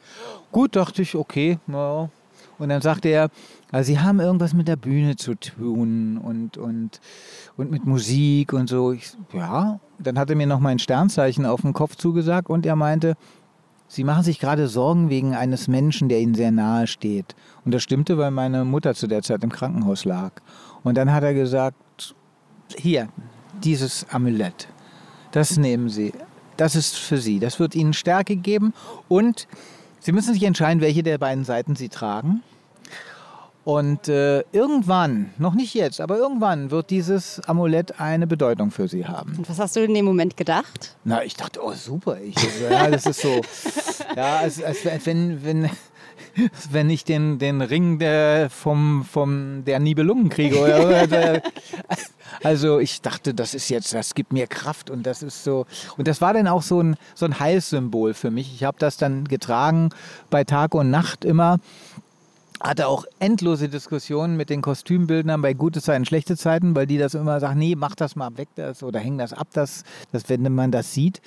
Gut, 0.51 0.75
dachte 0.75 1.01
ich, 1.01 1.15
okay. 1.15 1.59
Ja. 1.67 2.09
Und 2.57 2.69
dann 2.69 2.81
sagte 2.81 3.09
er, 3.09 3.29
also 3.71 3.87
sie 3.87 3.99
haben 3.99 4.19
irgendwas 4.19 4.53
mit 4.53 4.67
der 4.67 4.77
Bühne 4.77 5.17
zu 5.17 5.35
tun 5.35 6.17
und, 6.17 6.57
und, 6.57 7.01
und 7.57 7.71
mit 7.71 7.85
Musik 7.85 8.53
und 8.53 8.69
so. 8.69 8.93
Ich, 8.93 9.11
ja, 9.33 9.79
dann 9.99 10.17
hat 10.17 10.29
er 10.29 10.35
mir 10.35 10.47
noch 10.47 10.59
mein 10.59 10.79
Sternzeichen 10.79 11.45
auf 11.45 11.61
den 11.61 11.73
Kopf 11.73 11.95
zugesagt 11.95 12.49
und 12.49 12.65
er 12.65 12.75
meinte, 12.75 13.15
Sie 13.87 14.03
machen 14.03 14.23
sich 14.23 14.39
gerade 14.39 14.67
Sorgen 14.67 15.09
wegen 15.09 15.35
eines 15.35 15.67
Menschen, 15.67 16.09
der 16.09 16.19
Ihnen 16.19 16.33
sehr 16.33 16.51
nahe 16.51 16.87
steht. 16.87 17.35
Und 17.63 17.73
das 17.73 17.83
stimmte, 17.83 18.17
weil 18.17 18.31
meine 18.31 18.65
Mutter 18.65 18.95
zu 18.95 19.05
der 19.05 19.21
Zeit 19.21 19.43
im 19.43 19.51
Krankenhaus 19.51 20.05
lag. 20.05 20.31
Und 20.83 20.97
dann 20.97 21.13
hat 21.13 21.23
er 21.23 21.35
gesagt, 21.35 22.15
hier, 22.75 23.09
dieses 23.63 24.05
Amulett, 24.09 24.67
das 25.31 25.57
nehmen 25.57 25.89
Sie. 25.89 26.13
Das 26.57 26.75
ist 26.75 26.95
für 26.95 27.17
Sie. 27.17 27.39
Das 27.39 27.59
wird 27.59 27.75
Ihnen 27.75 27.93
Stärke 27.93 28.35
geben. 28.35 28.73
Und 29.07 29.47
Sie 29.99 30.11
müssen 30.11 30.33
sich 30.33 30.43
entscheiden, 30.43 30.81
welche 30.81 31.03
der 31.03 31.17
beiden 31.17 31.43
Seiten 31.43 31.75
Sie 31.75 31.89
tragen. 31.89 32.43
Und 33.65 34.09
äh, 34.09 34.41
irgendwann, 34.51 35.31
noch 35.39 35.55
nicht 35.55 35.73
jetzt, 35.73 35.99
aber 35.99 36.17
irgendwann 36.17 36.69
wird 36.69 36.91
dieses 36.91 37.41
Amulett 37.47 37.99
eine 37.99 38.27
Bedeutung 38.27 38.69
für 38.69 38.88
sie 38.88 39.07
haben. 39.07 39.34
Und 39.39 39.49
was 39.49 39.57
hast 39.57 39.75
du 39.75 39.80
in 39.80 39.95
dem 39.95 40.05
Moment 40.05 40.38
gedacht? 40.38 40.95
Na, 41.03 41.23
ich 41.23 41.36
dachte, 41.36 41.61
oh 41.63 41.73
super, 41.73 42.19
ich, 42.21 42.36
ja, 42.61 42.88
das 42.91 43.07
ist 43.07 43.21
so, 43.21 43.41
ja, 44.15 44.38
als, 44.38 44.61
als, 44.61 44.86
als 44.86 45.07
wenn, 45.07 45.43
wenn, 45.43 45.71
wenn 46.72 46.89
ich 46.89 47.03
den, 47.03 47.39
den 47.39 47.61
Ring 47.61 47.99
der, 47.99 48.49
vom, 48.49 49.05
vom, 49.05 49.63
der 49.66 49.80
Nibelungen 49.80 50.30
kriege. 50.30 50.59
Oder, 50.59 51.03
oder, 51.03 51.41
also 52.43 52.80
ich 52.80 53.01
dachte, 53.01 53.34
das 53.34 53.53
ist 53.53 53.70
jetzt, 53.70 53.93
das 53.93 54.16
gibt 54.16 54.34
mir 54.34 54.47
Kraft 54.47 54.89
und 54.89 55.03
das 55.03 55.24
ist 55.24 55.43
so. 55.43 55.66
Und 55.97 56.07
das 56.07 56.22
war 56.22 56.34
dann 56.34 56.47
auch 56.47 56.61
so 56.61 56.82
ein, 56.82 56.95
so 57.13 57.26
ein 57.26 57.39
Heilssymbol 57.39 58.13
für 58.13 58.32
mich. 58.32 58.53
Ich 58.53 58.63
habe 58.63 58.78
das 58.80 58.97
dann 58.97 59.26
getragen 59.26 59.89
bei 60.30 60.43
Tag 60.43 60.74
und 60.76 60.89
Nacht 60.89 61.26
immer 61.26 61.59
hatte 62.62 62.88
auch 62.88 63.06
endlose 63.20 63.70
Diskussionen 63.70 64.38
mit 64.38 64.49
den 64.49 64.62
Kostümbildnern 64.62 65.41
bei 65.41 65.53
gute 65.53 65.82
Zeiten, 65.82 66.06
schlechte 66.06 66.38
Zeiten, 66.38 66.76
weil 66.76 66.88
die 66.88 66.97
das 66.97 67.14
immer 67.14 67.39
sagen, 67.39 67.60
nee, 67.60 67.76
mach 67.76 67.95
das 67.95 68.16
mal 68.16 68.38
weg 68.38 68.49
das 68.56 68.84
oder 68.84 68.99
häng 68.99 69.18
das 69.18 69.34
ab, 69.34 69.47
das, 69.53 69.84
das, 70.12 70.30
wenn 70.30 70.53
man 70.53 70.72
das 70.72 70.93
sieht, 70.93 71.22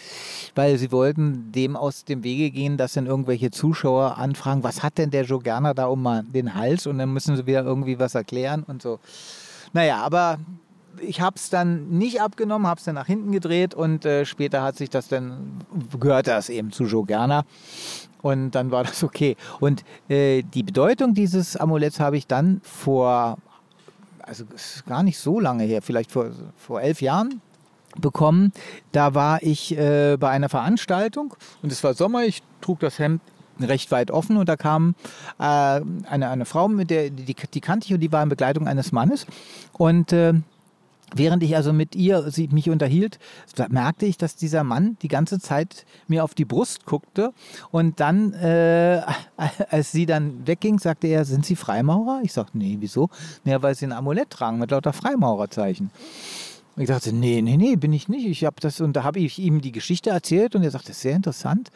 weil 0.55 0.79
sie 0.79 0.91
wollten 0.93 1.53
dem 1.53 1.76
aus 1.76 2.05
dem 2.05 2.24
Wege 2.24 2.51
gehen, 2.51 2.76
dass 2.76 2.95
dann 2.95 3.07
irgendwelche 3.07 3.51
Zuschauer 3.51 4.18
anfragen, 4.18 4.62
was 4.62 4.83
hat 4.83 4.99
denn 4.99 5.11
der 5.11 5.24
Joe 5.24 5.41
Gerner 5.41 5.74
da 5.74 5.87
um 5.87 6.09
den 6.33 6.55
Hals 6.55 6.87
und 6.87 6.99
dann 6.99 7.12
müssen 7.12 7.37
sie 7.37 7.47
wieder 7.47 7.64
irgendwie 7.64 7.99
was 7.99 8.14
erklären 8.14 8.64
und 8.66 8.83
so. 8.83 8.99
Naja, 9.72 9.99
aber 9.99 10.39
ich 11.01 11.20
habe 11.20 11.36
es 11.36 11.51
dann 11.51 11.88
nicht 11.90 12.20
abgenommen, 12.20 12.66
habe 12.66 12.78
es 12.78 12.84
dann 12.84 12.94
nach 12.94 13.07
hinten 13.07 13.32
gedreht 13.32 13.74
und 13.74 14.05
äh, 14.05 14.24
später 14.24 14.62
hat 14.62 14.76
sich 14.76 14.90
das 14.90 15.09
dann, 15.09 15.61
gehört 15.99 16.26
das 16.26 16.49
eben 16.49 16.72
zu 16.72 16.84
Gerner. 17.05 17.44
Und 18.22 18.53
dann 18.53 18.70
war 18.70 18.84
das 18.84 19.05
okay. 19.05 19.36
Und 19.61 19.84
äh, 20.09 20.42
die 20.42 20.62
Bedeutung 20.62 21.14
dieses 21.14 21.57
Amuletts 21.57 22.01
habe 22.01 22.16
ich 22.16 22.26
dann 22.26 22.61
vor, 22.64 23.38
also 24.22 24.44
gar 24.86 25.03
nicht 25.03 25.18
so 25.18 25.40
lange 25.40 25.64
her, 25.64 25.82
vielleicht 25.82 26.11
vor, 26.11 26.30
vor 26.57 26.80
elf 26.80 27.01
Jahren 27.01 27.40
bekommen. 27.96 28.53
Da 28.92 29.14
war 29.14 29.42
ich 29.42 29.76
äh, 29.76 30.16
bei 30.18 30.30
einer 30.30 30.49
Veranstaltung 30.49 31.34
und 31.62 31.72
es 31.72 31.82
war 31.84 31.94
Sommer, 31.94 32.24
ich 32.24 32.42
trug 32.61 32.80
das 32.80 32.99
Hemd 32.99 33.20
recht 33.61 33.90
weit 33.90 34.11
offen 34.11 34.36
und 34.36 34.49
da 34.49 34.57
kam 34.57 34.94
äh, 35.38 35.42
eine, 35.42 36.28
eine 36.28 36.44
Frau, 36.44 36.68
mit 36.68 36.90
der, 36.90 37.11
die, 37.11 37.34
die 37.34 37.61
kannte 37.61 37.86
ich 37.86 37.94
und 37.94 38.01
die 38.01 38.12
war 38.12 38.22
in 38.22 38.28
Begleitung 38.28 38.68
eines 38.68 38.92
Mannes 38.92 39.26
und 39.72 40.12
äh, 40.12 40.34
Während 41.14 41.42
ich 41.42 41.56
also 41.56 41.72
mit 41.72 41.96
ihr 41.96 42.30
sie, 42.30 42.48
mich 42.48 42.68
unterhielt, 42.68 43.18
merkte 43.70 44.06
ich, 44.06 44.18
dass 44.18 44.36
dieser 44.36 44.62
Mann 44.62 44.96
die 45.02 45.09
ganze 45.09 45.38
Zeit 45.38 45.86
mir 46.06 46.22
auf 46.22 46.34
die 46.34 46.44
Brust 46.44 46.84
guckte. 46.84 47.32
Und 47.70 48.00
dann, 48.00 48.34
äh, 48.34 49.02
als 49.70 49.92
sie 49.92 50.06
dann 50.06 50.46
wegging, 50.46 50.78
sagte 50.78 51.06
er, 51.06 51.24
sind 51.24 51.46
Sie 51.46 51.56
Freimaurer? 51.56 52.20
Ich 52.22 52.32
sagte, 52.32 52.59
nee, 52.59 52.76
wieso? 52.80 53.09
Naja, 53.44 53.62
weil 53.62 53.74
Sie 53.74 53.86
ein 53.86 53.92
Amulett 53.92 54.30
tragen 54.30 54.59
mit 54.59 54.70
lauter 54.70 54.92
Freimaurerzeichen. 54.92 55.90
Ich 56.78 56.86
dachte, 56.86 57.12
nee, 57.12 57.42
nee, 57.42 57.56
nee, 57.56 57.74
bin 57.74 57.92
ich 57.92 58.09
nicht. 58.09 58.26
Ich 58.26 58.44
habe 58.44 58.56
das 58.61 58.80
und 58.80 58.92
da 58.92 59.02
habe 59.02 59.18
ich 59.18 59.38
ihm 59.40 59.61
die 59.61 59.72
Geschichte 59.72 60.11
erzählt 60.11 60.54
und 60.54 60.62
er 60.62 60.70
sagte, 60.70 60.88
das 60.88 60.96
ist 60.96 61.02
sehr 61.02 61.16
interessant. 61.16 61.70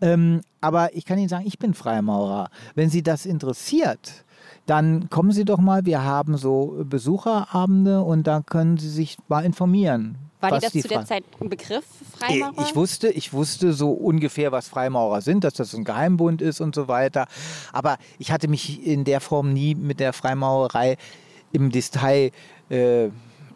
Ähm, 0.00 0.40
aber 0.62 0.94
ich 0.96 1.04
kann 1.04 1.18
Ihnen 1.18 1.28
sagen, 1.28 1.46
ich 1.46 1.58
bin 1.58 1.74
Freimaurer. 1.74 2.48
Wenn 2.74 2.88
Sie 2.88 3.02
das 3.02 3.26
interessiert, 3.26 4.24
dann 4.68 5.08
kommen 5.08 5.32
Sie 5.32 5.44
doch 5.44 5.58
mal, 5.58 5.86
wir 5.86 6.04
haben 6.04 6.36
so 6.36 6.84
Besucherabende 6.84 8.02
und 8.02 8.26
da 8.26 8.42
können 8.42 8.76
Sie 8.76 8.90
sich 8.90 9.16
mal 9.26 9.44
informieren. 9.44 10.18
War 10.40 10.50
dir 10.50 10.60
das 10.60 10.72
zu 10.72 10.86
der 10.86 11.04
Zeit 11.04 11.24
ein 11.40 11.48
Begriff, 11.48 11.84
Freimaurer? 12.16 12.62
Ich 12.62 12.76
wusste, 12.76 13.08
ich 13.08 13.32
wusste 13.32 13.72
so 13.72 13.90
ungefähr, 13.90 14.52
was 14.52 14.68
Freimaurer 14.68 15.22
sind, 15.22 15.42
dass 15.42 15.54
das 15.54 15.74
ein 15.74 15.84
Geheimbund 15.84 16.42
ist 16.42 16.60
und 16.60 16.74
so 16.74 16.86
weiter. 16.86 17.26
Aber 17.72 17.96
ich 18.18 18.30
hatte 18.30 18.46
mich 18.46 18.86
in 18.86 19.04
der 19.04 19.20
Form 19.20 19.52
nie 19.52 19.74
mit 19.74 20.00
der 20.00 20.12
Freimaurerei 20.12 20.96
im 21.50 21.70
Detail 21.70 22.30
äh, 22.68 23.08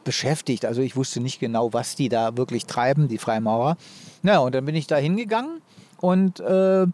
beschäftigt. 0.04 0.64
Also 0.64 0.80
ich 0.80 0.96
wusste 0.96 1.20
nicht 1.20 1.38
genau, 1.38 1.72
was 1.72 1.94
die 1.94 2.08
da 2.08 2.36
wirklich 2.36 2.66
treiben, 2.66 3.08
die 3.08 3.18
Freimaurer. 3.18 3.76
Na, 4.22 4.38
und 4.38 4.54
dann 4.54 4.64
bin 4.64 4.74
ich 4.74 4.86
da 4.86 4.96
hingegangen 4.96 5.60
und 6.00 6.40
äh, 6.40 6.86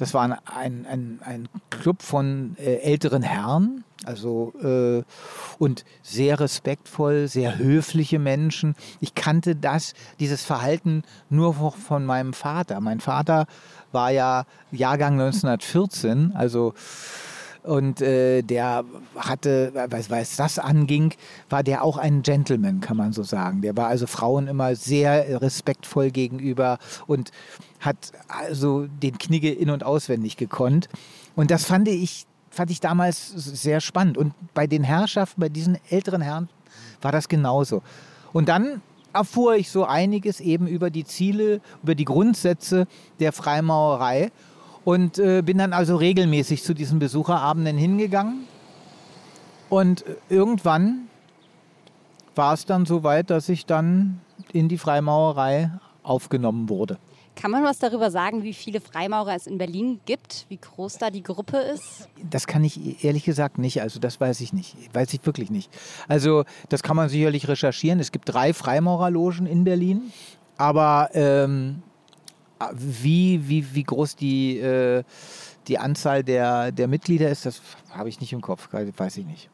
das 0.00 0.14
war 0.14 0.22
ein, 0.22 0.86
ein, 0.86 1.20
ein 1.22 1.48
Club 1.68 2.00
von 2.00 2.56
äh, 2.58 2.76
älteren 2.76 3.22
Herren, 3.22 3.84
also 4.06 4.54
äh, 4.62 5.02
und 5.58 5.84
sehr 6.02 6.40
respektvoll, 6.40 7.28
sehr 7.28 7.58
höfliche 7.58 8.18
Menschen. 8.18 8.76
Ich 9.00 9.14
kannte 9.14 9.56
das, 9.56 9.92
dieses 10.18 10.42
Verhalten 10.42 11.02
nur 11.28 11.52
von 11.72 12.06
meinem 12.06 12.32
Vater. 12.32 12.80
Mein 12.80 13.00
Vater 13.00 13.44
war 13.92 14.10
ja 14.10 14.46
Jahrgang 14.72 15.20
1914, 15.20 16.32
also 16.34 16.72
und 17.62 18.00
äh, 18.00 18.42
der 18.42 18.84
hatte, 19.16 19.72
was, 19.90 20.10
was 20.10 20.36
das 20.36 20.58
anging, 20.58 21.14
war 21.48 21.62
der 21.62 21.84
auch 21.84 21.96
ein 21.98 22.22
Gentleman, 22.22 22.80
kann 22.80 22.96
man 22.96 23.12
so 23.12 23.22
sagen. 23.22 23.62
Der 23.62 23.76
war 23.76 23.88
also 23.88 24.06
Frauen 24.06 24.48
immer 24.48 24.74
sehr 24.76 25.40
respektvoll 25.40 26.10
gegenüber 26.10 26.78
und 27.06 27.30
hat 27.80 28.12
also 28.28 28.86
den 28.86 29.18
Knigge 29.18 29.52
in- 29.52 29.70
und 29.70 29.84
auswendig 29.84 30.36
gekonnt. 30.36 30.88
Und 31.36 31.50
das 31.50 31.64
fand 31.64 31.88
ich, 31.88 32.26
fand 32.50 32.70
ich 32.70 32.80
damals 32.80 33.28
sehr 33.34 33.80
spannend. 33.80 34.16
Und 34.16 34.34
bei 34.54 34.66
den 34.66 34.84
Herrschaften, 34.84 35.40
bei 35.40 35.48
diesen 35.48 35.78
älteren 35.88 36.22
Herren, 36.22 36.48
war 37.02 37.12
das 37.12 37.28
genauso. 37.28 37.82
Und 38.32 38.48
dann 38.48 38.82
erfuhr 39.12 39.56
ich 39.56 39.70
so 39.70 39.84
einiges 39.84 40.40
eben 40.40 40.66
über 40.66 40.90
die 40.90 41.04
Ziele, 41.04 41.60
über 41.82 41.94
die 41.94 42.04
Grundsätze 42.04 42.86
der 43.18 43.32
Freimaurerei 43.32 44.30
und 44.90 45.20
äh, 45.20 45.42
bin 45.42 45.58
dann 45.58 45.72
also 45.72 45.94
regelmäßig 45.94 46.64
zu 46.64 46.74
diesen 46.74 46.98
Besucherabenden 46.98 47.78
hingegangen. 47.78 48.40
Und 49.68 50.04
irgendwann 50.28 51.08
war 52.34 52.54
es 52.54 52.66
dann 52.66 52.86
so 52.86 53.04
weit, 53.04 53.30
dass 53.30 53.48
ich 53.48 53.66
dann 53.66 54.20
in 54.52 54.68
die 54.68 54.78
Freimaurerei 54.78 55.70
aufgenommen 56.02 56.68
wurde. 56.68 56.98
Kann 57.36 57.52
man 57.52 57.62
was 57.62 57.78
darüber 57.78 58.10
sagen, 58.10 58.42
wie 58.42 58.52
viele 58.52 58.80
Freimaurer 58.80 59.36
es 59.36 59.46
in 59.46 59.58
Berlin 59.58 60.00
gibt, 60.06 60.46
wie 60.48 60.56
groß 60.56 60.98
da 60.98 61.10
die 61.10 61.22
Gruppe 61.22 61.58
ist? 61.58 62.08
Das 62.28 62.48
kann 62.48 62.64
ich 62.64 63.04
ehrlich 63.04 63.24
gesagt 63.24 63.58
nicht. 63.58 63.82
Also 63.82 64.00
das 64.00 64.20
weiß 64.20 64.40
ich 64.40 64.52
nicht. 64.52 64.74
Weiß 64.92 65.14
ich 65.14 65.24
wirklich 65.24 65.52
nicht. 65.52 65.70
Also 66.08 66.42
das 66.68 66.82
kann 66.82 66.96
man 66.96 67.08
sicherlich 67.08 67.46
recherchieren. 67.46 68.00
Es 68.00 68.10
gibt 68.10 68.28
drei 68.28 68.52
Freimaurerlogen 68.52 69.46
in 69.46 69.62
Berlin. 69.62 70.12
Aber 70.56 71.10
ähm, 71.14 71.84
wie, 72.72 73.48
wie, 73.48 73.74
wie 73.74 73.84
groß 73.84 74.16
die, 74.16 74.58
äh, 74.58 75.04
die 75.68 75.78
Anzahl 75.78 76.24
der, 76.24 76.72
der 76.72 76.88
Mitglieder 76.88 77.30
ist, 77.30 77.46
das 77.46 77.60
habe 77.90 78.08
ich 78.08 78.20
nicht 78.20 78.32
im 78.32 78.40
Kopf. 78.40 78.68
Weiß 78.72 79.16
ich 79.16 79.26
nicht. 79.26 79.50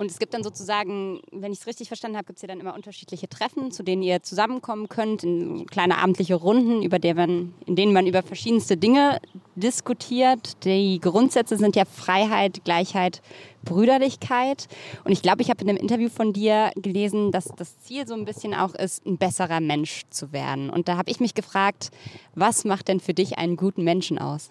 Und 0.00 0.10
es 0.10 0.18
gibt 0.18 0.32
dann 0.32 0.42
sozusagen, 0.42 1.20
wenn 1.30 1.52
ich 1.52 1.58
es 1.58 1.66
richtig 1.66 1.88
verstanden 1.88 2.16
habe, 2.16 2.24
gibt 2.24 2.38
es 2.38 2.42
ja 2.42 2.48
dann 2.48 2.58
immer 2.58 2.74
unterschiedliche 2.74 3.28
Treffen, 3.28 3.70
zu 3.70 3.82
denen 3.82 4.00
ihr 4.00 4.22
zusammenkommen 4.22 4.88
könnt, 4.88 5.24
in 5.24 5.66
kleine 5.66 5.98
abendliche 5.98 6.36
Runden, 6.36 6.82
über 6.82 6.98
der 6.98 7.14
man, 7.14 7.52
in 7.66 7.76
denen 7.76 7.92
man 7.92 8.06
über 8.06 8.22
verschiedenste 8.22 8.78
Dinge 8.78 9.20
diskutiert. 9.56 10.64
Die 10.64 11.00
Grundsätze 11.00 11.58
sind 11.58 11.76
ja 11.76 11.84
Freiheit, 11.84 12.64
Gleichheit, 12.64 13.20
Brüderlichkeit. 13.62 14.68
Und 15.04 15.12
ich 15.12 15.20
glaube, 15.20 15.42
ich 15.42 15.50
habe 15.50 15.60
in 15.64 15.68
einem 15.68 15.76
Interview 15.76 16.08
von 16.08 16.32
dir 16.32 16.70
gelesen, 16.76 17.30
dass 17.30 17.52
das 17.54 17.78
Ziel 17.80 18.06
so 18.06 18.14
ein 18.14 18.24
bisschen 18.24 18.54
auch 18.54 18.74
ist, 18.74 19.04
ein 19.04 19.18
besserer 19.18 19.60
Mensch 19.60 20.04
zu 20.08 20.32
werden. 20.32 20.70
Und 20.70 20.88
da 20.88 20.96
habe 20.96 21.10
ich 21.10 21.20
mich 21.20 21.34
gefragt, 21.34 21.90
was 22.34 22.64
macht 22.64 22.88
denn 22.88 23.00
für 23.00 23.12
dich 23.12 23.36
einen 23.36 23.58
guten 23.58 23.84
Menschen 23.84 24.18
aus? 24.18 24.50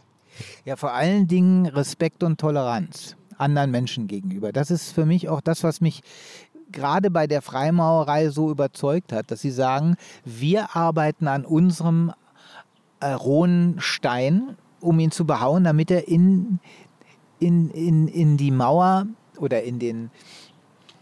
Ja, 0.64 0.76
vor 0.76 0.94
allen 0.94 1.28
Dingen 1.28 1.66
Respekt 1.66 2.22
und 2.22 2.40
Toleranz 2.40 3.16
anderen 3.40 3.72
Menschen 3.72 4.08
gegenüber. 4.08 4.52
Das 4.52 4.72
ist 4.72 4.92
für 4.92 5.06
mich 5.06 5.30
auch 5.30 5.42
das, 5.42 5.64
was 5.64 5.82
mich 5.82 6.02
gerade 6.72 7.10
bei 7.10 7.28
der 7.28 7.42
Freimaurerei 7.42 8.30
so 8.30 8.52
überzeugt 8.52 9.12
hat, 9.12 9.32
dass 9.32 9.42
sie 9.42 9.52
sagen, 9.52 9.96
wir 10.24 10.76
arbeiten 10.76 11.28
an 11.28 11.46
unserem 11.46 12.14
äh, 13.00 13.08
rohen 13.12 13.76
Stein, 13.80 14.56
um 14.80 15.00
ihn 15.00 15.12
zu 15.12 15.26
behauen, 15.26 15.64
damit 15.64 15.92
er 15.92 16.08
in, 16.08 16.60
in, 17.40 17.70
in, 17.72 18.08
in 18.08 18.38
die 18.38 18.52
Mauer 18.52 19.08
oder 19.38 19.64
in, 19.64 19.80
den, 19.80 20.12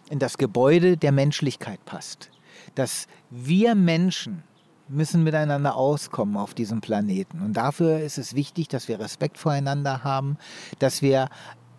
in 0.10 0.20
das 0.20 0.38
Gebäude 0.38 0.98
der 0.98 1.12
Menschlichkeit 1.12 1.84
passt. 1.86 2.32
Dass 2.76 3.08
wir 3.30 3.76
Menschen 3.76 4.44
müssen 4.90 5.24
miteinander 5.24 5.76
auskommen 5.76 6.38
auf 6.38 6.54
diesem 6.54 6.80
Planeten. 6.80 7.42
Und 7.42 7.54
dafür 7.58 8.00
ist 8.00 8.18
es 8.18 8.36
wichtig, 8.36 8.70
dass 8.70 8.88
wir 8.88 9.00
Respekt 9.00 9.38
voreinander 9.38 10.04
haben, 10.04 10.38
dass 10.80 11.02
wir 11.02 11.30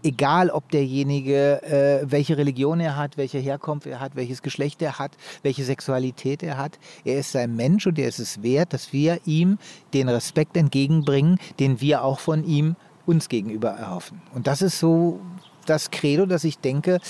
egal 0.02 0.50
ob 0.50 0.70
derjenige, 0.70 1.62
äh, 1.62 2.10
welche 2.10 2.36
Religion 2.36 2.80
er 2.80 2.96
hat, 2.96 3.16
welche 3.16 3.38
Herkunft 3.38 3.86
er 3.86 4.00
hat, 4.00 4.16
welches 4.16 4.42
Geschlecht 4.42 4.82
er 4.82 4.98
hat, 4.98 5.12
welche 5.42 5.64
Sexualität 5.64 6.42
er 6.42 6.56
hat. 6.56 6.78
Er 7.04 7.18
ist 7.18 7.34
ein 7.36 7.56
Mensch 7.56 7.86
und 7.86 7.98
er 7.98 8.08
ist 8.08 8.18
es 8.18 8.42
wert, 8.42 8.72
dass 8.72 8.92
wir 8.92 9.20
ihm 9.24 9.58
den 9.94 10.08
Respekt 10.08 10.56
entgegenbringen, 10.56 11.38
den 11.58 11.80
wir 11.80 12.04
auch 12.04 12.20
von 12.20 12.44
ihm 12.44 12.76
uns 13.06 13.28
gegenüber 13.28 13.70
erhoffen. 13.70 14.20
Und 14.34 14.46
das 14.46 14.62
ist 14.62 14.78
so 14.78 15.20
das 15.66 15.90
Credo, 15.90 16.26
dass 16.26 16.44
ich 16.44 16.58
denke, 16.58 17.00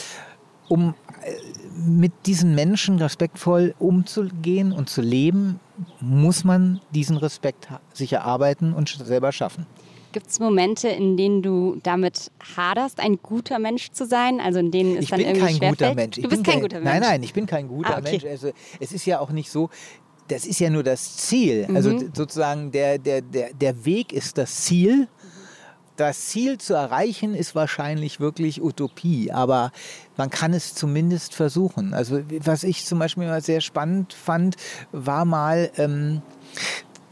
um 0.68 0.94
äh, 1.22 1.32
mit 1.76 2.12
diesen 2.26 2.54
Menschen 2.54 2.98
respektvoll 2.98 3.74
umzugehen 3.78 4.72
und 4.72 4.88
zu 4.88 5.00
leben, 5.00 5.60
muss 6.00 6.44
man 6.44 6.80
diesen 6.90 7.16
Respekt 7.16 7.68
sich 7.92 8.12
erarbeiten 8.12 8.72
und 8.72 8.88
selber 8.88 9.32
schaffen. 9.32 9.66
Gibt 10.12 10.28
es 10.28 10.40
Momente, 10.40 10.88
in 10.88 11.16
denen 11.16 11.42
du 11.42 11.78
damit 11.82 12.30
haderst, 12.56 12.98
ein 13.00 13.18
guter 13.22 13.58
Mensch 13.58 13.90
zu 13.90 14.06
sein? 14.06 14.40
Also 14.40 14.58
in 14.58 14.70
denen 14.70 14.96
es 14.96 15.04
ich 15.04 15.10
dann 15.10 15.18
bin 15.18 15.28
irgendwie 15.28 15.58
kein 15.58 15.70
guter? 15.70 15.94
Mensch. 15.94 16.16
Ich 16.18 16.24
Du 16.24 16.30
bist 16.30 16.42
bin 16.42 16.52
kein 16.52 16.62
guter 16.62 16.80
Mensch. 16.80 16.90
Nein, 16.90 17.00
nein, 17.02 17.22
ich 17.22 17.34
bin 17.34 17.46
kein 17.46 17.68
guter 17.68 17.96
Ah, 17.96 17.98
okay. 17.98 18.12
Mensch. 18.12 18.24
Also 18.24 18.50
es 18.80 18.92
ist 18.92 19.04
ja 19.06 19.20
auch 19.20 19.30
nicht 19.30 19.50
so. 19.50 19.68
Das 20.28 20.44
ist 20.46 20.60
ja 20.60 20.70
nur 20.70 20.82
das 20.82 21.16
Ziel. 21.16 21.66
Mhm. 21.68 21.76
Also 21.76 21.98
sozusagen 22.14 22.70
der, 22.72 22.98
der, 22.98 23.20
der, 23.22 23.52
der 23.52 23.84
Weg 23.84 24.12
ist 24.12 24.38
das 24.38 24.54
Ziel. 24.62 25.08
Das 25.96 26.26
Ziel 26.26 26.58
zu 26.58 26.74
erreichen 26.74 27.34
ist 27.34 27.56
wahrscheinlich 27.56 28.20
wirklich 28.20 28.62
Utopie, 28.62 29.32
aber 29.32 29.72
man 30.16 30.30
kann 30.30 30.54
es 30.54 30.72
zumindest 30.74 31.34
versuchen. 31.34 31.92
Also 31.92 32.20
was 32.44 32.62
ich 32.62 32.84
zum 32.84 33.00
Beispiel 33.00 33.26
mal 33.26 33.42
sehr 33.42 33.60
spannend 33.60 34.12
fand, 34.12 34.54
war 34.92 35.24
mal 35.24 35.72
ähm, 35.76 36.22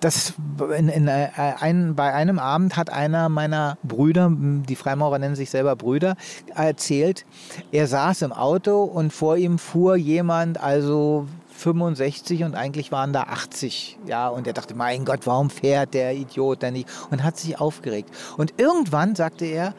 das 0.01 0.35
in, 0.77 0.89
in 0.89 1.09
äh, 1.09 1.29
ein, 1.35 1.95
bei 1.95 2.13
einem 2.13 2.39
Abend 2.39 2.77
hat 2.77 2.91
einer 2.91 3.29
meiner 3.29 3.79
Brüder, 3.83 4.31
die 4.31 4.77
Freimaurer 4.77 5.19
nennen 5.19 5.37
sich 5.37 5.51
selber 5.51 5.77
Brüder, 5.77 6.17
erzählt, 6.55 7.25
er 7.73 7.87
saß 7.87 8.23
im 8.23 8.33
Auto 8.33 8.83
und 8.83 9.13
vor 9.13 9.37
ihm 9.37 9.59
fuhr 9.59 9.97
jemand, 9.97 10.61
also 10.61 11.27
65 11.57 12.45
und 12.45 12.55
eigentlich 12.55 12.93
waren 12.93 13.13
da 13.13 13.23
80. 13.25 13.99
Ja, 14.07 14.29
und 14.29 14.47
er 14.47 14.53
dachte, 14.53 14.75
mein 14.75 15.05
Gott, 15.05 15.21
warum 15.25 15.51
fährt 15.51 15.95
der 15.95 16.15
Idiot 16.15 16.63
denn 16.63 16.75
nicht? 16.75 16.89
Und 17.11 17.23
hat 17.23 17.39
sich 17.39 17.59
aufgeregt. 17.59 18.11
Und 18.37 18.55
irgendwann, 18.59 19.15
sagte 19.15 19.47
er, 19.47 19.75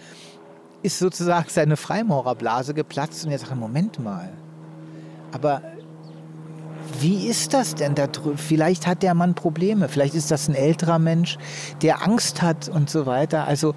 ist 0.81 0.99
sozusagen 0.99 1.49
seine 1.49 1.77
Freimaurerblase 1.77 2.73
geplatzt 2.73 3.25
und 3.25 3.31
er 3.31 3.39
sagte, 3.39 3.55
Moment 3.55 3.99
mal, 3.99 4.29
aber 5.31 5.61
wie 7.01 7.27
ist 7.27 7.53
das 7.53 7.75
denn 7.75 7.95
da 7.95 8.07
drüben? 8.07 8.37
Vielleicht 8.37 8.87
hat 8.87 9.03
der 9.03 9.13
Mann 9.13 9.35
Probleme. 9.35 9.89
Vielleicht 9.89 10.15
ist 10.15 10.31
das 10.31 10.47
ein 10.47 10.55
älterer 10.55 10.99
Mensch, 10.99 11.37
der 11.81 12.03
Angst 12.03 12.41
hat 12.41 12.69
und 12.69 12.89
so 12.89 13.05
weiter. 13.05 13.45
Also 13.45 13.75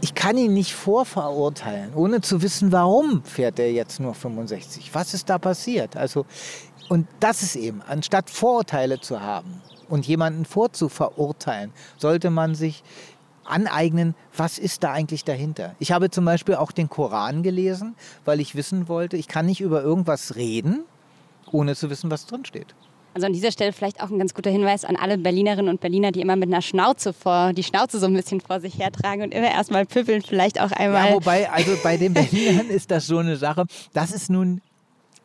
ich 0.00 0.14
kann 0.14 0.36
ihn 0.36 0.52
nicht 0.52 0.74
vorverurteilen, 0.74 1.94
ohne 1.94 2.20
zu 2.20 2.42
wissen, 2.42 2.72
warum 2.72 3.24
fährt 3.24 3.58
er 3.58 3.72
jetzt 3.72 4.00
nur 4.00 4.14
65. 4.14 4.94
Was 4.94 5.14
ist 5.14 5.30
da 5.30 5.38
passiert? 5.38 5.96
Also 5.96 6.26
und 6.88 7.06
das 7.20 7.42
ist 7.42 7.56
eben, 7.56 7.80
anstatt 7.82 8.28
Vorurteile 8.28 9.00
zu 9.00 9.20
haben 9.20 9.62
und 9.88 10.06
jemanden 10.06 10.44
vorzuverurteilen, 10.44 11.72
sollte 11.96 12.30
man 12.30 12.54
sich 12.54 12.82
aneignen, 13.44 14.14
was 14.36 14.58
ist 14.58 14.82
da 14.84 14.92
eigentlich 14.92 15.24
dahinter. 15.24 15.74
Ich 15.78 15.92
habe 15.92 16.10
zum 16.10 16.24
Beispiel 16.24 16.56
auch 16.56 16.72
den 16.72 16.88
Koran 16.88 17.42
gelesen, 17.42 17.94
weil 18.24 18.40
ich 18.40 18.54
wissen 18.54 18.88
wollte, 18.88 19.16
ich 19.16 19.28
kann 19.28 19.46
nicht 19.46 19.60
über 19.60 19.82
irgendwas 19.82 20.36
reden, 20.36 20.84
ohne 21.54 21.74
zu 21.74 21.88
wissen, 21.88 22.10
was 22.10 22.26
drin 22.26 22.44
steht. 22.44 22.74
Also 23.14 23.28
an 23.28 23.32
dieser 23.32 23.52
Stelle 23.52 23.72
vielleicht 23.72 24.02
auch 24.02 24.10
ein 24.10 24.18
ganz 24.18 24.34
guter 24.34 24.50
Hinweis 24.50 24.84
an 24.84 24.96
alle 24.96 25.16
Berlinerinnen 25.16 25.68
und 25.68 25.80
Berliner, 25.80 26.10
die 26.10 26.20
immer 26.20 26.34
mit 26.34 26.48
einer 26.48 26.62
Schnauze 26.62 27.12
vor, 27.12 27.52
die 27.52 27.62
Schnauze 27.62 28.00
so 28.00 28.06
ein 28.06 28.12
bisschen 28.12 28.40
vor 28.40 28.60
sich 28.60 28.76
hertragen 28.78 29.22
und 29.22 29.32
immer 29.32 29.50
erstmal 29.52 29.86
püppeln, 29.86 30.20
vielleicht 30.20 30.60
auch 30.60 30.72
einmal. 30.72 31.10
Ja, 31.10 31.14
wobei, 31.14 31.48
also 31.48 31.76
bei 31.84 31.96
den 31.96 32.12
Berlinern 32.14 32.68
ist 32.68 32.90
das 32.90 33.06
so 33.06 33.18
eine 33.18 33.36
Sache, 33.36 33.66
das 33.92 34.10
ist 34.10 34.30
nun 34.30 34.60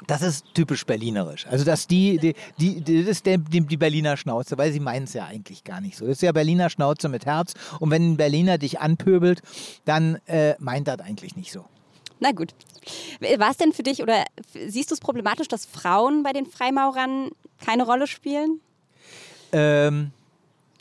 das 0.07 0.21
ist 0.21 0.45
typisch 0.53 0.85
berlinerisch. 0.85 1.45
Also 1.47 1.65
dass 1.65 1.85
die, 1.85 2.17
die, 2.19 2.33
die, 2.57 2.79
die 2.79 3.01
das 3.01 3.11
ist 3.11 3.25
der, 3.25 3.37
die, 3.37 3.61
die 3.61 3.75
Berliner 3.75 4.15
Schnauze, 4.15 4.57
weil 4.57 4.71
sie 4.71 4.79
meinen 4.79 5.03
es 5.03 5.13
ja 5.13 5.25
eigentlich 5.25 5.65
gar 5.65 5.81
nicht 5.81 5.97
so. 5.97 6.05
Das 6.05 6.13
ist 6.13 6.21
ja 6.21 6.31
Berliner 6.31 6.69
Schnauze 6.69 7.09
mit 7.09 7.25
Herz. 7.25 7.53
Und 7.79 7.91
wenn 7.91 8.13
ein 8.13 8.17
Berliner 8.17 8.57
dich 8.57 8.79
anpöbelt, 8.79 9.41
dann 9.83 10.15
äh, 10.25 10.55
meint 10.59 10.87
das 10.87 11.01
eigentlich 11.01 11.35
nicht 11.35 11.51
so. 11.51 11.65
Na 12.19 12.31
gut. 12.31 12.53
War 13.37 13.51
es 13.51 13.57
denn 13.57 13.71
für 13.73 13.83
dich 13.83 14.01
oder 14.01 14.25
siehst 14.67 14.91
du 14.91 14.95
es 14.95 14.99
problematisch, 14.99 15.47
dass 15.47 15.65
Frauen 15.65 16.23
bei 16.23 16.33
den 16.33 16.45
Freimaurern 16.45 17.29
keine 17.63 17.83
Rolle 17.85 18.07
spielen? 18.07 18.59
Ähm, 19.51 20.11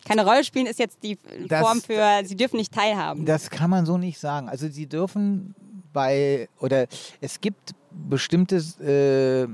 Keine 0.07 0.25
Rolle 0.25 0.43
spielen 0.45 0.67
ist 0.67 0.79
jetzt 0.79 0.99
die 1.03 1.19
Das- 1.49 1.61
Form 1.61 1.81
für, 1.83 2.23
sie 2.25 2.37
dürfen 2.37 2.57
nicht 2.57 2.73
teilhaben. 2.73 3.25
Das 3.25 3.51
kann 3.51 3.71
man 3.71 3.87
so 3.87 3.99
nicht 3.99 4.19
sagen. 4.19 4.49
Also 4.49 4.69
sie 4.69 4.87
dürfen 4.87 5.55
bei, 5.93 6.49
oder 6.61 6.87
es 7.21 7.41
gibt 7.41 7.75
bestimmte 7.91 8.57
äh, 8.81 9.49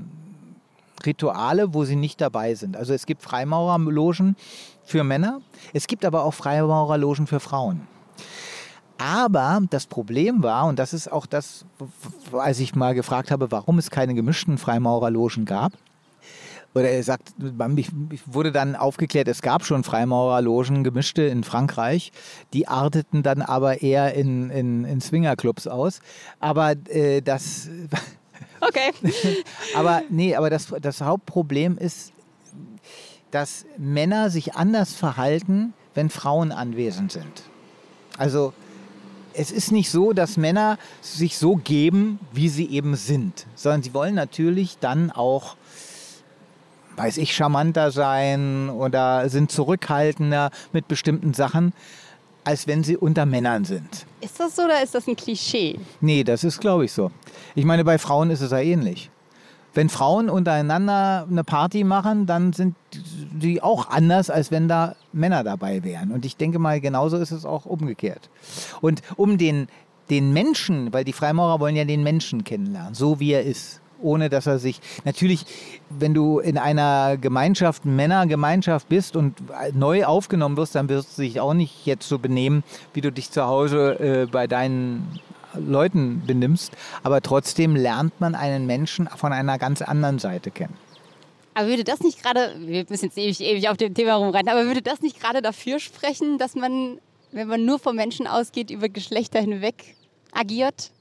Rituale, 1.05 1.73
wo 1.73 1.83
sie 1.85 1.95
nicht 1.95 2.19
dabei 2.21 2.55
sind. 2.55 2.75
Also 2.77 2.93
es 2.93 3.05
gibt 3.05 3.21
Freimaurerlogen 3.21 4.35
für 4.83 5.03
Männer, 5.03 5.41
es 5.73 5.87
gibt 5.87 6.05
aber 6.05 6.23
auch 6.23 6.33
Freimaurerlogen 6.33 7.27
für 7.27 7.39
Frauen. 7.39 7.87
Aber 8.97 9.61
das 9.69 9.87
Problem 9.87 10.43
war, 10.43 10.65
und 10.65 10.79
das 10.79 10.93
ist 10.93 11.11
auch 11.11 11.25
das, 11.25 11.65
als 12.31 12.59
ich 12.59 12.75
mal 12.75 12.95
gefragt 12.95 13.31
habe, 13.31 13.51
warum 13.51 13.77
es 13.77 13.89
keine 13.89 14.13
gemischten 14.13 14.57
Freimaurerlogen 14.57 15.45
gab, 15.45 15.73
oder 16.73 16.89
er 16.89 17.03
sagt, 17.03 17.33
ich 17.77 17.89
wurde 18.25 18.51
dann 18.51 18.75
aufgeklärt, 18.75 19.29
es 19.29 19.41
gab 19.41 19.63
schon 19.63 19.85
Freimaurerlogen, 19.85 20.83
gemischte 20.83 21.21
in 21.21 21.45
Frankreich. 21.45 22.11
Die 22.51 22.67
arteten 22.67 23.23
dann 23.23 23.41
aber 23.41 23.81
eher 23.81 24.13
in, 24.13 24.49
in, 24.49 24.83
in 24.83 24.99
Swingerclubs 24.99 25.67
aus. 25.67 26.01
Aber 26.41 26.73
äh, 26.89 27.21
das, 27.21 27.69
Okay. 28.61 28.91
aber 29.75 30.03
nee, 30.09 30.35
aber 30.35 30.49
das, 30.49 30.73
das 30.81 31.01
Hauptproblem 31.01 31.77
ist, 31.77 32.13
dass 33.31 33.65
Männer 33.77 34.29
sich 34.29 34.55
anders 34.55 34.93
verhalten, 34.93 35.73
wenn 35.93 36.09
Frauen 36.09 36.51
anwesend 36.51 37.11
sind. 37.11 37.43
Also 38.17 38.53
es 39.37 39.51
ist 39.51 39.71
nicht 39.71 39.89
so, 39.89 40.13
dass 40.13 40.37
Männer 40.37 40.77
sich 41.01 41.37
so 41.37 41.55
geben, 41.55 42.19
wie 42.31 42.49
sie 42.49 42.69
eben 42.69 42.95
sind, 42.95 43.45
sondern 43.55 43.83
sie 43.83 43.93
wollen 43.93 44.15
natürlich 44.15 44.77
dann 44.79 45.11
auch, 45.11 45.55
weiß 46.95 47.17
ich, 47.17 47.35
charmanter 47.35 47.91
sein 47.91 48.69
oder 48.69 49.29
sind 49.29 49.51
zurückhaltender 49.51 50.51
mit 50.71 50.87
bestimmten 50.87 51.33
Sachen, 51.33 51.73
als 52.43 52.67
wenn 52.67 52.83
sie 52.83 52.95
unter 52.95 53.25
Männern 53.25 53.65
sind. 53.65 54.05
Ist 54.21 54.39
das 54.39 54.55
so 54.55 54.63
oder 54.63 54.81
ist 54.83 54.95
das 54.95 55.07
ein 55.07 55.15
Klischee? 55.15 55.79
Nee, 55.99 56.23
das 56.23 56.43
ist, 56.43 56.59
glaube 56.59 56.85
ich, 56.85 56.91
so. 56.91 57.11
Ich 57.55 57.65
meine, 57.65 57.83
bei 57.83 57.97
Frauen 57.97 58.29
ist 58.29 58.41
es 58.41 58.51
ja 58.51 58.59
ähnlich. 58.59 59.09
Wenn 59.75 59.89
Frauen 59.89 60.29
untereinander 60.29 61.27
eine 61.29 61.43
Party 61.43 61.83
machen, 61.83 62.25
dann 62.25 62.53
sind 62.53 62.75
die 62.93 63.61
auch 63.61 63.89
anders, 63.89 64.29
als 64.29 64.49
wenn 64.49 64.69
da 64.69 64.95
Männer 65.11 65.43
dabei 65.43 65.83
wären. 65.83 66.11
Und 66.11 66.25
ich 66.25 66.37
denke 66.37 66.59
mal, 66.59 66.79
genauso 66.79 67.17
ist 67.17 67.31
es 67.31 67.45
auch 67.45 67.65
umgekehrt. 67.65 68.29
Und 68.79 69.01
um 69.17 69.37
den, 69.37 69.67
den 70.09 70.31
Menschen, 70.31 70.93
weil 70.93 71.03
die 71.03 71.11
Freimaurer 71.11 71.59
wollen 71.59 71.75
ja 71.75 71.83
den 71.83 72.03
Menschen 72.03 72.45
kennenlernen, 72.45 72.95
so 72.95 73.19
wie 73.19 73.33
er 73.33 73.43
ist. 73.43 73.81
Ohne 74.01 74.29
dass 74.29 74.45
er 74.45 74.59
sich. 74.59 74.81
Natürlich, 75.05 75.45
wenn 75.89 76.13
du 76.13 76.39
in 76.39 76.57
einer 76.57 77.17
Gemeinschaft, 77.17 77.85
Männergemeinschaft 77.85 78.89
bist 78.89 79.15
und 79.15 79.41
neu 79.73 80.05
aufgenommen 80.05 80.57
wirst, 80.57 80.75
dann 80.75 80.89
wirst 80.89 81.17
du 81.17 81.21
dich 81.21 81.39
auch 81.39 81.53
nicht 81.53 81.85
jetzt 81.85 82.07
so 82.07 82.19
benehmen, 82.19 82.63
wie 82.93 82.99
du 83.01 83.11
dich 83.11 83.31
zu 83.31 83.45
Hause 83.45 83.99
äh, 83.99 84.25
bei 84.29 84.47
deinen 84.47 85.19
Leuten 85.59 86.23
benimmst. 86.25 86.73
Aber 87.03 87.21
trotzdem 87.21 87.75
lernt 87.75 88.19
man 88.19 88.35
einen 88.35 88.65
Menschen 88.65 89.07
von 89.07 89.33
einer 89.33 89.57
ganz 89.57 89.81
anderen 89.81 90.19
Seite 90.19 90.51
kennen. 90.51 90.75
Aber 91.53 91.67
würde 91.67 91.85
das 91.85 92.01
nicht 92.01 92.21
gerade, 92.21 92.53
wir 92.59 92.85
müssen 92.89 93.05
jetzt 93.05 93.17
ewig, 93.17 93.39
ewig 93.39 93.69
auf 93.69 93.77
dem 93.77 93.93
Thema 93.93 94.15
rumreiten, 94.15 94.49
aber 94.49 94.65
würde 94.65 94.81
das 94.81 95.01
nicht 95.01 95.21
gerade 95.21 95.41
dafür 95.41 95.79
sprechen, 95.79 96.37
dass 96.37 96.53
man, 96.53 96.99
wenn 97.31 97.47
man 97.47 97.63
nur 97.63 97.79
vom 97.79 97.95
Menschen 97.95 98.27
ausgeht, 98.27 98.69
über 98.69 98.89
Geschlechter 98.89 99.39
hinweg 99.39 99.95
agiert? 100.33 100.91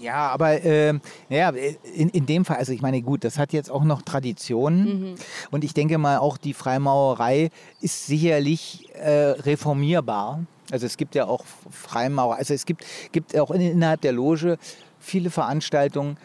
Ja, 0.00 0.28
aber 0.28 0.64
äh, 0.64 0.94
ja, 1.28 1.50
in, 1.50 2.08
in 2.10 2.24
dem 2.24 2.44
Fall, 2.44 2.56
also 2.56 2.72
ich 2.72 2.80
meine, 2.80 3.02
gut, 3.02 3.24
das 3.24 3.36
hat 3.36 3.52
jetzt 3.52 3.70
auch 3.70 3.84
noch 3.84 4.02
Traditionen. 4.02 5.16
Und 5.50 5.64
ich 5.64 5.74
denke 5.74 5.98
mal, 5.98 6.18
auch 6.18 6.36
die 6.36 6.54
Freimaurerei 6.54 7.50
ist 7.80 8.06
sicherlich 8.06 8.88
äh, 8.94 9.10
reformierbar. 9.10 10.44
Also 10.70 10.86
es 10.86 10.96
gibt 10.96 11.14
ja 11.14 11.26
auch 11.26 11.44
Freimaurer, 11.70 12.36
also 12.36 12.54
es 12.54 12.66
gibt, 12.66 12.84
gibt 13.12 13.38
auch 13.38 13.50
in, 13.50 13.60
innerhalb 13.60 14.00
der 14.02 14.12
Loge 14.12 14.58
viele 14.98 15.30
Veranstaltungen, 15.30 16.16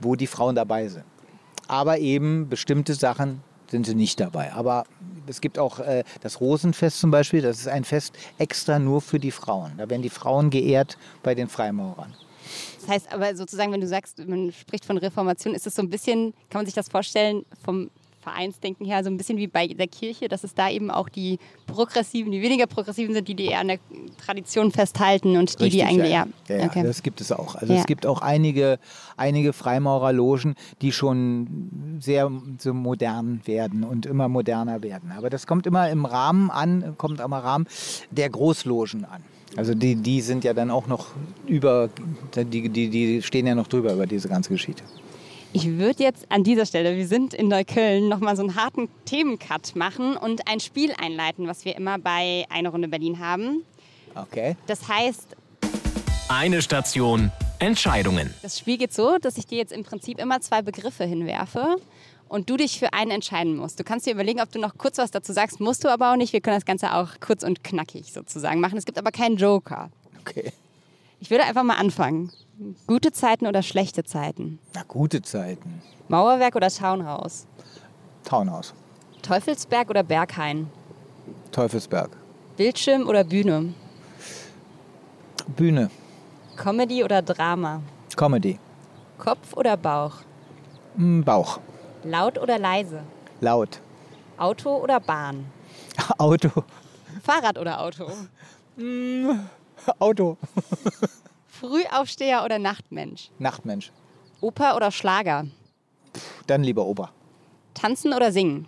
wo 0.00 0.16
die 0.16 0.26
Frauen 0.26 0.54
dabei 0.54 0.88
sind. 0.88 1.04
Aber 1.68 1.98
eben 1.98 2.48
bestimmte 2.48 2.94
Sachen 2.94 3.42
sind 3.70 3.86
sie 3.86 3.94
nicht 3.94 4.20
dabei. 4.20 4.52
Aber 4.52 4.84
es 5.26 5.40
gibt 5.40 5.58
auch 5.58 5.78
äh, 5.78 6.04
das 6.20 6.40
Rosenfest 6.40 7.00
zum 7.00 7.10
Beispiel, 7.10 7.42
das 7.42 7.60
ist 7.60 7.68
ein 7.68 7.84
Fest 7.84 8.14
extra 8.38 8.78
nur 8.78 9.00
für 9.00 9.18
die 9.18 9.30
Frauen. 9.30 9.72
Da 9.78 9.88
werden 9.88 10.02
die 10.02 10.10
Frauen 10.10 10.50
geehrt 10.50 10.98
bei 11.22 11.34
den 11.34 11.48
Freimaurern. 11.48 12.14
Das 12.80 12.88
heißt 12.88 13.12
aber 13.12 13.34
sozusagen, 13.36 13.72
wenn 13.72 13.80
du 13.80 13.86
sagst, 13.86 14.26
man 14.26 14.52
spricht 14.52 14.84
von 14.84 14.98
Reformation, 14.98 15.54
ist 15.54 15.66
es 15.66 15.74
so 15.74 15.82
ein 15.82 15.88
bisschen, 15.88 16.34
kann 16.50 16.60
man 16.60 16.66
sich 16.66 16.74
das 16.74 16.88
vorstellen, 16.88 17.44
vom 17.64 17.90
Vereinsdenken 18.22 18.86
her 18.86 19.02
so 19.02 19.10
ein 19.10 19.16
bisschen 19.16 19.36
wie 19.36 19.48
bei 19.48 19.66
der 19.66 19.88
Kirche, 19.88 20.28
dass 20.28 20.44
es 20.44 20.54
da 20.54 20.70
eben 20.70 20.90
auch 20.90 21.08
die 21.08 21.38
Progressiven, 21.66 22.30
die 22.30 22.40
weniger 22.40 22.66
Progressiven 22.66 23.14
sind, 23.14 23.26
die, 23.26 23.34
die 23.34 23.46
eher 23.46 23.58
an 23.58 23.68
der 23.68 23.78
Tradition 24.24 24.70
festhalten 24.70 25.36
und 25.36 25.58
die, 25.58 25.64
Richtig, 25.64 25.80
die 25.80 25.86
eigentlich 25.86 26.12
ja. 26.12 26.26
eher. 26.48 26.56
Ja, 26.56 26.62
ja, 26.62 26.66
okay. 26.66 26.82
das 26.84 27.02
gibt 27.02 27.20
es 27.20 27.32
auch. 27.32 27.56
Also 27.56 27.72
Ja. 27.72 27.80
es 27.80 27.86
gibt 27.86 28.06
auch 28.06 28.22
einige, 28.22 28.78
einige 29.16 29.52
Freimaurerlogen, 29.52 30.54
die 30.82 30.92
schon 30.92 31.98
sehr 32.00 32.30
so 32.58 32.72
modern 32.72 33.40
werden 33.44 33.82
und 33.82 34.06
immer 34.06 34.28
moderner 34.28 34.82
werden. 34.82 35.12
Aber 35.16 35.28
das 35.28 35.46
kommt 35.48 35.66
immer 35.66 35.90
im 35.90 36.04
Rahmen 36.04 36.50
an, 36.50 36.94
kommt 36.96 37.20
am 37.20 37.32
Rahmen 37.32 37.66
der 38.12 38.30
Großlogen 38.30 39.04
an. 39.04 39.22
Also 39.56 39.74
die, 39.74 39.96
die 39.96 40.20
sind 40.20 40.44
ja 40.44 40.54
dann 40.54 40.70
auch 40.70 40.86
noch 40.86 41.08
über, 41.46 41.90
die, 42.36 42.68
die, 42.68 42.88
die 42.88 43.22
stehen 43.22 43.46
ja 43.46 43.54
noch 43.54 43.66
drüber 43.66 43.92
über 43.92 44.06
diese 44.06 44.28
ganze 44.28 44.50
Geschichte. 44.50 44.84
Ich 45.54 45.66
würde 45.66 46.02
jetzt 46.02 46.24
an 46.30 46.44
dieser 46.44 46.64
Stelle, 46.64 46.96
wir 46.96 47.06
sind 47.06 47.34
in 47.34 47.48
Neukölln, 47.48 48.08
nochmal 48.08 48.36
so 48.36 48.42
einen 48.42 48.54
harten 48.56 48.88
Themencut 49.04 49.76
machen 49.76 50.16
und 50.16 50.48
ein 50.48 50.60
Spiel 50.60 50.94
einleiten, 50.98 51.46
was 51.46 51.64
wir 51.66 51.76
immer 51.76 51.98
bei 51.98 52.46
Eine 52.48 52.70
Runde 52.70 52.88
Berlin 52.88 53.18
haben. 53.18 53.62
Okay. 54.14 54.56
Das 54.66 54.88
heißt, 54.88 55.36
Eine 56.28 56.62
Station, 56.62 57.30
Entscheidungen. 57.58 58.32
das 58.42 58.58
Spiel 58.58 58.78
geht 58.78 58.94
so, 58.94 59.18
dass 59.18 59.36
ich 59.36 59.46
dir 59.46 59.58
jetzt 59.58 59.72
im 59.72 59.84
Prinzip 59.84 60.18
immer 60.18 60.40
zwei 60.40 60.62
Begriffe 60.62 61.04
hinwerfe 61.04 61.76
und 62.28 62.48
du 62.48 62.56
dich 62.56 62.78
für 62.78 62.94
einen 62.94 63.10
entscheiden 63.10 63.54
musst. 63.56 63.78
Du 63.78 63.84
kannst 63.84 64.06
dir 64.06 64.12
überlegen, 64.14 64.40
ob 64.40 64.50
du 64.50 64.58
noch 64.58 64.78
kurz 64.78 64.96
was 64.96 65.10
dazu 65.10 65.34
sagst, 65.34 65.60
musst 65.60 65.84
du 65.84 65.88
aber 65.88 66.12
auch 66.12 66.16
nicht. 66.16 66.32
Wir 66.32 66.40
können 66.40 66.56
das 66.56 66.64
Ganze 66.64 66.94
auch 66.94 67.20
kurz 67.20 67.42
und 67.42 67.62
knackig 67.62 68.10
sozusagen 68.10 68.58
machen. 68.60 68.78
Es 68.78 68.86
gibt 68.86 68.96
aber 68.96 69.10
keinen 69.10 69.36
Joker. 69.36 69.90
Okay. 70.20 70.50
Ich 71.20 71.30
würde 71.30 71.44
einfach 71.44 71.62
mal 71.62 71.76
anfangen. 71.76 72.32
Gute 72.86 73.12
Zeiten 73.12 73.46
oder 73.46 73.62
schlechte 73.62 74.04
Zeiten? 74.04 74.58
Na, 74.74 74.82
gute 74.86 75.22
Zeiten. 75.22 75.82
Mauerwerk 76.08 76.54
oder 76.54 76.68
Townhouse? 76.68 77.46
Townhouse. 78.24 78.74
Teufelsberg 79.22 79.90
oder 79.90 80.02
Berghain? 80.02 80.70
Teufelsberg. 81.50 82.10
Bildschirm 82.56 83.06
oder 83.08 83.24
Bühne? 83.24 83.74
Bühne. 85.56 85.90
Comedy 86.56 87.02
oder 87.02 87.22
Drama? 87.22 87.80
Comedy. 88.16 88.58
Kopf 89.18 89.54
oder 89.56 89.76
Bauch? 89.76 90.16
Hm, 90.96 91.24
Bauch. 91.24 91.58
Laut 92.04 92.38
oder 92.38 92.58
leise? 92.58 93.02
Laut. 93.40 93.80
Auto 94.36 94.76
oder 94.76 95.00
Bahn? 95.00 95.46
Auto. 96.18 96.50
Fahrrad 97.22 97.58
oder 97.58 97.80
Auto? 97.80 98.10
Auto. 99.98 100.36
Frühaufsteher 101.62 102.44
oder 102.44 102.58
Nachtmensch? 102.58 103.30
Nachtmensch. 103.38 103.92
Oper 104.40 104.74
oder 104.74 104.90
Schlager? 104.90 105.46
Dann 106.48 106.64
lieber 106.64 106.84
Ober. 106.84 107.12
Tanzen 107.74 108.12
oder 108.12 108.32
singen? 108.32 108.66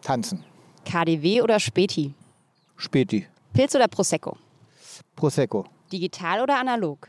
Tanzen. 0.00 0.44
KDW 0.84 1.42
oder 1.42 1.58
Späti? 1.58 2.14
Späti. 2.76 3.26
Pilz 3.52 3.74
oder 3.74 3.88
Prosecco? 3.88 4.36
Prosecco. 5.16 5.64
Digital 5.90 6.40
oder 6.42 6.60
analog? 6.60 7.08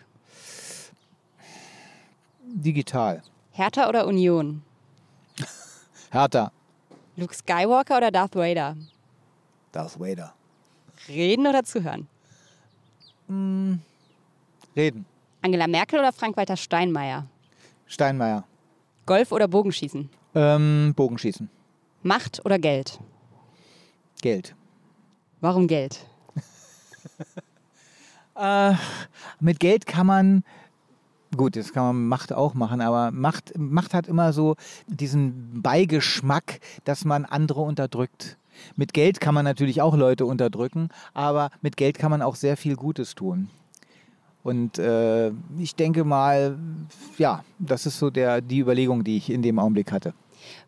Digital. 2.43 3.21
Hertha 3.51 3.89
oder 3.89 4.07
Union? 4.07 4.63
Hertha. 6.09 6.51
Luke 7.15 7.35
Skywalker 7.35 7.97
oder 7.97 8.09
Darth 8.09 8.35
Vader? 8.35 8.75
Darth 9.71 9.99
Vader. 9.99 10.33
Reden 11.07 11.45
oder 11.45 11.63
zuhören? 11.63 12.07
Reden. 14.75 15.05
Angela 15.41 15.67
Merkel 15.67 15.99
oder 15.99 16.13
Frank-Walter 16.13 16.55
Steinmeier? 16.55 17.25
Steinmeier. 17.87 18.45
Golf 19.05 19.31
oder 19.31 19.47
Bogenschießen? 19.47 20.09
Ähm, 20.35 20.93
Bogenschießen. 20.95 21.49
Macht 22.03 22.45
oder 22.45 22.57
Geld? 22.57 22.99
Geld. 24.21 24.55
Warum 25.41 25.67
Geld? 25.67 26.05
Mit 29.39 29.59
Geld 29.59 29.85
kann 29.85 30.07
man, 30.07 30.43
gut, 31.35 31.55
das 31.55 31.73
kann 31.73 31.83
man 31.83 32.07
Macht 32.07 32.33
auch 32.33 32.53
machen, 32.53 32.81
aber 32.81 33.11
Macht, 33.11 33.57
Macht 33.57 33.93
hat 33.93 34.07
immer 34.07 34.33
so 34.33 34.55
diesen 34.87 35.61
Beigeschmack, 35.61 36.59
dass 36.83 37.05
man 37.05 37.25
andere 37.25 37.61
unterdrückt. 37.61 38.37
Mit 38.75 38.93
Geld 38.93 39.19
kann 39.19 39.33
man 39.33 39.45
natürlich 39.45 39.81
auch 39.81 39.95
Leute 39.95 40.25
unterdrücken, 40.25 40.89
aber 41.13 41.49
mit 41.61 41.77
Geld 41.77 41.97
kann 41.97 42.11
man 42.11 42.21
auch 42.21 42.35
sehr 42.35 42.57
viel 42.57 42.75
Gutes 42.75 43.15
tun. 43.15 43.49
Und 44.43 44.79
äh, 44.79 45.31
ich 45.59 45.75
denke 45.75 46.03
mal, 46.03 46.57
ja, 47.17 47.43
das 47.59 47.85
ist 47.85 47.99
so 47.99 48.09
der, 48.09 48.41
die 48.41 48.59
Überlegung, 48.59 49.03
die 49.03 49.17
ich 49.17 49.29
in 49.29 49.41
dem 49.41 49.59
Augenblick 49.59 49.91
hatte. 49.91 50.13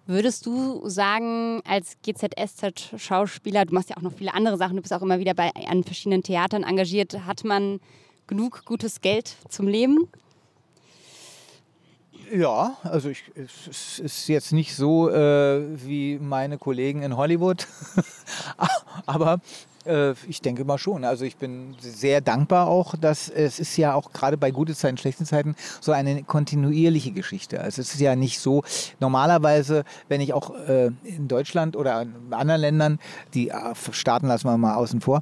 Würdest 0.05 0.45
du 0.45 0.87
sagen, 0.87 1.61
als 1.65 1.97
GZSZ-Schauspieler, 2.03 3.65
du 3.65 3.73
machst 3.73 3.89
ja 3.89 3.97
auch 3.97 4.01
noch 4.01 4.13
viele 4.13 4.33
andere 4.33 4.57
Sachen, 4.57 4.75
du 4.75 4.81
bist 4.81 4.93
auch 4.93 5.01
immer 5.01 5.17
wieder 5.19 5.33
bei, 5.33 5.51
an 5.67 5.83
verschiedenen 5.83 6.23
Theatern 6.23 6.63
engagiert, 6.63 7.25
hat 7.25 7.43
man 7.43 7.79
genug 8.27 8.65
gutes 8.65 9.01
Geld 9.01 9.35
zum 9.49 9.67
Leben? 9.67 10.09
Ja, 12.31 12.77
also 12.83 13.09
ich, 13.09 13.23
es 13.35 13.99
ist 13.99 14.27
jetzt 14.27 14.53
nicht 14.53 14.75
so 14.75 15.09
äh, 15.09 15.61
wie 15.85 16.17
meine 16.19 16.57
Kollegen 16.57 17.01
in 17.03 17.15
Hollywood, 17.15 17.67
aber 19.05 19.39
ich 19.85 20.41
denke 20.41 20.65
mal 20.65 20.77
schon. 20.77 21.03
Also 21.03 21.25
ich 21.25 21.37
bin 21.37 21.75
sehr 21.79 22.21
dankbar 22.21 22.67
auch, 22.67 22.95
dass 22.95 23.29
es 23.29 23.59
ist 23.59 23.77
ja 23.77 23.93
auch 23.93 24.11
gerade 24.11 24.37
bei 24.37 24.51
gute 24.51 24.75
Zeiten, 24.75 24.97
schlechten 24.97 25.25
Zeiten 25.25 25.55
so 25.81 25.91
eine 25.91 26.23
kontinuierliche 26.23 27.11
Geschichte. 27.11 27.59
Also 27.61 27.81
es 27.81 27.93
ist 27.93 27.99
ja 27.99 28.15
nicht 28.15 28.39
so, 28.39 28.63
normalerweise, 28.99 29.83
wenn 30.07 30.21
ich 30.21 30.33
auch 30.33 30.55
äh, 30.67 30.91
in 31.03 31.27
Deutschland 31.27 31.75
oder 31.75 32.01
in 32.01 32.33
anderen 32.33 32.61
Ländern, 32.61 32.99
die 33.33 33.49
äh, 33.49 33.55
Staaten 33.91 34.27
lassen 34.27 34.47
wir 34.47 34.57
mal 34.57 34.75
außen 34.75 35.01
vor, 35.01 35.21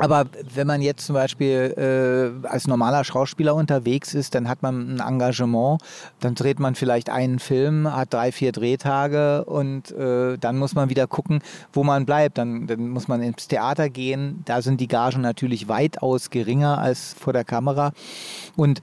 aber 0.00 0.26
wenn 0.54 0.66
man 0.66 0.82
jetzt 0.82 1.06
zum 1.06 1.14
Beispiel 1.14 2.42
äh, 2.42 2.46
als 2.46 2.66
normaler 2.66 3.04
Schauspieler 3.04 3.54
unterwegs 3.54 4.14
ist, 4.14 4.34
dann 4.34 4.48
hat 4.48 4.62
man 4.62 4.96
ein 4.96 5.00
Engagement, 5.00 5.80
dann 6.20 6.34
dreht 6.34 6.58
man 6.58 6.74
vielleicht 6.74 7.10
einen 7.10 7.38
Film, 7.38 7.92
hat 7.92 8.12
drei, 8.12 8.32
vier 8.32 8.52
Drehtage 8.52 9.44
und 9.44 9.90
äh, 9.92 10.38
dann 10.38 10.58
muss 10.58 10.74
man 10.74 10.88
wieder 10.88 11.06
gucken, 11.06 11.40
wo 11.72 11.84
man 11.84 12.06
bleibt. 12.06 12.38
Dann, 12.38 12.66
dann 12.66 12.88
muss 12.88 13.08
man 13.08 13.22
ins 13.22 13.48
Theater 13.48 13.88
gehen. 13.90 14.42
Da 14.44 14.62
sind 14.62 14.80
die 14.80 14.88
Gagen 14.88 15.20
natürlich 15.20 15.68
weitaus 15.68 16.30
geringer 16.30 16.78
als 16.78 17.14
vor 17.18 17.32
der 17.32 17.44
Kamera. 17.44 17.92
Und 18.56 18.80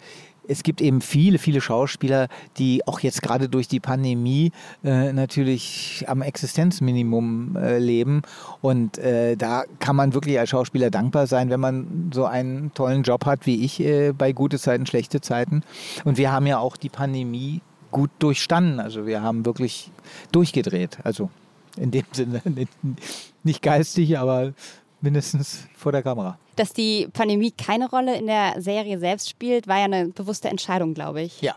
es 0.48 0.64
gibt 0.64 0.82
eben 0.82 1.02
viele, 1.02 1.38
viele 1.38 1.62
Schauspieler, 1.62 2.28
die 2.58 2.86
auch 2.88 3.00
jetzt 3.00 3.22
gerade 3.22 3.50
durch 3.50 3.68
die 3.68 3.80
Pandemie 3.80 4.52
äh, 4.84 5.14
natürlich 5.14 6.06
am 6.08 6.22
Existenzminimum 6.22 7.56
äh, 7.58 7.78
leben. 7.80 8.22
Und 8.62 8.98
äh, 8.98 9.36
da 9.36 9.64
kann 9.80 9.96
man 9.96 10.14
wirklich 10.14 10.40
als 10.40 10.50
Schauspieler 10.50 10.90
dankbar 10.90 11.28
sein, 11.28 11.50
wenn 11.50 11.60
man 11.60 12.12
so 12.14 12.26
einen 12.26 12.74
tollen 12.74 13.04
Job 13.04 13.26
hat 13.26 13.46
wie 13.46 13.64
ich 13.64 13.80
äh, 13.80 14.14
bei 14.14 14.32
gute 14.32 14.60
Zeiten, 14.60 14.86
schlechte 14.86 15.22
Zeiten. 15.22 15.64
Und 16.06 16.18
wir 16.18 16.32
haben 16.32 16.48
ja 16.48 16.60
auch 16.60 16.78
die 16.78 16.90
Pandemie 16.90 17.62
gut 17.92 18.12
durchstanden. 18.20 18.80
Also 18.80 19.06
wir 19.06 19.22
haben 19.22 19.46
wirklich 19.46 19.92
durchgedreht. 20.32 21.00
Also 21.04 21.30
in 21.78 21.92
dem 21.92 22.06
Sinne 22.12 22.42
nicht, 22.46 22.72
nicht 23.44 23.62
geistig, 23.62 24.18
aber 24.18 24.54
mindestens 25.02 25.68
vor 25.76 25.92
der 25.92 26.04
Kamera. 26.04 26.38
Dass 26.58 26.74
die 26.74 27.08
Pandemie 27.14 27.52
keine 27.52 27.90
Rolle 27.90 28.18
in 28.18 28.28
der 28.28 28.62
Serie 28.62 29.00
selbst 29.00 29.30
spielt, 29.30 29.68
war 29.68 29.78
ja 29.78 29.86
eine 29.86 30.08
bewusste 30.08 30.50
Entscheidung, 30.50 30.94
glaube 30.94 31.22
ich. 31.22 31.42
Ja. 31.42 31.56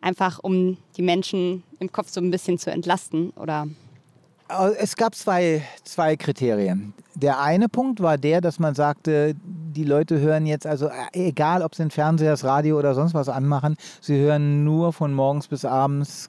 Einfach 0.00 0.40
um 0.42 0.76
die 0.96 1.02
Menschen 1.02 1.62
im 1.78 1.90
Kopf 1.90 2.10
so 2.10 2.20
ein 2.20 2.30
bisschen 2.30 2.58
zu 2.58 2.70
entlasten, 2.70 3.30
oder? 3.30 3.66
Es 4.78 4.96
gab 4.96 5.14
zwei, 5.14 5.62
zwei 5.84 6.16
Kriterien. 6.16 6.92
Der 7.14 7.40
eine 7.40 7.68
Punkt 7.68 8.00
war 8.00 8.18
der, 8.18 8.40
dass 8.40 8.58
man 8.58 8.74
sagte, 8.74 9.34
die 9.44 9.84
Leute 9.84 10.20
hören 10.20 10.46
jetzt, 10.46 10.66
also 10.66 10.90
egal 11.12 11.62
ob 11.62 11.74
sie 11.74 11.82
den 11.82 11.90
Fernseher, 11.90 12.32
das 12.32 12.44
Radio 12.44 12.78
oder 12.78 12.94
sonst 12.94 13.14
was 13.14 13.28
anmachen, 13.28 13.76
sie 14.00 14.18
hören 14.18 14.64
nur 14.64 14.92
von 14.92 15.14
morgens 15.14 15.48
bis 15.48 15.64
abends 15.64 16.28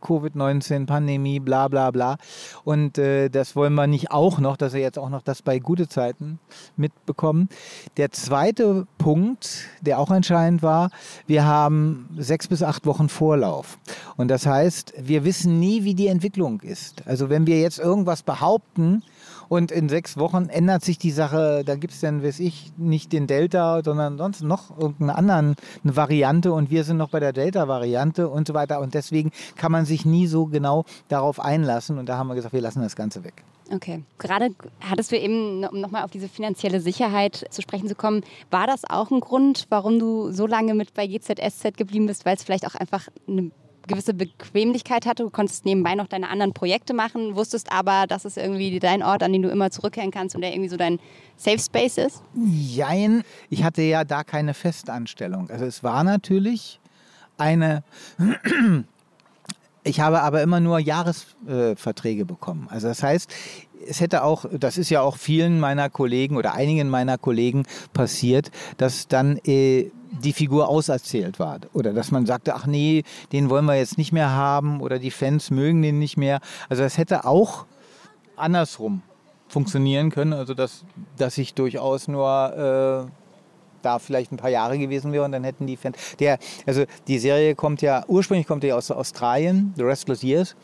Covid-19, 0.00 0.86
Pandemie, 0.86 1.40
bla 1.40 1.68
bla 1.68 1.90
bla. 1.90 2.16
Und 2.64 2.98
äh, 2.98 3.28
das 3.28 3.56
wollen 3.56 3.74
wir 3.74 3.86
nicht 3.86 4.10
auch 4.10 4.38
noch, 4.38 4.56
dass 4.56 4.72
wir 4.72 4.80
jetzt 4.80 4.98
auch 4.98 5.08
noch 5.08 5.22
das 5.22 5.42
bei 5.42 5.58
gute 5.58 5.88
Zeiten 5.88 6.38
mitbekommen. 6.76 7.48
Der 7.96 8.10
zweite 8.10 8.86
Punkt, 8.98 9.66
der 9.80 9.98
auch 9.98 10.10
entscheidend 10.10 10.62
war, 10.62 10.90
wir 11.26 11.44
haben 11.44 12.08
sechs 12.16 12.48
bis 12.48 12.62
acht 12.62 12.86
Wochen 12.86 13.08
Vorlauf. 13.08 13.78
Und 14.16 14.28
das 14.28 14.46
heißt, 14.46 14.94
wir 14.98 15.24
wissen 15.24 15.58
nie, 15.58 15.84
wie 15.84 15.94
die 15.94 16.08
Entwicklung 16.08 16.60
ist. 16.60 17.06
Also 17.06 17.28
wenn 17.30 17.46
wir 17.46 17.60
jetzt 17.60 17.78
irgendwas 17.78 18.22
behaupten, 18.22 19.02
und 19.48 19.70
in 19.70 19.88
sechs 19.88 20.16
Wochen 20.16 20.48
ändert 20.48 20.84
sich 20.84 20.98
die 20.98 21.10
Sache, 21.10 21.62
da 21.64 21.76
gibt 21.76 21.92
es 21.94 22.00
dann, 22.00 22.22
weiß 22.22 22.40
ich, 22.40 22.72
nicht 22.76 23.12
den 23.12 23.26
Delta, 23.26 23.82
sondern 23.84 24.18
sonst 24.18 24.42
noch 24.42 24.76
irgendeine 24.78 25.16
andere 25.16 25.56
Variante 25.84 26.52
und 26.52 26.70
wir 26.70 26.84
sind 26.84 26.96
noch 26.96 27.10
bei 27.10 27.20
der 27.20 27.32
Delta-Variante 27.32 28.28
und 28.28 28.46
so 28.46 28.54
weiter. 28.54 28.80
Und 28.80 28.94
deswegen 28.94 29.30
kann 29.56 29.72
man 29.72 29.84
sich 29.84 30.04
nie 30.04 30.26
so 30.26 30.46
genau 30.46 30.84
darauf 31.08 31.40
einlassen. 31.40 31.98
Und 31.98 32.08
da 32.08 32.18
haben 32.18 32.28
wir 32.28 32.34
gesagt, 32.34 32.54
wir 32.54 32.60
lassen 32.60 32.82
das 32.82 32.96
Ganze 32.96 33.24
weg. 33.24 33.44
Okay. 33.72 34.04
Gerade 34.18 34.50
hattest 34.80 35.10
du 35.10 35.18
eben, 35.18 35.64
um 35.64 35.80
nochmal 35.80 36.04
auf 36.04 36.10
diese 36.10 36.28
finanzielle 36.28 36.80
Sicherheit 36.80 37.46
zu 37.50 37.62
sprechen 37.62 37.88
zu 37.88 37.94
kommen, 37.94 38.22
war 38.50 38.66
das 38.66 38.82
auch 38.88 39.10
ein 39.10 39.20
Grund, 39.20 39.66
warum 39.70 39.98
du 39.98 40.30
so 40.30 40.46
lange 40.46 40.74
mit 40.74 40.94
bei 40.94 41.06
GZSZ 41.06 41.76
geblieben 41.76 42.06
bist, 42.06 42.24
weil 42.24 42.36
es 42.36 42.44
vielleicht 42.44 42.66
auch 42.66 42.76
einfach 42.76 43.08
eine 43.26 43.50
gewisse 43.86 44.14
Bequemlichkeit 44.14 45.06
hatte. 45.06 45.22
Du 45.22 45.30
konntest 45.30 45.64
nebenbei 45.64 45.94
noch 45.94 46.06
deine 46.06 46.28
anderen 46.28 46.52
Projekte 46.52 46.94
machen, 46.94 47.36
wusstest 47.36 47.72
aber, 47.72 48.06
das 48.06 48.24
ist 48.24 48.36
irgendwie 48.36 48.78
dein 48.78 49.02
Ort, 49.02 49.22
an 49.22 49.32
den 49.32 49.42
du 49.42 49.48
immer 49.48 49.70
zurückkehren 49.70 50.10
kannst 50.10 50.34
und 50.34 50.42
der 50.42 50.52
irgendwie 50.52 50.68
so 50.68 50.76
dein 50.76 50.98
Safe 51.36 51.58
Space 51.58 51.98
ist? 51.98 52.22
Jein, 52.34 53.22
ich 53.50 53.62
hatte 53.62 53.82
ja 53.82 54.04
da 54.04 54.24
keine 54.24 54.54
Festanstellung. 54.54 55.50
Also 55.50 55.64
es 55.64 55.82
war 55.82 56.04
natürlich 56.04 56.80
eine 57.36 57.84
ich 59.86 60.00
habe 60.00 60.22
aber 60.22 60.42
immer 60.42 60.60
nur 60.60 60.78
Jahresverträge 60.78 62.24
bekommen. 62.24 62.66
Also 62.70 62.88
das 62.88 63.02
heißt, 63.02 63.32
es 63.88 64.00
hätte 64.00 64.24
auch, 64.24 64.44
das 64.50 64.78
ist 64.78 64.90
ja 64.90 65.00
auch 65.00 65.16
vielen 65.16 65.60
meiner 65.60 65.90
Kollegen 65.90 66.36
oder 66.36 66.54
einigen 66.54 66.88
meiner 66.88 67.18
Kollegen 67.18 67.64
passiert, 67.92 68.50
dass 68.78 69.06
dann 69.06 69.38
äh, 69.46 69.90
die 70.22 70.32
Figur 70.32 70.68
auserzählt 70.68 71.38
war. 71.38 71.58
Oder 71.72 71.92
dass 71.92 72.10
man 72.10 72.26
sagte, 72.26 72.54
ach 72.54 72.66
nee, 72.66 73.04
den 73.32 73.50
wollen 73.50 73.64
wir 73.64 73.76
jetzt 73.76 73.98
nicht 73.98 74.12
mehr 74.12 74.30
haben 74.30 74.80
oder 74.80 74.98
die 74.98 75.10
Fans 75.10 75.50
mögen 75.50 75.82
den 75.82 75.98
nicht 75.98 76.16
mehr. 76.16 76.40
Also 76.68 76.82
das 76.82 76.98
hätte 76.98 77.24
auch 77.24 77.66
andersrum 78.36 79.02
funktionieren 79.48 80.10
können. 80.10 80.32
Also 80.32 80.54
dass, 80.54 80.84
dass 81.16 81.38
ich 81.38 81.54
durchaus 81.54 82.08
nur 82.08 83.06
äh, 83.06 83.10
da 83.82 83.98
vielleicht 83.98 84.32
ein 84.32 84.36
paar 84.36 84.50
Jahre 84.50 84.78
gewesen 84.78 85.12
wäre 85.12 85.24
und 85.24 85.32
dann 85.32 85.44
hätten 85.44 85.66
die 85.66 85.76
Fans. 85.76 85.96
Der, 86.18 86.38
also 86.66 86.84
die 87.06 87.18
Serie 87.18 87.54
kommt 87.54 87.82
ja, 87.82 88.04
ursprünglich 88.08 88.46
kommt 88.46 88.62
die 88.62 88.72
aus 88.72 88.90
Australien, 88.90 89.72
The 89.76 89.82
Restless 89.82 90.22
Years. 90.22 90.56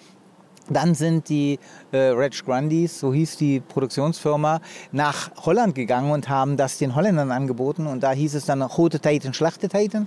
Dann 0.71 0.95
sind 0.95 1.29
die 1.29 1.59
äh, 1.91 1.99
Reg 1.99 2.45
Grundys, 2.45 3.01
so 3.01 3.13
hieß 3.13 3.37
die 3.37 3.61
Produktionsfirma, 3.61 4.61
nach 4.93 5.31
Holland 5.45 5.75
gegangen 5.75 6.13
und 6.13 6.29
haben 6.29 6.57
das 6.57 6.79
den 6.79 6.95
Holländern 6.95 7.31
angeboten. 7.31 7.87
Und 7.87 8.03
da 8.03 8.13
hieß 8.13 8.35
es 8.35 8.47
dann 8.47 8.63
Rote 8.63 9.01
Titan, 9.01 9.35
Schlachte 9.35 9.69
Titan. 9.69 10.07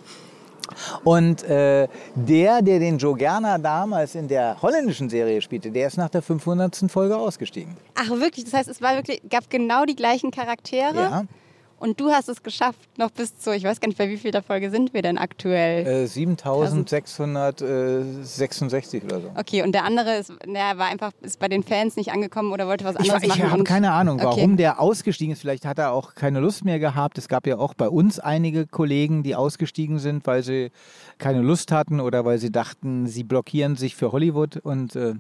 Und 1.04 1.44
äh, 1.44 1.88
der, 2.16 2.62
der 2.62 2.80
den 2.80 2.98
Joe 2.98 3.16
Gerner 3.16 3.60
damals 3.60 4.16
in 4.16 4.28
der 4.28 4.62
holländischen 4.62 5.10
Serie 5.10 5.42
spielte, 5.42 5.72
der 5.72 5.88
ist 5.88 5.98
nach 5.98 6.10
der 6.10 6.22
500. 6.22 6.86
Folge 6.90 7.18
ausgestiegen. 7.18 7.78
Ach 7.96 8.10
wirklich? 8.10 8.46
Das 8.46 8.54
heißt, 8.54 8.70
es 8.70 8.82
war 8.82 8.96
wirklich, 8.96 9.22
gab 9.30 9.50
genau 9.50 9.86
die 9.86 9.96
gleichen 9.96 10.32
Charaktere? 10.32 10.96
Ja. 10.96 11.26
Und 11.86 12.00
du 12.00 12.10
hast 12.10 12.30
es 12.30 12.42
geschafft, 12.42 12.80
noch 12.98 13.12
bis 13.12 13.38
zu, 13.38 13.54
ich 13.54 13.64
weiß 13.64 13.80
gar 13.80 13.88
nicht, 13.88 14.00
bei 14.00 14.10
wie 14.10 14.18
viel 14.18 14.32
der 14.32 14.42
Folge 14.42 14.72
sind 14.72 14.96
wir 14.96 15.04
denn 15.04 15.20
aktuell? 15.20 15.86
Äh, 15.86 16.08
7666 16.08 19.04
oder 19.04 19.22
so. 19.22 19.30
Okay, 19.36 19.62
und 19.62 19.72
der 19.72 19.84
andere 19.84 20.16
ist, 20.16 20.34
der 20.48 20.80
war 20.80 20.88
einfach 20.88 21.12
ist 21.22 21.38
bei 21.38 21.48
den 21.48 21.62
Fans 21.62 21.96
nicht 21.96 22.12
angekommen 22.12 22.52
oder 22.52 22.66
wollte 22.66 22.86
was 22.86 22.96
anderes 22.96 23.22
ich, 23.22 23.30
machen. 23.30 23.44
Ich 23.46 23.52
habe 23.52 23.64
keine 23.64 23.92
Ahnung, 23.92 24.20
warum 24.20 24.54
okay. 24.54 24.56
der 24.56 24.80
ausgestiegen 24.80 25.34
ist. 25.34 25.42
Vielleicht 25.42 25.68
hat 25.68 25.78
er 25.78 25.92
auch 25.92 26.16
keine 26.16 26.40
Lust 26.40 26.66
mehr 26.66 26.80
gehabt. 26.80 27.20
Es 27.20 27.28
gab 27.28 27.46
ja 27.46 27.60
auch 27.60 27.76
bei 27.76 27.88
uns 27.88 28.18
einige 28.18 28.66
Kollegen, 28.66 29.22
die 29.22 29.36
ausgestiegen 29.36 30.00
sind, 30.00 30.26
weil 30.26 30.42
sie 30.42 30.72
keine 31.20 31.42
Lust 31.42 31.72
hatten 31.72 32.00
oder 32.00 32.26
weil 32.26 32.40
sie 32.40 32.52
dachten, 32.52 33.06
sie 33.06 33.24
blockieren 33.24 33.76
sich 33.76 33.96
für 33.96 34.12
Hollywood 34.12 34.58
und 34.58 34.96
äh. 34.96 35.14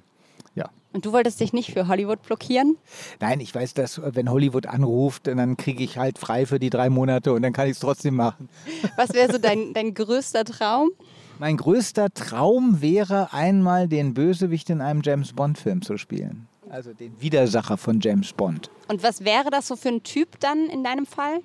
Und 0.95 1.05
du 1.05 1.11
wolltest 1.11 1.41
dich 1.41 1.51
nicht 1.51 1.73
für 1.73 1.89
Hollywood 1.89 2.21
blockieren? 2.21 2.77
Nein, 3.19 3.41
ich 3.41 3.53
weiß, 3.53 3.73
dass 3.73 3.99
wenn 4.01 4.29
Hollywood 4.29 4.65
anruft, 4.65 5.27
dann 5.27 5.57
kriege 5.57 5.83
ich 5.83 5.97
halt 5.97 6.17
frei 6.17 6.45
für 6.45 6.57
die 6.57 6.69
drei 6.69 6.89
Monate 6.89 7.33
und 7.33 7.41
dann 7.41 7.51
kann 7.51 7.65
ich 7.65 7.73
es 7.73 7.79
trotzdem 7.79 8.15
machen. 8.15 8.47
Was 8.95 9.13
wäre 9.13 9.29
so 9.29 9.37
dein, 9.41 9.73
dein 9.73 9.93
größter 9.93 10.45
Traum? 10.45 10.91
Mein 11.37 11.57
größter 11.57 12.13
Traum 12.13 12.81
wäre 12.81 13.33
einmal 13.33 13.89
den 13.89 14.13
Bösewicht 14.13 14.69
in 14.69 14.79
einem 14.79 15.01
James 15.03 15.33
Bond-Film 15.33 15.81
zu 15.81 15.97
spielen. 15.97 16.47
Also 16.69 16.93
den 16.93 17.19
Widersacher 17.19 17.75
von 17.75 17.99
James 17.99 18.31
Bond. 18.31 18.69
Und 18.87 19.03
was 19.03 19.25
wäre 19.25 19.49
das 19.51 19.67
so 19.67 19.75
für 19.75 19.89
ein 19.89 20.03
Typ 20.03 20.39
dann 20.39 20.67
in 20.67 20.85
deinem 20.85 21.05
Fall? 21.05 21.41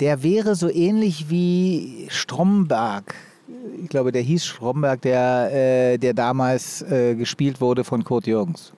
Der 0.00 0.22
wäre 0.22 0.54
so 0.54 0.68
ähnlich 0.68 1.30
wie 1.30 2.08
Stromberg 2.10 3.14
ich 3.82 3.88
glaube, 3.88 4.12
der 4.12 4.22
hieß 4.22 4.44
Stromberg, 4.44 5.02
der, 5.02 5.50
äh, 5.52 5.98
der 5.98 6.14
damals 6.14 6.82
äh, 6.82 7.14
gespielt 7.14 7.60
wurde 7.60 7.84
von 7.84 8.04
Kurt 8.04 8.26
Jürgens. 8.26 8.72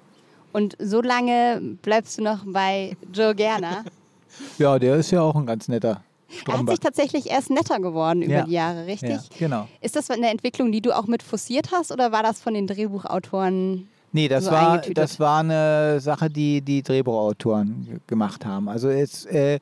Und 0.54 0.76
so 0.78 1.02
lange 1.02 1.60
bleibst 1.82 2.16
du 2.16 2.22
noch 2.22 2.44
bei 2.46 2.96
Joe 3.12 3.34
Gerner? 3.34 3.84
ja, 4.58 4.78
der 4.78 4.94
ist 4.94 5.10
ja 5.10 5.20
auch 5.20 5.34
ein 5.34 5.46
ganz 5.46 5.66
netter. 5.66 6.04
Stromberg. 6.28 6.48
Er 6.48 6.58
hat 6.58 6.70
sich 6.70 6.80
tatsächlich 6.80 7.30
erst 7.30 7.50
netter 7.50 7.80
geworden 7.80 8.22
über 8.22 8.34
ja. 8.34 8.44
die 8.44 8.52
Jahre, 8.52 8.86
richtig? 8.86 9.10
Ja, 9.10 9.20
genau. 9.36 9.68
Ist 9.80 9.96
das 9.96 10.10
eine 10.10 10.30
Entwicklung, 10.30 10.70
die 10.70 10.80
du 10.80 10.96
auch 10.96 11.08
mit 11.08 11.24
forciert 11.24 11.72
hast 11.72 11.90
oder 11.90 12.12
war 12.12 12.22
das 12.22 12.40
von 12.40 12.54
den 12.54 12.68
Drehbuchautoren 12.68 13.88
Nee, 14.12 14.28
das, 14.28 14.44
so 14.44 14.52
war, 14.52 14.78
das 14.78 15.18
war 15.18 15.40
eine 15.40 15.98
Sache, 15.98 16.30
die 16.30 16.62
die 16.62 16.84
Drehbuchautoren 16.84 18.00
gemacht 18.06 18.46
haben. 18.46 18.68
Also 18.68 18.88
es, 18.88 19.24
äh, 19.24 19.58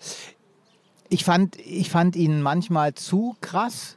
ich, 1.09 1.25
fand, 1.25 1.57
ich 1.57 1.89
fand 1.89 2.17
ihn 2.17 2.43
manchmal 2.43 2.93
zu 2.93 3.35
krass. 3.41 3.97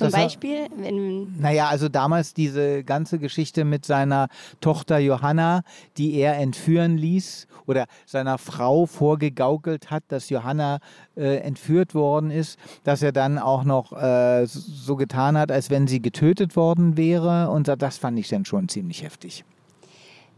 Zum 0.00 0.10
Beispiel? 0.10 0.66
Wenn 0.76 1.40
naja, 1.40 1.68
also 1.68 1.88
damals 1.88 2.34
diese 2.34 2.84
ganze 2.84 3.18
Geschichte 3.18 3.64
mit 3.64 3.84
seiner 3.84 4.28
Tochter 4.60 4.98
Johanna, 4.98 5.62
die 5.96 6.14
er 6.14 6.36
entführen 6.36 6.96
ließ 6.96 7.46
oder 7.66 7.86
seiner 8.06 8.38
Frau 8.38 8.86
vorgegaukelt 8.86 9.90
hat, 9.90 10.04
dass 10.08 10.28
Johanna 10.30 10.78
äh, 11.16 11.36
entführt 11.38 11.94
worden 11.94 12.30
ist, 12.30 12.58
dass 12.84 13.02
er 13.02 13.12
dann 13.12 13.38
auch 13.38 13.64
noch 13.64 13.92
äh, 13.92 14.46
so 14.46 14.96
getan 14.96 15.36
hat, 15.36 15.52
als 15.52 15.70
wenn 15.70 15.86
sie 15.86 16.00
getötet 16.00 16.56
worden 16.56 16.96
wäre. 16.96 17.50
Und 17.50 17.68
das 17.68 17.98
fand 17.98 18.18
ich 18.18 18.28
dann 18.28 18.44
schon 18.44 18.68
ziemlich 18.68 19.02
heftig. 19.02 19.44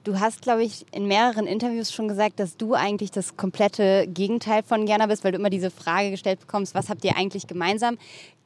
Du 0.05 0.18
hast, 0.18 0.42
glaube 0.42 0.64
ich, 0.64 0.84
in 0.90 1.07
mehreren 1.07 1.46
Interviews 1.46 1.92
schon 1.92 2.09
gesagt, 2.09 2.40
dass 2.40 2.57
du 2.57 2.74
eigentlich 2.74 3.12
das 3.12 3.36
komplette 3.36 4.09
Gegenteil 4.09 4.64
von 4.64 4.84
Gerner 4.84 5.07
bist, 5.07 5.22
weil 5.22 5.30
du 5.30 5.38
immer 5.38 5.50
diese 5.50 5.70
Frage 5.70 6.11
gestellt 6.11 6.40
bekommst, 6.40 6.74
was 6.74 6.88
habt 6.88 7.05
ihr 7.05 7.16
eigentlich 7.16 7.46
gemeinsam? 7.46 7.98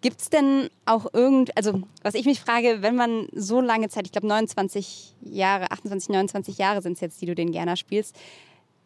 Gibt 0.03 0.21
es 0.21 0.29
denn 0.29 0.69
auch 0.85 1.07
irgend, 1.15 1.57
also 1.57 1.81
was 2.03 2.15
ich 2.15 2.27
mich 2.27 2.41
frage, 2.41 2.83
wenn 2.83 2.95
man 2.95 3.29
so 3.33 3.63
lange 3.63 3.89
Zeit, 3.89 4.05
ich 4.05 4.13
glaube 4.13 4.27
29 4.27 5.15
Jahre, 5.23 5.71
28, 5.71 6.11
29 6.11 6.59
Jahre 6.59 6.83
sind 6.83 6.93
es 6.93 7.01
jetzt, 7.01 7.23
die 7.23 7.27
du 7.27 7.35
den 7.35 7.53
Gerner 7.53 7.77
spielst, 7.77 8.15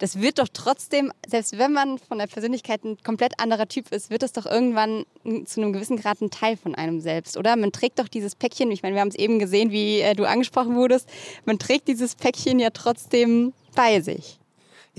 das 0.00 0.20
wird 0.20 0.38
doch 0.38 0.48
trotzdem, 0.52 1.12
selbst 1.28 1.58
wenn 1.58 1.72
man 1.72 1.98
von 1.98 2.18
der 2.18 2.26
Persönlichkeit 2.26 2.84
ein 2.84 2.96
komplett 3.04 3.38
anderer 3.38 3.68
Typ 3.68 3.92
ist, 3.92 4.10
wird 4.10 4.22
es 4.22 4.32
doch 4.32 4.46
irgendwann 4.46 5.04
zu 5.44 5.60
einem 5.60 5.72
gewissen 5.72 5.98
Grad 5.98 6.20
ein 6.22 6.30
Teil 6.30 6.56
von 6.56 6.74
einem 6.74 7.00
selbst, 7.00 7.36
oder? 7.36 7.54
Man 7.54 7.70
trägt 7.70 7.98
doch 7.98 8.08
dieses 8.08 8.34
Päckchen, 8.34 8.70
ich 8.72 8.82
meine, 8.82 8.94
wir 8.94 9.02
haben 9.02 9.08
es 9.08 9.14
eben 9.14 9.38
gesehen, 9.38 9.70
wie 9.70 10.00
äh, 10.00 10.14
du 10.14 10.24
angesprochen 10.24 10.74
wurdest, 10.74 11.08
man 11.44 11.58
trägt 11.58 11.86
dieses 11.86 12.14
Päckchen 12.14 12.58
ja 12.58 12.70
trotzdem 12.70 13.52
bei 13.76 14.00
sich. 14.00 14.39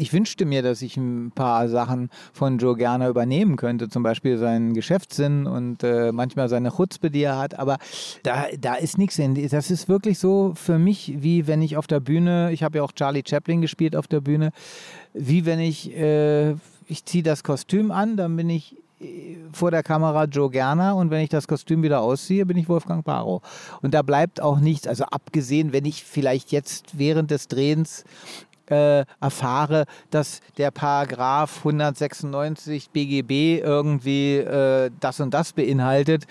Ich 0.02 0.14
wünschte 0.14 0.46
mir, 0.46 0.64
dass 0.64 0.82
ich 0.82 0.98
ein 0.98 1.32
paar 1.32 1.70
Sachen 1.70 2.10
von 2.34 2.58
Joe 2.58 2.76
gerne 2.76 3.08
übernehmen 3.08 3.56
könnte, 3.56 3.88
zum 3.88 4.02
Beispiel 4.02 4.40
seinen 4.40 4.74
Geschäftssinn 4.74 5.46
und 5.46 5.84
äh, 5.84 6.12
manchmal 6.12 6.50
seine 6.50 6.72
Chutzpe, 6.72 7.12
die 7.12 7.22
er 7.22 7.38
hat, 7.38 7.60
aber 7.60 7.78
da, 8.24 8.46
da 8.60 8.74
ist 8.74 8.98
nichts 8.98 9.20
in. 9.20 9.36
Das 9.50 9.70
ist 9.70 9.88
wirklich 9.88 10.18
so 10.18 10.54
für 10.56 10.80
mich, 10.80 11.14
wie 11.18 11.46
wenn 11.46 11.62
ich 11.62 11.78
auf 11.78 11.86
der 11.86 12.00
Bühne, 12.00 12.52
ich 12.52 12.64
habe 12.64 12.80
ja 12.80 12.84
auch 12.84 12.94
Charlie 12.94 13.22
Chaplin 13.24 13.62
gespielt 13.62 13.96
auf 13.96 14.08
der 14.08 14.22
Bühne, 14.22 14.54
wie 15.14 15.46
wenn 15.46 15.60
ich, 15.60 15.96
äh, 15.96 16.54
ich 16.88 17.06
ziehe 17.06 17.22
das 17.22 17.44
Kostüm 17.44 17.92
an, 17.92 18.18
dann 18.18 18.36
bin 18.36 18.50
ich 18.50 18.78
äh, 19.00 19.38
vor 19.54 19.70
der 19.70 19.84
Kamera 19.84 20.24
Joe 20.24 20.50
Gerner 20.50 20.96
und 20.96 21.12
wenn 21.12 21.22
ich 21.22 21.30
das 21.30 21.48
Kostüm 21.48 21.84
wieder 21.84 22.02
ausziehe, 22.02 22.48
bin 22.48 22.58
ich 22.58 22.68
Wolfgang 22.68 23.06
Barrow. 23.06 23.44
Und 23.84 23.94
da 23.94 24.02
bleibt 24.02 24.42
auch 24.42 24.60
nichts, 24.62 24.88
also 24.88 25.04
abgesehen, 25.04 25.74
wenn 25.74 25.86
ich 25.86 26.04
vielleicht 26.04 26.52
jetzt 26.52 26.98
während 26.98 27.30
des 27.30 27.48
Drehens 27.48 28.04
äh, 28.72 29.06
erfahre, 29.20 29.86
dass 30.10 30.40
der 30.58 30.72
Paragraph 30.72 31.58
196 31.60 32.90
BGB 32.90 33.60
irgendwie 33.64 34.38
äh, 34.38 34.90
das 35.00 35.20
und 35.20 35.34
das 35.34 35.54
beinhaltet, 35.54 36.26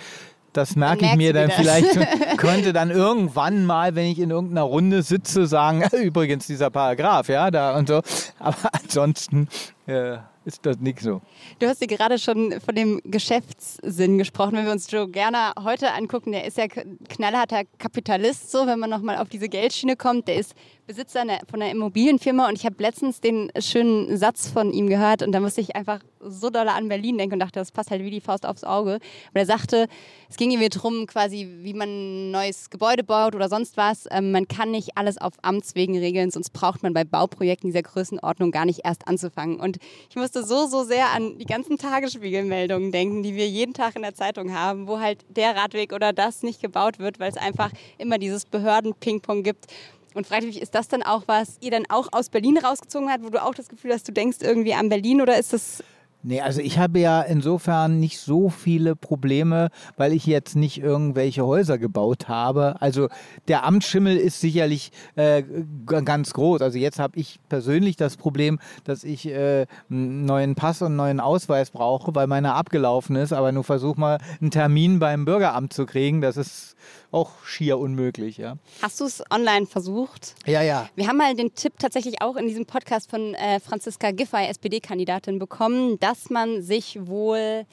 das 0.53 0.74
merke 0.74 1.05
ich 1.07 1.16
mir 1.16 1.32
dann 1.32 1.49
das. 1.49 1.57
vielleicht, 1.57 1.99
könnte 2.38 2.72
dann 2.72 2.91
irgendwann 2.91 3.66
mal, 3.66 3.95
wenn 3.95 4.07
ich 4.07 4.18
in 4.18 4.30
irgendeiner 4.30 4.62
Runde 4.62 5.03
sitze, 5.03 5.47
sagen, 5.47 5.84
übrigens 5.93 6.47
dieser 6.47 6.70
Paragraph, 6.70 7.28
ja, 7.28 7.51
da 7.51 7.76
und 7.76 7.88
so. 7.88 8.01
Aber 8.38 8.57
ansonsten 8.72 9.49
äh, 9.86 10.18
ist 10.45 10.64
das 10.66 10.78
nicht 10.78 11.01
so. 11.01 11.20
Du 11.59 11.68
hast 11.68 11.80
ja 11.80 11.86
gerade 11.86 12.18
schon 12.18 12.61
von 12.61 12.74
dem 12.74 13.01
Geschäftssinn 13.05 14.18
gesprochen. 14.18 14.55
Wenn 14.55 14.64
wir 14.64 14.72
uns 14.72 14.91
Joe 14.91 15.09
Gerner 15.09 15.53
heute 15.62 15.93
angucken, 15.93 16.32
der 16.32 16.47
ist 16.47 16.57
ja 16.57 16.66
knallharter 16.66 17.62
Kapitalist, 17.78 18.51
so 18.51 18.66
wenn 18.66 18.78
man 18.78 18.91
nochmal 18.91 19.18
auf 19.18 19.28
diese 19.28 19.49
Geldschiene 19.49 19.97
kommt. 19.97 20.28
Der 20.28 20.36
ist 20.36 20.55
Besitzer 20.91 21.22
von 21.49 21.62
einer 21.62 21.70
Immobilienfirma 21.70 22.49
und 22.49 22.59
ich 22.59 22.66
habe 22.66 22.74
letztens 22.80 23.20
den 23.20 23.53
schönen 23.61 24.16
Satz 24.16 24.49
von 24.49 24.72
ihm 24.72 24.88
gehört 24.88 25.22
und 25.22 25.30
da 25.30 25.38
musste 25.38 25.61
ich 25.61 25.76
einfach 25.76 26.01
so 26.18 26.51
doll 26.51 26.66
an 26.66 26.88
Berlin 26.88 27.16
denken 27.16 27.34
und 27.34 27.38
dachte, 27.38 27.61
das 27.61 27.70
passt 27.70 27.93
halt 27.93 28.03
wie 28.03 28.11
die 28.11 28.20
Faust 28.20 28.45
aufs 28.45 28.64
Auge. 28.64 28.95
Und 28.95 29.01
er 29.34 29.47
sagte, 29.47 29.86
es 30.28 30.36
ging 30.36 30.51
irgendwie 30.51 30.68
darum, 30.68 31.07
quasi, 31.07 31.49
wie 31.62 31.74
man 31.74 31.88
ein 31.88 32.30
neues 32.32 32.70
Gebäude 32.70 33.05
baut 33.05 33.36
oder 33.36 33.49
sonst 33.49 33.76
was. 33.76 34.09
Ähm, 34.11 34.32
man 34.32 34.49
kann 34.49 34.72
nicht 34.72 34.97
alles 34.97 35.16
auf 35.16 35.34
Amtswegen 35.43 35.97
regeln, 35.97 36.32
sonst 36.32 36.51
braucht 36.51 36.82
man 36.82 36.93
bei 36.93 37.05
Bauprojekten 37.05 37.68
dieser 37.68 37.82
Größenordnung 37.82 38.51
gar 38.51 38.64
nicht 38.64 38.80
erst 38.84 39.07
anzufangen. 39.07 39.61
Und 39.61 39.78
ich 40.09 40.16
musste 40.16 40.45
so, 40.45 40.66
so 40.66 40.82
sehr 40.82 41.11
an 41.14 41.38
die 41.38 41.47
ganzen 41.47 41.78
Tagesspiegelmeldungen 41.78 42.91
denken, 42.91 43.22
die 43.22 43.36
wir 43.36 43.49
jeden 43.49 43.74
Tag 43.74 43.95
in 43.95 44.03
der 44.03 44.14
Zeitung 44.14 44.53
haben, 44.53 44.88
wo 44.88 44.99
halt 44.99 45.24
der 45.28 45.55
Radweg 45.55 45.93
oder 45.93 46.12
das 46.12 46.43
nicht 46.43 46.61
gebaut 46.61 46.99
wird, 46.99 47.20
weil 47.20 47.30
es 47.30 47.36
einfach 47.36 47.70
immer 47.97 48.18
dieses 48.18 48.45
Behörden-Ping-Pong 48.45 49.45
gibt. 49.45 49.68
Und 50.15 50.27
fragte 50.27 50.47
mich, 50.47 50.61
ist 50.61 50.75
das 50.75 50.89
dann 50.89 51.03
auch 51.03 51.25
was, 51.27 51.57
ihr 51.61 51.71
dann 51.71 51.85
auch 51.89 52.09
aus 52.13 52.29
Berlin 52.29 52.59
rausgezogen 52.59 53.11
habt, 53.11 53.25
wo 53.25 53.31
du 53.31 53.43
auch 53.43 53.55
das 53.55 53.69
Gefühl 53.69 53.93
hast, 53.93 54.09
du 54.09 54.13
denkst 54.13 54.39
irgendwie 54.41 54.75
an 54.75 54.89
Berlin 54.89 55.21
oder 55.21 55.39
ist 55.39 55.53
das 55.53 55.83
Nee, 56.23 56.43
also 56.43 56.61
ich 56.61 56.79
habe 56.79 56.99
ja 56.99 57.23
insofern 57.23 57.99
nicht 57.99 58.19
so 58.19 58.51
viele 58.51 58.95
Probleme, 58.95 59.71
weil 59.97 60.13
ich 60.13 60.27
jetzt 60.27 60.55
nicht 60.55 60.79
irgendwelche 60.79 61.47
Häuser 61.47 61.79
gebaut 61.79 62.29
habe. 62.29 62.77
Also 62.81 63.09
der 63.49 63.65
Amtsschimmel 63.65 64.19
ist 64.19 64.39
sicherlich 64.39 64.93
äh, 65.17 65.43
ganz 65.87 66.35
groß. 66.35 66.61
Also 66.61 66.77
jetzt 66.77 66.99
habe 66.99 67.19
ich 67.19 67.41
persönlich 67.49 67.97
das 67.97 68.19
Problem, 68.19 68.59
dass 68.85 69.03
ich 69.03 69.29
äh, 69.29 69.67
einen 69.89 70.27
neuen 70.27 70.57
Pass 70.57 70.83
und 70.83 70.89
einen 70.89 70.97
neuen 70.97 71.21
Ausweis 71.21 71.71
brauche, 71.71 72.15
weil 72.15 72.27
meiner 72.27 72.55
abgelaufen 72.55 73.17
ist. 73.17 73.33
Aber 73.33 73.51
nur 73.51 73.65
versuch 73.65 73.97
mal 73.97 74.19
einen 74.43 74.51
Termin 74.51 74.99
beim 74.99 75.25
Bürgeramt 75.25 75.73
zu 75.73 75.87
kriegen. 75.87 76.21
Das 76.21 76.37
ist 76.37 76.77
auch 77.13 77.45
schier 77.45 77.79
unmöglich, 77.79 78.37
ja. 78.37 78.57
Hast 78.83 79.01
du 79.01 79.05
es 79.05 79.23
online 79.31 79.67
versucht? 79.67 80.35
Ja, 80.47 80.63
ja. 80.63 80.89
Wir 80.95 81.09
haben 81.09 81.17
mal 81.17 81.35
den 81.35 81.55
Tipp 81.55 81.75
tatsächlich 81.79 82.23
auch 82.23 82.37
in 82.37 82.47
diesem 82.47 82.67
Podcast 82.67 83.11
von 83.11 83.35
äh, 83.35 83.61
Franziska 83.61 84.11
Giffey, 84.13 84.47
SPD-Kandidatin, 84.49 85.39
bekommen, 85.39 85.99
dass 85.99 86.31
man 86.31 86.63
sich 86.63 86.99
wohl 87.07 87.67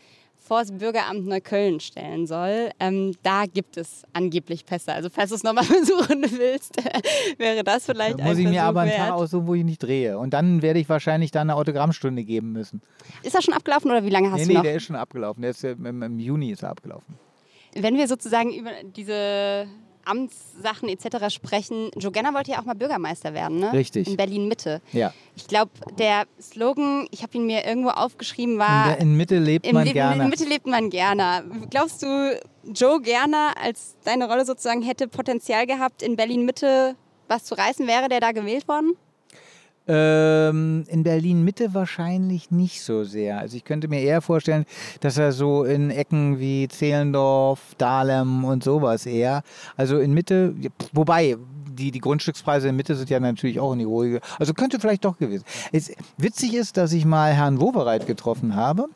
vor 0.47 0.59
das 0.59 0.71
Bürgeramt 0.71 1.27
Neukölln 1.27 1.79
stellen 1.79 2.25
soll. 2.25 2.71
Ähm, 2.79 3.13
da 3.21 3.45
gibt 3.45 3.75
es 3.75 4.03
angeblich 4.13 4.65
Pässe. 4.65 4.93
Also 4.93 5.09
falls 5.09 5.29
du 5.29 5.35
es 5.35 5.43
nochmal 5.43 5.65
versuchen 5.65 6.23
willst, 6.37 6.77
wäre 7.37 7.63
das 7.63 7.85
vielleicht 7.85 8.19
da 8.19 8.23
muss 8.23 8.37
ich 8.37 8.45
mir 8.45 8.53
Versuch 8.53 8.67
aber 8.67 8.81
einen. 8.81 8.91
Tag 8.91 9.11
aussuchen, 9.11 9.47
wo 9.47 9.55
ich 9.55 9.65
nicht 9.65 9.83
drehe. 9.83 10.17
Und 10.17 10.33
dann 10.33 10.61
werde 10.61 10.79
ich 10.79 10.87
wahrscheinlich 10.87 11.31
dann 11.31 11.49
eine 11.49 11.55
Autogrammstunde 11.59 12.23
geben 12.23 12.53
müssen. 12.53 12.81
Ist 13.23 13.35
das 13.35 13.43
schon 13.43 13.53
abgelaufen 13.53 13.91
oder 13.91 14.05
wie 14.05 14.09
lange 14.09 14.31
hast 14.31 14.39
nee, 14.39 14.45
du 14.45 14.49
nee, 14.49 14.55
noch? 14.55 14.63
der 14.63 14.75
ist 14.75 14.83
schon 14.83 14.95
abgelaufen. 14.95 15.41
Der 15.41 15.51
ist, 15.51 15.63
im, 15.63 16.01
Im 16.01 16.19
Juni 16.19 16.51
ist 16.51 16.63
er 16.63 16.69
abgelaufen. 16.69 17.26
Wenn 17.81 17.97
wir 17.97 18.07
sozusagen 18.07 18.53
über 18.53 18.71
diese 18.83 19.67
Amtssachen 20.05 20.87
etc. 20.89 21.33
sprechen, 21.33 21.91
Joe 21.97 22.11
Genner 22.11 22.33
wollte 22.33 22.51
ja 22.51 22.59
auch 22.59 22.65
mal 22.65 22.75
Bürgermeister 22.75 23.33
werden, 23.33 23.59
ne? 23.59 23.73
Richtig. 23.73 24.07
In 24.07 24.15
Berlin-Mitte. 24.17 24.81
Ja. 24.93 25.13
Ich 25.35 25.47
glaube, 25.47 25.71
der 25.99 26.25
Slogan, 26.41 27.07
ich 27.11 27.23
habe 27.23 27.37
ihn 27.37 27.45
mir 27.45 27.65
irgendwo 27.65 27.89
aufgeschrieben, 27.89 28.57
war 28.57 28.97
in 28.97 29.17
Mitte 29.17 29.37
lebt 29.37 29.71
man 29.71 29.83
Leben- 29.83 29.93
gerne. 29.93 30.23
In 30.23 30.29
Mitte 30.29 30.45
lebt 30.45 30.65
man 30.65 30.89
gerne. 30.89 31.43
Glaubst 31.69 32.01
du, 32.03 32.39
Joe 32.73 33.01
Gerner 33.01 33.53
als 33.61 33.97
deine 34.05 34.27
Rolle 34.29 34.45
sozusagen 34.45 34.81
hätte 34.81 35.07
Potenzial 35.07 35.65
gehabt, 35.67 36.01
in 36.01 36.15
Berlin 36.15 36.45
Mitte 36.45 36.95
was 37.27 37.43
zu 37.43 37.55
reißen? 37.57 37.85
Wäre 37.87 38.07
der 38.07 38.21
da 38.21 38.31
gewählt 38.31 38.67
worden? 38.67 38.93
Ähm, 39.87 40.83
in 40.87 41.03
Berlin 41.03 41.43
Mitte 41.43 41.73
wahrscheinlich 41.73 42.51
nicht 42.51 42.81
so 42.81 43.03
sehr. 43.03 43.39
Also 43.39 43.55
ich 43.55 43.63
könnte 43.63 43.87
mir 43.87 44.01
eher 44.01 44.21
vorstellen, 44.21 44.65
dass 44.99 45.17
er 45.17 45.31
so 45.31 45.63
in 45.63 45.91
Ecken 45.91 46.39
wie 46.39 46.67
Zehlendorf, 46.67 47.75
Dahlem 47.77 48.43
und 48.43 48.63
sowas 48.63 49.05
eher. 49.05 49.43
Also 49.77 49.99
in 49.99 50.13
Mitte, 50.13 50.55
wobei 50.91 51.37
die, 51.77 51.91
die 51.91 51.99
Grundstückspreise 51.99 52.67
in 52.69 52.75
Mitte 52.75 52.95
sind 52.95 53.09
ja 53.09 53.19
natürlich 53.19 53.59
auch 53.59 53.73
in 53.73 53.79
die 53.79 53.85
ruhige. 53.85 54.21
Also 54.39 54.53
könnte 54.53 54.79
vielleicht 54.79 55.05
doch 55.05 55.17
gewesen. 55.17 55.43
Es, 55.71 55.91
witzig 56.17 56.53
ist, 56.53 56.77
dass 56.77 56.93
ich 56.93 57.05
mal 57.05 57.33
Herrn 57.33 57.59
Wowereit 57.61 58.07
getroffen 58.07 58.55
habe. 58.55 58.87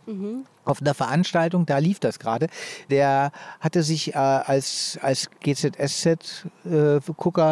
Auf 0.64 0.80
einer 0.82 0.94
Veranstaltung, 0.94 1.66
da 1.66 1.80
lief 1.80 2.00
das 2.00 2.20
gerade. 2.20 2.46
Der 2.90 3.32
hatte 3.60 3.82
sich 3.82 4.14
äh, 4.14 4.18
als, 4.18 5.00
als 5.02 5.32
GZSZ-Gucker 5.42 6.38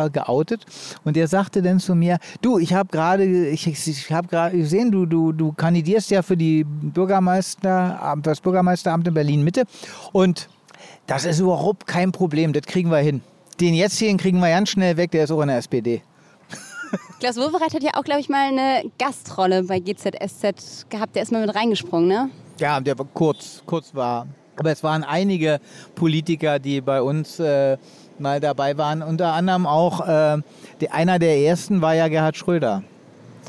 äh, 0.06 0.10
geoutet 0.12 0.66
und 1.04 1.16
der 1.16 1.28
sagte 1.28 1.64
dann 1.64 1.80
zu 1.80 1.96
mir, 1.96 2.20
du, 2.42 2.60
ich 2.60 2.74
habe 2.74 2.90
gerade, 2.90 3.26
ich, 3.26 3.66
ich 3.68 4.12
habe 4.12 4.28
gerade 4.28 4.56
gesehen, 4.58 4.92
du, 4.92 5.08
du, 5.08 5.32
du 5.32 5.54
kandidierst 5.54 6.12
ja 6.12 6.22
für 6.22 6.38
die 6.38 6.64
Bürgermeister, 6.64 8.16
das 8.22 8.42
Bürgermeisteramt 8.42 9.08
in 9.08 9.16
Berlin 9.16 9.44
Mitte 9.44 9.64
und 10.12 10.50
das 11.08 11.26
ist 11.26 11.40
überhaupt 11.40 11.88
kein 11.88 12.12
Problem, 12.12 12.54
das 12.54 12.68
kriegen 12.68 12.92
wir 12.92 13.00
hin. 13.00 13.22
Den 13.60 13.74
jetzigen 13.74 14.18
kriegen 14.18 14.40
wir 14.40 14.50
ganz 14.50 14.70
schnell 14.70 14.96
weg, 14.96 15.12
der 15.12 15.26
ist 15.26 15.32
auch 15.32 15.42
in 15.42 15.50
der 15.50 15.58
SPD. 15.58 16.02
Klaus 17.20 17.36
Wowereit 17.36 17.74
hat 17.74 17.84
ja 17.84 17.92
auch, 17.96 18.04
glaube 18.04 18.22
ich, 18.22 18.30
mal 18.30 18.48
eine 18.48 18.90
Gastrolle 18.98 19.64
bei 19.64 19.80
GZSZ 19.80 20.90
gehabt. 20.90 21.16
Der 21.16 21.24
ist 21.24 21.32
mal 21.32 21.46
mit 21.46 21.54
reingesprungen, 21.54 22.08
ne? 22.08 22.30
Ja, 22.60 22.80
der 22.80 22.98
war 22.98 23.06
kurz, 23.14 23.62
kurz 23.66 23.94
war. 23.94 24.28
Aber 24.56 24.72
es 24.72 24.84
waren 24.84 25.04
einige 25.04 25.60
Politiker, 25.96 26.60
die 26.60 26.82
bei 26.82 27.02
uns 27.02 27.40
äh, 27.40 27.78
mal 28.18 28.40
dabei 28.40 28.78
waren. 28.78 29.02
Unter 29.02 29.34
anderem 29.34 29.66
auch, 29.66 30.08
äh, 30.08 30.38
die, 30.80 30.90
einer 30.90 31.20
der 31.20 31.38
ersten 31.38 31.82
war 31.82 31.96
ja 31.96 32.08
Gerhard 32.08 32.38
Schröder. 32.38 32.84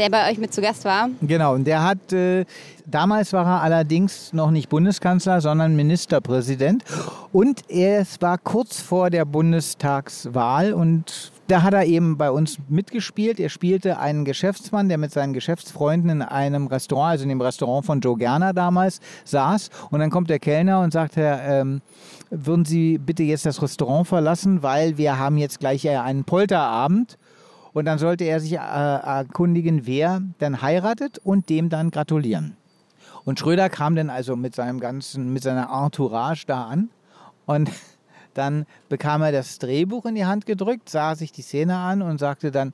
Der 0.00 0.08
bei 0.08 0.30
euch 0.30 0.38
mit 0.38 0.54
zu 0.54 0.62
Gast 0.62 0.86
war. 0.86 1.10
Genau, 1.20 1.52
und 1.52 1.66
der 1.66 1.84
hat, 1.84 2.10
äh, 2.14 2.46
damals 2.86 3.34
war 3.34 3.44
er 3.44 3.60
allerdings 3.60 4.32
noch 4.32 4.50
nicht 4.50 4.70
Bundeskanzler, 4.70 5.42
sondern 5.42 5.76
Ministerpräsident. 5.76 6.84
Und 7.32 7.68
es 7.68 8.18
war 8.22 8.38
kurz 8.38 8.80
vor 8.80 9.10
der 9.10 9.26
Bundestagswahl 9.26 10.72
und 10.72 11.32
da 11.48 11.62
hat 11.62 11.74
er 11.74 11.84
eben 11.84 12.16
bei 12.16 12.30
uns 12.30 12.56
mitgespielt. 12.70 13.38
Er 13.38 13.50
spielte 13.50 13.98
einen 13.98 14.24
Geschäftsmann, 14.24 14.88
der 14.88 14.96
mit 14.96 15.12
seinen 15.12 15.34
Geschäftsfreunden 15.34 16.08
in 16.08 16.22
einem 16.22 16.68
Restaurant, 16.68 17.10
also 17.10 17.24
in 17.24 17.28
dem 17.28 17.42
Restaurant 17.42 17.84
von 17.84 18.00
Joe 18.00 18.16
Gerner 18.16 18.54
damals, 18.54 19.00
saß. 19.26 19.68
Und 19.90 20.00
dann 20.00 20.08
kommt 20.08 20.30
der 20.30 20.38
Kellner 20.38 20.80
und 20.80 20.94
sagt, 20.94 21.16
Herr, 21.16 21.60
ähm, 21.60 21.82
würden 22.30 22.64
Sie 22.64 22.96
bitte 22.96 23.22
jetzt 23.22 23.44
das 23.44 23.60
Restaurant 23.60 24.08
verlassen, 24.08 24.62
weil 24.62 24.96
wir 24.96 25.18
haben 25.18 25.36
jetzt 25.36 25.60
gleich 25.60 25.86
einen 25.86 26.24
Polterabend. 26.24 27.18
Und 27.72 27.84
dann 27.84 27.98
sollte 27.98 28.24
er 28.24 28.40
sich 28.40 28.54
äh, 28.54 28.56
erkundigen, 28.56 29.86
wer 29.86 30.22
dann 30.38 30.62
heiratet 30.62 31.18
und 31.18 31.48
dem 31.48 31.68
dann 31.68 31.90
gratulieren. 31.90 32.56
Und 33.24 33.38
Schröder 33.38 33.68
kam 33.68 33.94
dann 33.94 34.10
also 34.10 34.36
mit 34.36 34.54
seinem 34.54 34.80
ganzen, 34.80 35.32
mit 35.32 35.42
seiner 35.42 35.68
Entourage 35.70 36.46
da 36.46 36.64
an 36.64 36.90
und 37.46 37.70
dann 38.34 38.66
bekam 38.88 39.22
er 39.22 39.32
das 39.32 39.58
Drehbuch 39.58 40.04
in 40.06 40.14
die 40.14 40.24
Hand 40.24 40.46
gedrückt, 40.46 40.88
sah 40.88 41.14
sich 41.14 41.32
die 41.32 41.42
Szene 41.42 41.76
an 41.76 42.02
und 42.02 42.18
sagte 42.18 42.50
dann, 42.50 42.72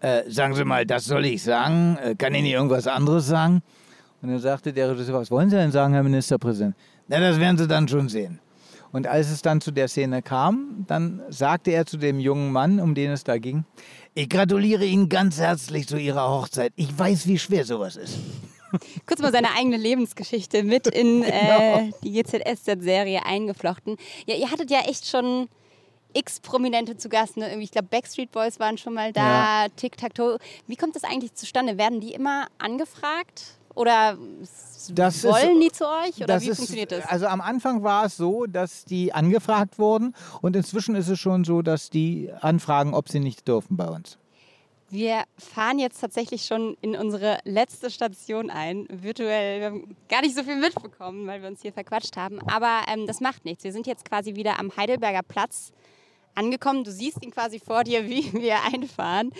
äh, 0.00 0.22
sagen 0.28 0.54
Sie 0.54 0.64
mal, 0.64 0.86
das 0.86 1.04
soll 1.04 1.24
ich 1.24 1.42
sagen, 1.42 1.98
äh, 2.02 2.14
kann 2.14 2.34
ich 2.34 2.42
nicht 2.42 2.52
irgendwas 2.52 2.86
anderes 2.86 3.26
sagen? 3.26 3.62
Und 4.22 4.30
dann 4.30 4.38
sagte 4.38 4.72
der 4.72 4.90
Regisseur, 4.90 5.14
was 5.14 5.30
wollen 5.30 5.50
Sie 5.50 5.56
denn 5.56 5.72
sagen, 5.72 5.92
Herr 5.94 6.02
Ministerpräsident? 6.02 6.74
Na, 7.08 7.20
das 7.20 7.38
werden 7.38 7.58
Sie 7.58 7.66
dann 7.66 7.86
schon 7.88 8.08
sehen. 8.08 8.40
Und 8.92 9.06
als 9.06 9.30
es 9.30 9.42
dann 9.42 9.60
zu 9.60 9.72
der 9.72 9.88
Szene 9.88 10.22
kam, 10.22 10.84
dann 10.86 11.20
sagte 11.28 11.72
er 11.72 11.84
zu 11.84 11.96
dem 11.96 12.20
jungen 12.20 12.52
Mann, 12.52 12.78
um 12.78 12.94
den 12.94 13.10
es 13.10 13.24
da 13.24 13.38
ging, 13.38 13.64
ich 14.14 14.28
gratuliere 14.28 14.84
Ihnen 14.84 15.08
ganz 15.08 15.38
herzlich 15.38 15.88
zu 15.88 15.96
Ihrer 15.96 16.28
Hochzeit. 16.28 16.72
Ich 16.76 16.96
weiß, 16.96 17.26
wie 17.26 17.38
schwer 17.38 17.64
sowas 17.64 17.96
ist. 17.96 18.16
Kurz 19.06 19.20
mal 19.20 19.32
seine 19.32 19.52
eigene 19.56 19.76
Lebensgeschichte 19.76 20.62
mit 20.62 20.86
in 20.86 21.22
Genau. 21.22 21.78
äh, 21.78 21.90
die 22.02 22.12
GZSZ-Serie 22.12 23.24
eingeflochten. 23.24 23.96
Ja, 24.26 24.36
ihr 24.36 24.50
hattet 24.50 24.70
ja 24.70 24.80
echt 24.80 25.06
schon 25.06 25.48
x 26.12 26.40
Prominente 26.40 26.96
zu 26.96 27.08
Gast. 27.08 27.36
Ne? 27.36 27.56
Ich 27.60 27.72
glaube, 27.72 27.88
Backstreet 27.88 28.30
Boys 28.30 28.60
waren 28.60 28.78
schon 28.78 28.94
mal 28.94 29.12
da, 29.12 29.66
Tic-Tac-Toe. 29.76 30.38
Wie 30.68 30.76
kommt 30.76 30.94
das 30.96 31.04
eigentlich 31.04 31.34
zustande? 31.34 31.76
Werden 31.76 32.00
die 32.00 32.14
immer 32.14 32.46
angefragt? 32.58 33.58
Oder 33.74 34.16
Das 34.90 35.16
ist- 35.16 35.24
wollen 35.24 35.60
die 35.60 35.70
zu 35.72 35.84
euch? 35.88 36.22
Oder 36.22 36.40
wie 36.40 36.48
ist- 36.48 36.56
funktioniert 36.58 36.92
das? 36.92 37.06
Also 37.06 37.26
am 37.26 37.40
Anfang 37.40 37.82
war 37.82 38.04
es 38.06 38.16
so, 38.16 38.46
dass 38.46 38.84
die 38.84 39.12
angefragt 39.12 39.78
wurden 39.78 40.14
und 40.42 40.54
inzwischen 40.56 40.94
ist 40.94 41.08
es 41.08 41.18
schon 41.18 41.44
so, 41.44 41.62
dass 41.62 41.90
die 41.90 42.30
anfragen, 42.40 42.94
ob 42.94 43.08
sie 43.08 43.20
nicht 43.20 43.46
dürfen 43.48 43.76
bei 43.76 43.88
uns. 43.88 44.18
Wir 44.90 45.24
fahren 45.38 45.80
jetzt 45.80 46.00
tatsächlich 46.00 46.44
schon 46.44 46.76
in 46.80 46.94
unsere 46.94 47.38
letzte 47.44 47.90
Station 47.90 48.48
ein, 48.50 48.86
virtuell. 48.90 49.58
Wir 49.60 49.66
haben 49.66 49.96
gar 50.08 50.20
nicht 50.20 50.36
so 50.36 50.44
viel 50.44 50.54
mitbekommen, 50.56 51.26
weil 51.26 51.40
wir 51.42 51.48
uns 51.48 51.62
hier 51.62 51.72
verquatscht 51.72 52.16
haben. 52.16 52.38
Aber 52.48 52.82
ähm, 52.92 53.06
das 53.06 53.20
macht 53.20 53.44
nichts. 53.44 53.64
Wir 53.64 53.72
sind 53.72 53.88
jetzt 53.88 54.04
quasi 54.04 54.36
wieder 54.36 54.60
am 54.60 54.70
Heidelberger 54.76 55.22
Platz 55.26 55.72
angekommen. 56.34 56.84
Du 56.84 56.92
siehst 56.92 57.22
ihn 57.22 57.30
quasi 57.30 57.58
vor 57.58 57.84
dir, 57.84 58.04
wie 58.08 58.32
wir 58.32 58.62
einfahren. 58.72 59.32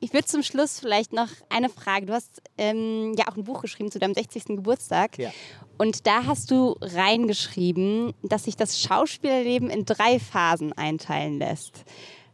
Ich 0.00 0.12
würde 0.12 0.26
zum 0.26 0.42
Schluss 0.42 0.80
vielleicht 0.80 1.12
noch 1.12 1.28
eine 1.48 1.68
Frage. 1.68 2.06
Du 2.06 2.12
hast 2.12 2.42
ähm, 2.56 3.14
ja 3.16 3.28
auch 3.28 3.36
ein 3.36 3.44
Buch 3.44 3.62
geschrieben 3.62 3.90
zu 3.90 3.98
deinem 3.98 4.14
60. 4.14 4.44
Geburtstag. 4.46 5.18
Ja. 5.18 5.30
Und 5.76 6.06
da 6.06 6.24
hast 6.24 6.50
du 6.50 6.76
reingeschrieben, 6.80 8.14
dass 8.22 8.44
sich 8.44 8.56
das 8.56 8.80
Schauspielerleben 8.80 9.70
in 9.70 9.84
drei 9.84 10.18
Phasen 10.18 10.72
einteilen 10.72 11.38
lässt. 11.38 11.84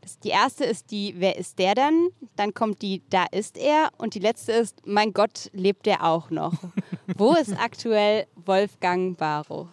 Das, 0.01 0.19
die 0.19 0.29
erste 0.29 0.65
ist 0.65 0.91
die, 0.91 1.15
wer 1.17 1.37
ist 1.39 1.59
der 1.59 1.75
denn? 1.75 2.11
Dann 2.37 2.53
kommt 2.53 2.83
die, 2.83 3.03
da 3.09 3.25
ist 3.25 3.57
er. 3.57 3.91
Und 3.97 4.15
die 4.15 4.19
letzte 4.19 4.53
ist, 4.53 4.87
mein 4.87 5.15
Gott, 5.15 5.51
lebt 5.53 5.87
der 5.87 6.05
auch 6.05 6.29
noch? 6.31 6.53
Wo 7.17 7.33
ist 7.33 7.59
aktuell 7.59 8.27
Wolfgang 8.37 9.17
Barrow? 9.17 9.69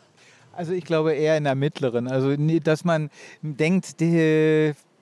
Also 0.53 0.73
ich 0.73 0.83
glaube 0.83 1.13
eher 1.13 1.37
in 1.37 1.43
der 1.45 1.55
mittleren. 1.55 2.07
Also 2.07 2.35
dass 2.35 2.85
man 2.85 3.09
denkt, 3.41 4.01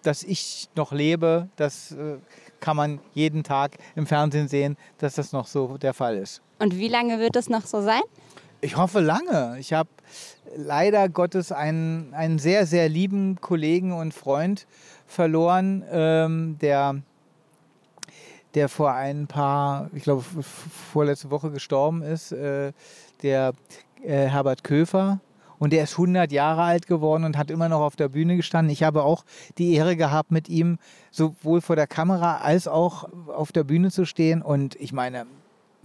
dass 0.03 0.23
ich 0.23 0.69
noch 0.75 0.91
lebe, 0.91 1.49
das 1.55 1.91
äh, 1.91 2.17
kann 2.59 2.77
man 2.77 2.99
jeden 3.13 3.43
Tag 3.43 3.77
im 3.95 4.05
Fernsehen 4.05 4.47
sehen, 4.47 4.77
dass 4.97 5.15
das 5.15 5.31
noch 5.31 5.47
so 5.47 5.77
der 5.77 5.93
Fall 5.93 6.17
ist. 6.17 6.41
Und 6.59 6.77
wie 6.77 6.87
lange 6.87 7.19
wird 7.19 7.35
das 7.35 7.49
noch 7.49 7.65
so 7.65 7.81
sein? 7.81 8.01
Ich 8.61 8.75
hoffe 8.75 8.99
lange. 8.99 9.57
Ich 9.59 9.71
habe 9.71 9.89
leider 10.55 11.07
Gottes 11.07 11.51
einen, 11.51 12.13
einen 12.13 12.39
sehr, 12.39 12.65
sehr 12.65 12.89
lieben 12.89 13.39
Kollegen 13.39 13.93
und 13.93 14.13
Freund 14.13 14.67
verloren, 15.07 15.83
ähm, 15.89 16.57
der, 16.59 17.01
der 18.55 18.67
vor 18.67 18.91
ein 18.93 19.27
paar, 19.27 19.89
ich 19.93 20.03
glaube 20.03 20.23
vorletzte 20.91 21.31
Woche 21.31 21.51
gestorben 21.51 22.01
ist, 22.01 22.33
äh, 22.33 22.73
der 23.23 23.53
äh, 24.03 24.27
Herbert 24.27 24.63
Köfer. 24.63 25.21
Und 25.60 25.74
der 25.74 25.84
ist 25.84 25.93
100 25.93 26.32
Jahre 26.32 26.64
alt 26.64 26.88
geworden 26.88 27.26
und 27.26 27.38
hat 27.38 27.51
immer 27.51 27.70
noch 27.70 27.82
auf 27.82 27.95
der 27.95 28.10
Bühne 28.10 28.38
gestanden. 28.38 28.72
Ich 28.72 28.84
habe 28.84 29.03
auch 29.03 29.26
die 29.57 29.74
Ehre 29.74 29.95
gehabt, 29.95 30.32
mit 30.32 30.49
ihm 30.49 30.80
sowohl 31.12 31.62
vor 31.62 31.76
der 31.76 31.88
Kamera 31.88 32.38
als 32.38 32.68
auch 32.68 33.10
auf 33.28 33.51
der 33.51 33.66
Bühne 33.66 33.91
zu 33.91 34.05
stehen. 34.05 34.41
Und 34.41 34.76
ich 34.76 34.93
meine, 34.93 35.26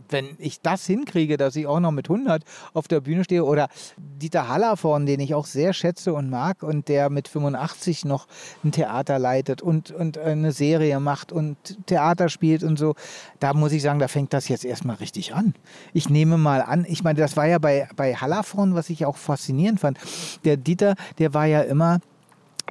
wenn 0.09 0.37
ich 0.39 0.61
das 0.61 0.87
hinkriege, 0.87 1.37
dass 1.37 1.57
ich 1.57 1.67
auch 1.67 1.81
noch 1.81 1.91
mit 1.91 2.09
100 2.09 2.43
auf 2.73 2.89
der 2.89 3.01
Bühne 3.01 3.25
stehe 3.25 3.45
oder 3.45 3.69
Dieter 3.97 4.49
Hallervorn, 4.49 5.07
den 5.07 5.21
ich 5.21 5.35
auch 5.35 5.47
sehr 5.47 5.73
schätze 5.73 6.15
und 6.15 6.31
mag 6.31 6.63
und 6.63 6.89
der 6.89 7.11
mit 7.11 7.29
85 7.29 8.05
noch 8.05 8.27
ein 8.65 8.73
Theater 8.73 9.19
leitet 9.19 9.63
und, 9.63 9.91
und 9.91 10.19
eine 10.19 10.53
Serie 10.53 11.01
macht 11.01 11.33
und 11.33 11.57
Theater 11.87 12.29
spielt 12.29 12.63
und 12.63 12.79
so, 12.79 12.95
da 13.41 13.55
muss 13.55 13.73
ich 13.73 13.83
sagen, 13.83 13.99
da 13.99 14.09
fängt 14.09 14.33
das 14.33 14.49
jetzt 14.49 14.65
erstmal 14.65 14.97
richtig 14.97 15.35
an. 15.35 15.55
Ich 15.93 16.09
nehme 16.09 16.39
mal 16.39 16.63
an, 16.63 16.85
ich 16.89 17.05
meine, 17.05 17.19
das 17.19 17.37
war 17.37 17.47
ja 17.47 17.59
bei, 17.59 17.89
bei 17.97 18.15
Hallervorn, 18.15 18.75
was 18.75 18.91
ich 18.91 19.07
auch 19.07 19.17
faszinierend 19.17 19.81
fand. 19.81 19.99
Der 20.45 20.57
Dieter, 20.57 20.95
der 21.19 21.35
war 21.35 21.47
ja 21.47 21.63
immer, 21.63 22.01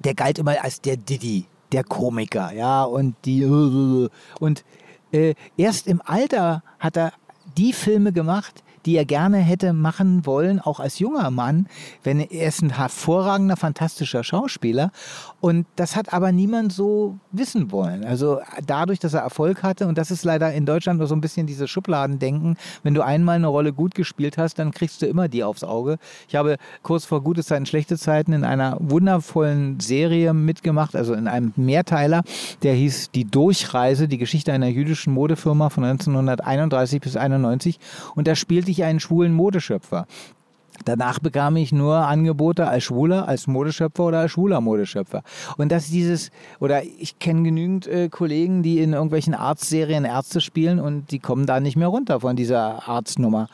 der 0.04 0.14
galt 0.14 0.40
immer 0.40 0.64
als 0.64 0.82
der 0.82 0.98
Didi, 0.98 1.46
der 1.72 1.84
Komiker, 1.84 2.52
ja, 2.54 2.84
und 2.84 3.16
die 3.26 3.44
und 4.40 4.64
äh, 5.14 5.36
erst 5.58 5.88
im 5.88 6.02
Alter 6.04 6.64
hat 6.80 6.98
er 6.98 7.14
die 7.58 7.74
Filme 7.74 8.12
gemacht, 8.12 8.64
die 8.86 8.96
er 8.96 9.06
gerne 9.06 9.38
hätte 9.38 9.74
machen 9.74 10.26
wollen, 10.26 10.60
auch 10.60 10.80
als 10.80 11.00
junger 11.00 11.32
Mann, 11.32 11.68
wenn 12.04 12.20
er 12.20 12.48
ist 12.48 12.62
ein 12.62 12.76
hervorragender, 12.76 13.58
fantastischer 13.58 14.24
Schauspieler. 14.24 14.92
Und 15.40 15.66
das 15.76 15.96
hat 15.96 16.14
aber 16.14 16.32
niemand 16.32 16.72
so 16.72 17.18
wissen 17.32 17.72
wollen. 17.72 18.04
Also 18.06 18.40
dadurch, 18.66 19.00
dass 19.00 19.14
er 19.14 19.22
Erfolg 19.22 19.64
hatte, 19.64 19.88
und 19.88 19.98
das 19.98 20.12
ist 20.12 20.24
leider 20.24 20.54
in 20.54 20.66
Deutschland 20.66 21.00
nur 21.00 21.08
so 21.08 21.16
ein 21.16 21.22
bisschen 21.22 21.48
dieses 21.48 21.70
Schubladendenken, 21.70 22.58
wenn 22.84 22.94
du 22.94 23.02
einmal 23.02 23.36
eine 23.36 23.48
Rolle 23.48 23.74
gut 23.74 23.96
gespielt 23.96 24.38
hast, 24.38 24.60
dann 24.60 24.72
kriegst 24.72 25.02
du 25.02 25.06
immer 25.06 25.28
die 25.28 25.44
aufs 25.44 25.64
Auge. 25.64 25.98
Ich 26.28 26.36
habe 26.36 26.58
kurz 26.82 27.06
vor 27.06 27.22
gute 27.22 27.44
Zeiten, 27.44 27.66
schlechte 27.66 27.98
Zeiten 27.98 28.34
in 28.34 28.44
einer 28.44 28.78
wundervollen 28.80 29.80
Serie 29.80 30.34
mitgemacht, 30.34 30.96
also 30.96 31.14
in 31.14 31.28
einem 31.28 31.54
Mehrteiler, 31.56 32.24
der 32.64 32.74
hieß 32.74 33.12
Die 33.12 33.26
Durchreise, 33.26 34.08
die 34.08 34.18
Geschichte 34.18 34.54
einer 34.54 34.68
jüdischen 34.68 35.14
Modefirma 35.14 35.70
von 35.70 35.84
1931 35.84 37.02
bis 37.02 37.16
1991. 37.16 37.80
Und 38.16 38.28
da 38.28 38.36
spielte 38.36 38.72
ich 38.74 38.84
einen 38.84 39.00
schwulen 39.00 39.34
Modeschöpfer. 39.34 40.06
Danach 40.86 41.20
bekam 41.20 41.56
ich 41.56 41.72
nur 41.72 41.96
Angebote 41.96 42.68
als 42.68 42.84
Schwuler, 42.84 43.28
als 43.28 43.48
Modeschöpfer 43.48 44.06
oder 44.06 44.20
als 44.20 44.32
schwuler 44.32 44.60
Modeschöpfer. 44.60 45.24
Und 45.58 45.72
dass 45.72 45.90
dieses, 45.90 46.32
oder 46.60 46.84
ich 46.84 47.20
kenne 47.20 47.44
genügend 47.44 47.88
äh, 47.88 48.10
Kollegen, 48.10 48.64
die 48.64 48.80
in 48.80 48.94
irgendwelchen 48.94 49.34
Arztserien 49.36 50.04
Ärzte 50.04 50.42
spielen 50.42 50.80
und 50.80 51.12
die 51.12 51.20
kommen 51.20 51.46
da 51.46 51.60
nicht 51.60 51.78
mehr 51.78 51.88
runter 51.88 52.22
von 52.22 52.36
dieser 52.36 52.88
Arztnummer. 52.88 53.48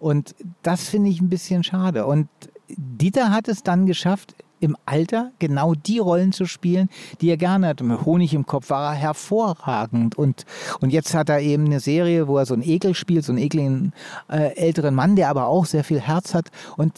Und 0.00 0.34
das 0.62 0.88
finde 0.88 1.10
ich 1.10 1.20
ein 1.20 1.30
bisschen 1.30 1.64
schade. 1.64 2.04
Und 2.04 2.28
Dieter 2.68 3.30
hat 3.30 3.48
es 3.48 3.62
dann 3.62 3.86
geschafft, 3.86 4.34
im 4.60 4.76
Alter 4.86 5.32
genau 5.38 5.74
die 5.74 5.98
Rollen 5.98 6.32
zu 6.32 6.46
spielen, 6.46 6.88
die 7.20 7.30
er 7.30 7.36
gerne 7.36 7.68
hat. 7.68 7.80
Mit 7.80 8.04
Honig 8.04 8.34
im 8.34 8.46
Kopf 8.46 8.70
war 8.70 8.92
er 8.92 8.98
hervorragend. 8.98 10.16
Und, 10.16 10.44
und 10.80 10.90
jetzt 10.90 11.14
hat 11.14 11.28
er 11.28 11.40
eben 11.40 11.66
eine 11.66 11.80
Serie, 11.80 12.28
wo 12.28 12.38
er 12.38 12.46
so 12.46 12.54
einen 12.54 12.62
Ekel 12.62 12.94
spielt, 12.94 13.24
so 13.24 13.32
einen 13.32 13.42
ekligen 13.42 13.92
äh, 14.28 14.56
älteren 14.56 14.94
Mann, 14.94 15.16
der 15.16 15.28
aber 15.28 15.46
auch 15.46 15.66
sehr 15.66 15.84
viel 15.84 16.00
Herz 16.00 16.34
hat. 16.34 16.48
Und 16.76 16.92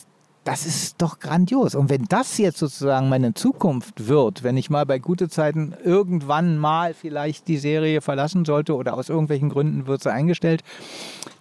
das 0.49 0.65
ist 0.65 0.95
doch 1.03 1.19
grandios. 1.19 1.75
Und 1.75 1.91
wenn 1.91 2.07
das 2.07 2.39
jetzt 2.39 2.57
sozusagen 2.57 3.11
meine 3.11 3.35
Zukunft 3.35 4.09
wird, 4.09 4.43
wenn 4.43 4.57
ich 4.57 4.71
mal 4.71 4.87
bei 4.87 4.99
gute 4.99 5.29
Zeiten 5.29 5.75
irgendwann 5.85 6.57
mal 6.57 6.95
vielleicht 6.95 7.49
die 7.49 7.59
Serie 7.59 8.01
verlassen 8.01 8.47
sollte 8.47 8.75
oder 8.75 8.95
aus 8.95 9.11
irgendwelchen 9.11 9.51
Gründen 9.51 9.87
wird 9.87 10.03
sie 10.03 10.11
eingestellt, 10.11 10.65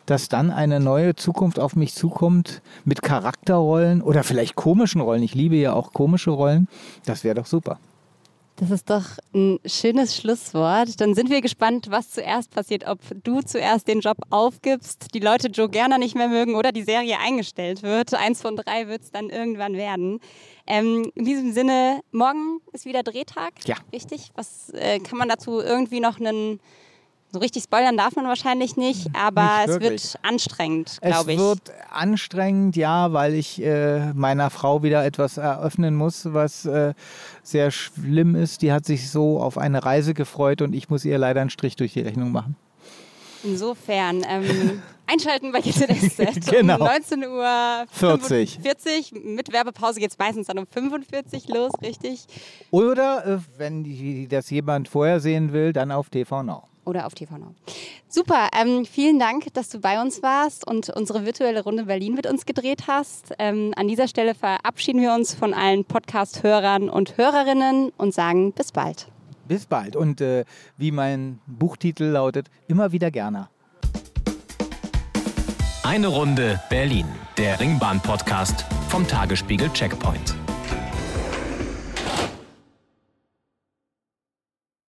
dass 0.07 0.27
dann 0.27 0.51
eine 0.51 0.81
neue 0.81 1.15
Zukunft 1.15 1.57
auf 1.57 1.77
mich 1.77 1.93
zukommt 1.93 2.61
mit 2.83 3.01
Charakterrollen 3.01 4.01
oder 4.01 4.25
vielleicht 4.25 4.55
komischen 4.55 4.99
Rollen. 4.99 5.23
Ich 5.23 5.35
liebe 5.35 5.55
ja 5.55 5.71
auch 5.71 5.93
komische 5.93 6.31
Rollen. 6.31 6.67
Das 7.05 7.23
wäre 7.23 7.35
doch 7.35 7.45
super. 7.45 7.79
Das 8.59 8.71
ist 8.71 8.89
doch 8.89 9.05
ein 9.35 9.59
schönes 9.67 10.15
Schlusswort. 10.15 10.99
Dann 10.99 11.13
sind 11.13 11.29
wir 11.29 11.41
gespannt, 11.41 11.91
was 11.91 12.09
zuerst 12.09 12.49
passiert. 12.49 12.87
Ob 12.87 12.99
du 13.23 13.41
zuerst 13.41 13.87
den 13.87 13.99
Job 13.99 14.17
aufgibst, 14.31 15.13
die 15.13 15.19
Leute 15.19 15.49
Joe 15.49 15.69
Gerner 15.69 15.99
nicht 15.99 16.15
mehr 16.15 16.27
mögen 16.27 16.55
oder 16.55 16.71
die 16.71 16.81
Serie 16.81 17.19
eingestellt 17.19 17.83
wird. 17.83 18.15
Eins 18.15 18.41
von 18.41 18.55
drei 18.55 18.87
wird 18.87 19.03
es 19.03 19.11
dann 19.11 19.29
irgendwann 19.29 19.73
werden. 19.73 20.19
Ähm, 20.65 21.11
in 21.13 21.25
diesem 21.25 21.53
Sinne, 21.53 22.01
morgen 22.11 22.59
ist 22.73 22.85
wieder 22.85 23.03
Drehtag. 23.03 23.53
Ja. 23.65 23.75
Richtig? 23.93 24.31
Was 24.33 24.71
äh, 24.71 24.99
kann 25.01 25.19
man 25.19 25.29
dazu 25.29 25.59
irgendwie 25.61 25.99
noch 25.99 26.19
einen 26.19 26.59
so 27.31 27.39
richtig 27.39 27.63
spoilern 27.63 27.97
darf 27.97 28.15
man 28.15 28.25
wahrscheinlich 28.25 28.77
nicht, 28.77 29.07
aber 29.13 29.65
nicht 29.65 29.69
es 29.69 29.79
wird 29.81 30.19
anstrengend, 30.21 30.97
glaube 31.01 31.33
ich. 31.33 31.39
Es 31.39 31.45
wird 31.45 31.73
anstrengend, 31.91 32.75
ja, 32.77 33.11
weil 33.11 33.33
ich 33.33 33.61
äh, 33.61 34.13
meiner 34.13 34.49
Frau 34.49 34.81
wieder 34.81 35.05
etwas 35.05 35.37
eröffnen 35.37 35.95
muss, 35.95 36.33
was 36.33 36.65
äh, 36.65 36.93
sehr 37.43 37.71
schlimm 37.71 38.35
ist. 38.35 38.61
Die 38.61 38.71
hat 38.71 38.85
sich 38.85 39.09
so 39.11 39.39
auf 39.39 39.57
eine 39.57 39.83
Reise 39.83 40.13
gefreut 40.13 40.61
und 40.61 40.73
ich 40.73 40.89
muss 40.89 41.03
ihr 41.03 41.17
leider 41.17 41.41
einen 41.41 41.49
Strich 41.49 41.75
durch 41.75 41.93
die 41.93 42.01
Rechnung 42.01 42.31
machen. 42.31 42.55
Insofern, 43.43 44.25
ähm, 44.27 44.81
einschalten 45.05 45.51
bei 45.51 45.61
GZSZ 45.61 46.49
genau. 46.49 46.75
um 46.79 46.85
19 46.85 47.23
Uhr 47.25 47.85
40. 47.91 48.59
40. 48.61 49.11
Mit 49.23 49.51
Werbepause 49.51 49.99
geht 49.99 50.11
es 50.11 50.17
meistens 50.17 50.47
dann 50.47 50.59
um 50.59 50.65
45 50.65 51.49
los, 51.49 51.71
richtig? 51.81 52.25
Oder, 52.71 53.25
äh, 53.25 53.37
wenn 53.57 53.83
die, 53.83 54.27
das 54.27 54.49
jemand 54.49 54.87
vorher 54.87 55.19
sehen 55.19 55.51
will, 55.51 55.73
dann 55.73 55.91
auf 55.91 56.09
TV 56.09 56.41
Now 56.41 56.63
oder 56.87 57.05
auf 57.05 57.13
TV 57.13 57.37
Now. 57.37 57.53
Super, 58.07 58.49
ähm, 58.59 58.85
vielen 58.85 59.19
Dank, 59.19 59.53
dass 59.53 59.69
du 59.69 59.79
bei 59.79 60.01
uns 60.01 60.23
warst 60.23 60.65
und 60.65 60.89
unsere 60.89 61.25
virtuelle 61.25 61.63
Runde 61.63 61.85
Berlin 61.85 62.13
mit 62.13 62.25
uns 62.25 62.45
gedreht 62.45 62.83
hast. 62.87 63.33
Ähm, 63.37 63.73
an 63.75 63.87
dieser 63.87 64.07
Stelle 64.07 64.33
verabschieden 64.33 65.01
wir 65.01 65.13
uns 65.13 65.35
von 65.35 65.53
allen 65.53 65.85
Podcast-Hörern 65.85 66.89
und 66.89 67.17
Hörerinnen 67.17 67.91
und 67.97 68.13
sagen 68.13 68.53
bis 68.53 68.71
bald. 68.71 69.09
Bis 69.47 69.65
bald 69.65 69.95
und 69.95 70.21
äh, 70.21 70.45
wie 70.77 70.91
mein 70.91 71.39
Buchtitel 71.45 72.05
lautet, 72.05 72.47
immer 72.67 72.91
wieder 72.91 73.11
gerne. 73.11 73.49
Eine 75.83 76.07
Runde 76.07 76.59
Berlin, 76.69 77.05
der 77.37 77.59
Ringbahn-Podcast 77.59 78.65
vom 78.89 79.07
Tagesspiegel 79.07 79.69
Checkpoint. 79.71 80.36